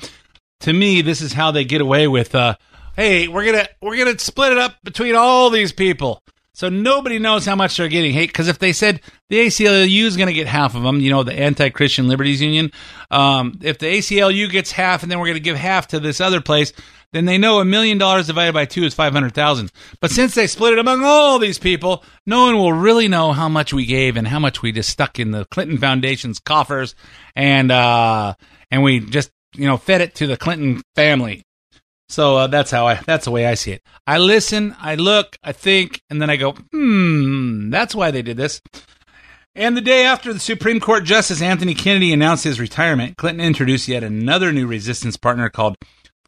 To 0.61 0.73
me, 0.73 1.01
this 1.01 1.21
is 1.21 1.33
how 1.33 1.51
they 1.51 1.65
get 1.65 1.81
away 1.81 2.07
with. 2.07 2.33
Uh, 2.33 2.55
hey, 2.95 3.27
we're 3.27 3.45
gonna 3.45 3.67
we're 3.81 3.97
gonna 3.97 4.17
split 4.17 4.51
it 4.51 4.57
up 4.57 4.77
between 4.83 5.15
all 5.15 5.49
these 5.49 5.71
people. 5.71 6.21
So 6.55 6.69
nobody 6.69 7.17
knows 7.17 7.45
how 7.45 7.55
much 7.55 7.77
they're 7.77 7.87
getting. 7.87 8.13
Hey, 8.13 8.27
because 8.27 8.47
if 8.47 8.59
they 8.59 8.73
said 8.73 9.01
the 9.29 9.39
ACLU 9.39 10.03
is 10.03 10.17
going 10.17 10.27
to 10.27 10.33
get 10.33 10.45
half 10.45 10.75
of 10.75 10.83
them, 10.83 10.99
you 10.99 11.09
know, 11.09 11.23
the 11.23 11.33
Anti-Christian 11.33 12.07
Liberties 12.07 12.41
Union, 12.41 12.71
um, 13.09 13.59
if 13.63 13.79
the 13.79 13.87
ACLU 13.87 14.51
gets 14.51 14.71
half 14.71 15.01
and 15.01 15.11
then 15.11 15.19
we're 15.19 15.25
going 15.25 15.35
to 15.35 15.39
give 15.39 15.57
half 15.57 15.87
to 15.87 15.99
this 15.99 16.21
other 16.21 16.41
place, 16.41 16.71
then 17.11 17.25
they 17.25 17.39
know 17.39 17.59
a 17.59 17.65
million 17.65 17.97
dollars 17.97 18.27
divided 18.27 18.53
by 18.53 18.65
two 18.65 18.83
is 18.83 18.93
500,000. 18.93 19.71
But 19.99 20.11
since 20.11 20.35
they 20.35 20.45
split 20.45 20.73
it 20.73 20.79
among 20.79 21.03
all 21.03 21.39
these 21.39 21.57
people, 21.57 22.03
no 22.27 22.45
one 22.45 22.57
will 22.57 22.73
really 22.73 23.07
know 23.07 23.31
how 23.31 23.49
much 23.49 23.73
we 23.73 23.87
gave 23.87 24.15
and 24.15 24.27
how 24.27 24.39
much 24.39 24.61
we 24.61 24.71
just 24.71 24.89
stuck 24.89 25.19
in 25.19 25.31
the 25.31 25.45
Clinton 25.45 25.79
Foundation's 25.79 26.39
coffers 26.39 26.93
and, 27.35 27.71
uh, 27.71 28.35
and 28.69 28.83
we 28.83 28.99
just, 28.99 29.31
you 29.55 29.65
know, 29.65 29.77
fed 29.77 30.01
it 30.01 30.15
to 30.15 30.27
the 30.27 30.37
Clinton 30.37 30.83
family. 30.95 31.43
So 32.09 32.37
uh, 32.37 32.47
that's 32.47 32.71
how 32.71 32.87
I 32.87 32.95
that's 32.95 33.25
the 33.25 33.31
way 33.31 33.45
I 33.45 33.55
see 33.55 33.71
it. 33.71 33.81
I 34.05 34.17
listen, 34.17 34.75
I 34.79 34.95
look, 34.95 35.37
I 35.43 35.51
think, 35.51 36.01
and 36.09 36.21
then 36.21 36.29
I 36.29 36.35
go, 36.35 36.51
hmm, 36.51 37.69
that's 37.69 37.95
why 37.95 38.11
they 38.11 38.21
did 38.21 38.37
this. 38.37 38.61
And 39.55 39.77
the 39.77 39.81
day 39.81 40.05
after 40.05 40.33
the 40.33 40.39
Supreme 40.39 40.79
Court 40.79 41.03
Justice 41.03 41.41
Anthony 41.41 41.75
Kennedy 41.75 42.11
announced 42.11 42.43
his 42.43 42.59
retirement, 42.59 43.17
Clinton 43.17 43.45
introduced 43.45 43.87
yet 43.87 44.03
another 44.03 44.51
new 44.51 44.65
resistance 44.65 45.15
partner 45.15 45.49
called 45.49 45.77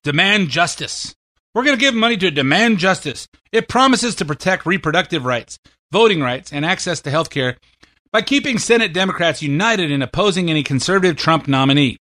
Demand 0.03 0.49
Justice. 0.49 1.15
We're 1.53 1.63
going 1.63 1.75
to 1.77 1.83
give 1.83 1.95
money 1.95 2.17
to 2.17 2.29
Demand 2.29 2.77
Justice. 2.77 3.27
It 3.51 3.67
promises 3.67 4.13
to 4.15 4.25
protect 4.25 4.65
reproductive 4.65 5.25
rights, 5.25 5.57
voting 5.91 6.21
rights, 6.21 6.53
and 6.53 6.65
access 6.65 7.01
to 7.01 7.09
health 7.09 7.29
care 7.29 7.57
by 8.11 8.21
keeping 8.21 8.59
Senate 8.59 8.93
Democrats 8.93 9.41
united 9.41 9.89
in 9.89 10.01
opposing 10.01 10.49
any 10.49 10.63
conservative 10.63 11.15
Trump 11.15 11.47
nominee. 11.47 11.97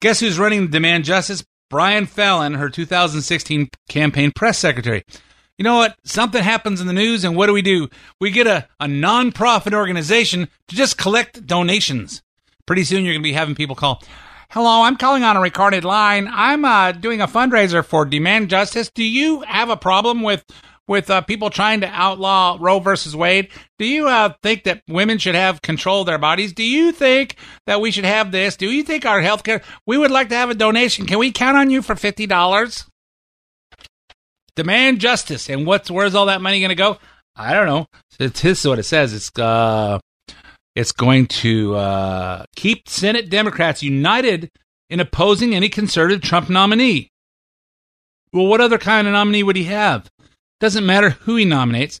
Guess 0.00 0.20
who's 0.20 0.38
running 0.38 0.68
Demand 0.68 1.04
Justice? 1.04 1.44
Brian 1.68 2.06
Fallon, 2.06 2.54
her 2.54 2.70
2016 2.70 3.68
campaign 3.88 4.30
press 4.34 4.58
secretary. 4.58 5.04
You 5.58 5.64
know 5.64 5.76
what? 5.76 5.96
Something 6.04 6.42
happens 6.42 6.80
in 6.80 6.86
the 6.86 6.92
news, 6.92 7.24
and 7.24 7.34
what 7.34 7.46
do 7.46 7.52
we 7.52 7.62
do? 7.62 7.88
We 8.20 8.30
get 8.30 8.46
a, 8.46 8.68
a 8.78 8.86
non-profit 8.86 9.74
organization 9.74 10.48
to 10.68 10.76
just 10.76 10.98
collect 10.98 11.46
donations. 11.46 12.22
Pretty 12.66 12.84
soon, 12.84 13.04
you're 13.04 13.14
going 13.14 13.22
to 13.22 13.28
be 13.28 13.32
having 13.32 13.54
people 13.54 13.74
call. 13.74 14.02
Hello, 14.50 14.82
I'm 14.82 14.96
calling 14.96 15.24
on 15.24 15.36
a 15.36 15.40
recorded 15.40 15.84
line. 15.84 16.28
I'm 16.30 16.64
uh, 16.64 16.92
doing 16.92 17.20
a 17.20 17.26
fundraiser 17.26 17.84
for 17.84 18.04
Demand 18.04 18.48
Justice. 18.48 18.90
Do 18.94 19.02
you 19.02 19.40
have 19.40 19.70
a 19.70 19.76
problem 19.76 20.22
with 20.22 20.44
with 20.88 21.10
uh, 21.10 21.20
people 21.22 21.50
trying 21.50 21.80
to 21.80 21.88
outlaw 21.88 22.56
Roe 22.60 22.78
versus 22.78 23.16
Wade? 23.16 23.48
Do 23.78 23.86
you 23.86 24.08
uh, 24.08 24.34
think 24.42 24.64
that 24.64 24.82
women 24.88 25.18
should 25.18 25.34
have 25.34 25.62
control 25.62 26.00
of 26.00 26.06
their 26.06 26.18
bodies? 26.18 26.52
Do 26.52 26.64
you 26.64 26.92
think 26.92 27.36
that 27.66 27.80
we 27.80 27.90
should 27.90 28.04
have 28.04 28.32
this? 28.32 28.56
Do 28.56 28.70
you 28.70 28.82
think 28.82 29.04
our 29.04 29.20
health 29.20 29.42
care? 29.42 29.62
We 29.86 29.98
would 29.98 30.10
like 30.10 30.28
to 30.30 30.36
have 30.36 30.50
a 30.50 30.54
donation. 30.54 31.06
Can 31.06 31.18
we 31.18 31.32
count 31.32 31.56
on 31.56 31.70
you 31.70 31.82
for 31.82 31.96
fifty 31.96 32.26
dollars? 32.26 32.86
Demand 34.54 35.00
justice, 35.00 35.50
and 35.50 35.66
what's 35.66 35.90
where's 35.90 36.14
all 36.14 36.26
that 36.26 36.40
money 36.40 36.60
going 36.60 36.70
to 36.70 36.74
go? 36.74 36.98
I 37.34 37.52
don't 37.52 37.66
know. 37.66 37.86
It's 38.18 38.40
this 38.40 38.60
is 38.60 38.66
what 38.66 38.78
it 38.78 38.84
says. 38.84 39.12
It's 39.12 39.30
uh, 39.38 39.98
it's 40.74 40.92
going 40.92 41.26
to 41.26 41.74
uh, 41.74 42.44
keep 42.54 42.88
Senate 42.88 43.28
Democrats 43.28 43.82
united 43.82 44.50
in 44.88 45.00
opposing 45.00 45.54
any 45.54 45.68
conservative 45.68 46.22
Trump 46.22 46.48
nominee. 46.48 47.10
Well, 48.32 48.46
what 48.46 48.60
other 48.60 48.78
kind 48.78 49.06
of 49.06 49.12
nominee 49.12 49.42
would 49.42 49.56
he 49.56 49.64
have? 49.64 50.08
Doesn't 50.60 50.86
matter 50.86 51.10
who 51.10 51.36
he 51.36 51.44
nominates. 51.44 52.00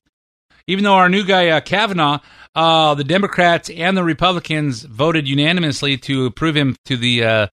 Even 0.66 0.84
though 0.84 0.94
our 0.94 1.08
new 1.08 1.24
guy 1.24 1.48
uh, 1.48 1.60
Kavanaugh, 1.60 2.18
uh, 2.54 2.94
the 2.94 3.04
Democrats 3.04 3.70
and 3.70 3.96
the 3.96 4.02
Republicans 4.02 4.82
voted 4.82 5.28
unanimously 5.28 5.96
to 5.98 6.26
approve 6.26 6.56
him 6.56 6.74
to 6.86 6.96
the 6.96 7.24
uh, 7.24 7.46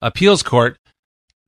appeals 0.00 0.42
court, 0.42 0.78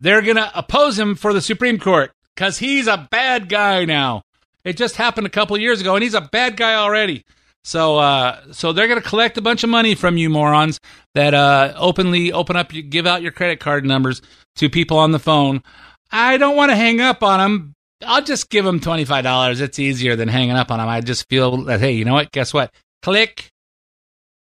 they're 0.01 0.23
going 0.23 0.37
to 0.37 0.51
oppose 0.59 0.99
him 0.99 1.15
for 1.15 1.33
the 1.33 1.41
Supreme 1.41 1.79
Court 1.79 2.13
because 2.35 2.59
he's 2.59 2.87
a 2.87 3.09
bad 3.11 3.49
guy 3.49 3.85
now. 3.85 4.23
It 4.65 4.77
just 4.77 4.97
happened 4.97 5.27
a 5.27 5.31
couple 5.31 5.57
years 5.57 5.81
ago, 5.81 5.95
and 5.95 6.03
he's 6.03 6.15
a 6.15 6.21
bad 6.21 6.57
guy 6.57 6.75
already. 6.75 7.25
So, 7.65 7.99
uh, 7.99 8.53
so 8.53 8.73
they're 8.73 8.89
going 8.89 9.01
to 9.01 9.09
collect 9.09 9.39
a 9.39 9.43
bunch 9.43 9.65
of 9.65 9.71
money 9.71 9.95
from 9.95 10.17
you 10.17 10.29
morons 10.29 10.81
that 11.15 11.35
uh, 11.35 11.73
openly 11.77 12.33
open 12.33 12.57
up, 12.57 12.71
give 12.71 13.07
out 13.07 13.23
your 13.23 13.33
credit 13.33 13.61
card 13.61 13.85
numbers 13.85 14.23
to 14.57 14.69
people 14.69 14.99
on 14.99 15.13
the 15.13 15.19
phone. 15.19 15.63
I 16.11 16.37
don't 16.37 16.57
want 16.57 16.71
to 16.71 16.77
hang 16.77 17.01
up 17.01 17.23
on 17.23 17.41
them. 17.41 17.76
I'll 18.05 18.23
just 18.23 18.51
give 18.51 18.65
them 18.65 18.81
twenty 18.81 19.05
five 19.05 19.25
dollars. 19.25 19.61
It's 19.61 19.79
easier 19.79 20.17
than 20.17 20.29
hanging 20.29 20.57
up 20.57 20.71
on 20.71 20.79
them. 20.79 20.89
I 20.89 21.01
just 21.01 21.29
feel 21.29 21.57
that 21.65 21.81
hey, 21.81 21.93
you 21.93 22.05
know 22.05 22.15
what? 22.15 22.33
Guess 22.33 22.53
what? 22.53 22.73
Click, 23.03 23.49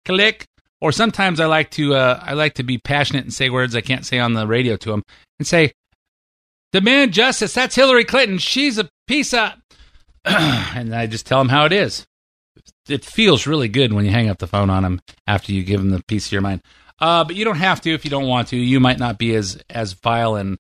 click. 0.05 0.45
Or 0.79 0.91
sometimes 0.91 1.39
I 1.39 1.47
like 1.47 1.71
to 1.71 1.95
uh, 1.95 2.19
I 2.21 2.33
like 2.33 2.55
to 2.55 2.63
be 2.63 2.77
passionate 2.77 3.23
and 3.23 3.33
say 3.33 3.49
words 3.49 3.75
I 3.75 3.81
can't 3.81 4.05
say 4.05 4.19
on 4.19 4.33
the 4.33 4.45
radio 4.45 4.75
to 4.77 4.91
them 4.91 5.03
and 5.39 5.47
say, 5.47 5.73
"Demand 6.71 7.13
justice." 7.13 7.53
That's 7.53 7.75
Hillary 7.75 8.05
Clinton. 8.05 8.37
She's 8.37 8.77
a 8.77 8.87
piece 9.07 9.33
of, 9.33 9.53
and 10.25 10.93
I 10.95 11.07
just 11.07 11.25
tell 11.25 11.39
them 11.39 11.49
how 11.49 11.65
it 11.65 11.73
is. 11.73 12.05
It 12.87 13.03
feels 13.03 13.47
really 13.47 13.69
good 13.69 13.91
when 13.91 14.05
you 14.05 14.11
hang 14.11 14.29
up 14.29 14.37
the 14.37 14.47
phone 14.47 14.69
on 14.69 14.83
them 14.83 14.99
after 15.25 15.51
you 15.51 15.63
give 15.63 15.79
them 15.79 15.89
the 15.89 16.03
piece 16.03 16.27
of 16.27 16.31
your 16.31 16.41
mind. 16.41 16.61
Uh, 16.99 17.23
but 17.23 17.35
you 17.35 17.45
don't 17.45 17.57
have 17.57 17.81
to 17.81 17.93
if 17.93 18.05
you 18.05 18.11
don't 18.11 18.27
want 18.27 18.49
to. 18.49 18.57
You 18.57 18.79
might 18.79 18.99
not 18.99 19.17
be 19.17 19.35
as 19.35 19.59
as 19.69 19.93
vile 19.93 20.35
and 20.35 20.57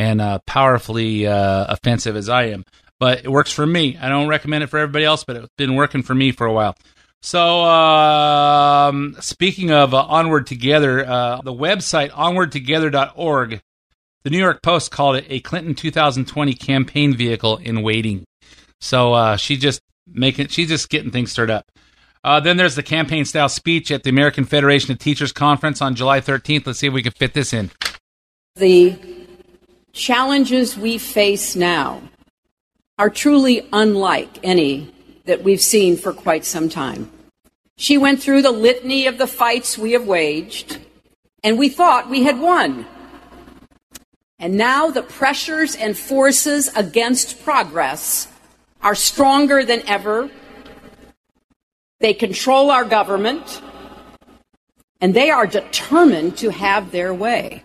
and 0.00 0.18
uh, 0.22 0.38
powerfully 0.46 1.26
uh, 1.26 1.66
offensive 1.68 2.16
as 2.16 2.30
I 2.30 2.44
am, 2.44 2.64
but 2.98 3.22
it 3.22 3.28
works 3.28 3.52
for 3.52 3.66
me. 3.66 3.98
I 3.98 4.08
don't 4.08 4.28
recommend 4.28 4.64
it 4.64 4.68
for 4.68 4.78
everybody 4.78 5.04
else, 5.04 5.24
but 5.24 5.36
it's 5.36 5.48
been 5.58 5.74
working 5.74 6.02
for 6.02 6.14
me 6.14 6.32
for 6.32 6.46
a 6.46 6.52
while. 6.52 6.74
So, 7.20 7.60
um, 7.64 9.14
speaking 9.20 9.70
of 9.70 9.92
uh, 9.92 10.02
Onward 10.02 10.46
Together, 10.46 11.06
uh, 11.06 11.42
the 11.42 11.52
website 11.52 12.08
onwardtogether.org, 12.12 13.60
the 14.24 14.30
New 14.30 14.38
York 14.38 14.62
Post 14.62 14.90
called 14.90 15.16
it 15.16 15.26
a 15.28 15.40
Clinton 15.40 15.74
2020 15.74 16.54
campaign 16.54 17.14
vehicle 17.14 17.58
in 17.58 17.82
waiting. 17.82 18.24
So 18.80 19.12
uh, 19.12 19.36
she 19.36 19.58
just 19.58 19.82
making 20.10 20.48
she's 20.48 20.68
just 20.68 20.88
getting 20.88 21.10
things 21.10 21.30
stirred 21.30 21.50
up. 21.50 21.70
Uh, 22.24 22.40
then 22.40 22.56
there's 22.56 22.74
the 22.74 22.82
campaign 22.82 23.26
style 23.26 23.50
speech 23.50 23.90
at 23.90 24.02
the 24.02 24.10
American 24.10 24.46
Federation 24.46 24.92
of 24.92 24.98
Teachers 24.98 25.32
Conference 25.32 25.82
on 25.82 25.94
July 25.94 26.22
13th. 26.22 26.66
Let's 26.66 26.78
see 26.78 26.86
if 26.86 26.94
we 26.94 27.02
can 27.02 27.12
fit 27.12 27.34
this 27.34 27.52
in. 27.52 27.70
The 28.56 29.19
challenges 29.92 30.76
we 30.76 30.98
face 30.98 31.56
now 31.56 32.02
are 32.98 33.10
truly 33.10 33.66
unlike 33.72 34.38
any 34.42 34.92
that 35.24 35.42
we've 35.42 35.60
seen 35.60 35.96
for 35.96 36.12
quite 36.12 36.44
some 36.44 36.68
time. 36.68 37.10
She 37.76 37.96
went 37.96 38.22
through 38.22 38.42
the 38.42 38.50
litany 38.50 39.06
of 39.06 39.16
the 39.16 39.26
fights 39.26 39.78
we 39.78 39.92
have 39.92 40.06
waged, 40.06 40.78
and 41.42 41.58
we 41.58 41.68
thought 41.68 42.10
we 42.10 42.24
had 42.24 42.38
won. 42.38 42.86
And 44.38 44.56
now 44.56 44.90
the 44.90 45.02
pressures 45.02 45.74
and 45.74 45.96
forces 45.96 46.68
against 46.76 47.42
progress 47.42 48.28
are 48.82 48.94
stronger 48.94 49.64
than 49.64 49.86
ever. 49.88 50.30
They 52.00 52.14
control 52.14 52.70
our 52.70 52.84
government, 52.84 53.62
and 55.00 55.14
they 55.14 55.30
are 55.30 55.46
determined 55.46 56.36
to 56.38 56.50
have 56.50 56.90
their 56.90 57.14
way. 57.14 57.64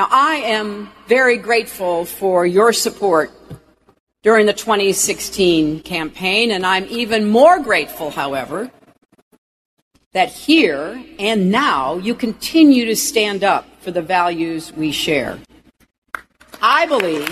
Now, 0.00 0.08
I 0.10 0.36
am 0.36 0.88
very 1.08 1.36
grateful 1.36 2.06
for 2.06 2.46
your 2.46 2.72
support 2.72 3.30
during 4.22 4.46
the 4.46 4.54
2016 4.54 5.80
campaign, 5.80 6.52
and 6.52 6.64
I'm 6.64 6.86
even 6.88 7.28
more 7.28 7.58
grateful, 7.58 8.10
however, 8.10 8.70
that 10.14 10.30
here 10.30 11.04
and 11.18 11.50
now 11.50 11.98
you 11.98 12.14
continue 12.14 12.86
to 12.86 12.96
stand 12.96 13.44
up 13.44 13.66
for 13.82 13.90
the 13.90 14.00
values 14.00 14.72
we 14.72 14.90
share. 14.90 15.38
I 16.62 16.86
believe. 16.86 17.28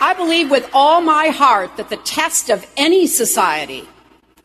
I 0.00 0.14
believe 0.16 0.50
with 0.50 0.66
all 0.72 1.02
my 1.02 1.26
heart 1.26 1.76
that 1.76 1.90
the 1.90 1.98
test 1.98 2.48
of 2.48 2.66
any 2.78 3.06
society 3.06 3.86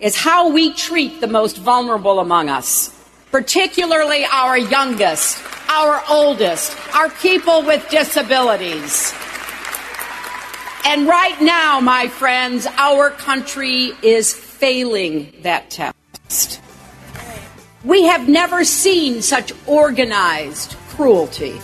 is 0.04 0.16
how 0.16 0.50
we 0.50 0.74
treat 0.74 1.22
the 1.22 1.28
most 1.28 1.58
vulnerable 1.58 2.20
among 2.20 2.50
us, 2.50 2.94
particularly 3.32 4.26
our 4.26 4.58
youngest, 4.58 5.40
our 5.70 6.04
oldest, 6.10 6.78
our 6.94 7.10
people 7.10 7.64
with 7.64 7.90
disabilities. 7.90 9.14
And 10.86 11.08
right 11.08 11.42
now, 11.42 11.80
my 11.80 12.10
friends, 12.10 12.68
our 12.78 13.12
country 13.12 13.94
is 14.04 14.34
failing 14.34 15.34
that 15.44 15.70
test. 15.72 16.60
We 17.86 18.04
have 18.04 18.28
never 18.28 18.66
seen 18.66 19.22
such 19.22 19.54
organized 19.68 20.76
cruelty. 20.90 21.60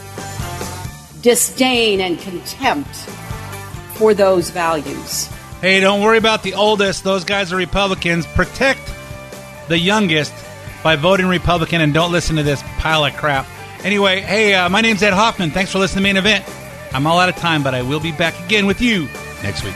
disdain 1.22 2.00
and 2.00 2.18
contempt 2.20 2.96
for 3.96 4.14
those 4.14 4.50
values. 4.52 5.30
Hey, 5.62 5.82
don't 5.82 6.02
worry 6.02 6.18
about 6.18 6.42
the 6.42 6.54
oldest. 6.54 7.04
Those 7.04 7.26
guys 7.26 7.52
are 7.52 7.58
Republicans. 7.58 8.26
Protect 8.28 8.80
the 9.68 9.78
youngest 9.78 10.34
by 10.84 10.96
voting 10.96 11.28
Republican 11.28 11.82
and 11.82 11.94
don't 11.94 12.14
listen 12.14 12.38
to 12.38 12.44
this 12.44 12.64
pile 12.78 13.04
of 13.04 13.14
crap. 13.18 13.46
Anyway, 13.84 14.22
hey, 14.22 14.54
uh, 14.54 14.70
my 14.70 14.80
name's 14.80 15.04
Ed 15.04 15.14
Hoffman. 15.14 15.52
Thanks 15.52 15.72
for 15.72 15.80
listening 15.80 16.04
to 16.04 16.10
Main 16.10 16.18
Event. 16.18 16.46
I'm 16.94 17.06
all 17.06 17.20
out 17.20 17.30
of 17.30 17.36
time, 17.36 17.62
but 17.62 17.76
I 17.76 17.82
will 17.82 18.00
be 18.00 18.12
back 18.14 18.40
again 18.46 18.66
with 18.66 18.80
you 18.80 19.08
next 19.44 19.64
week. 19.64 19.76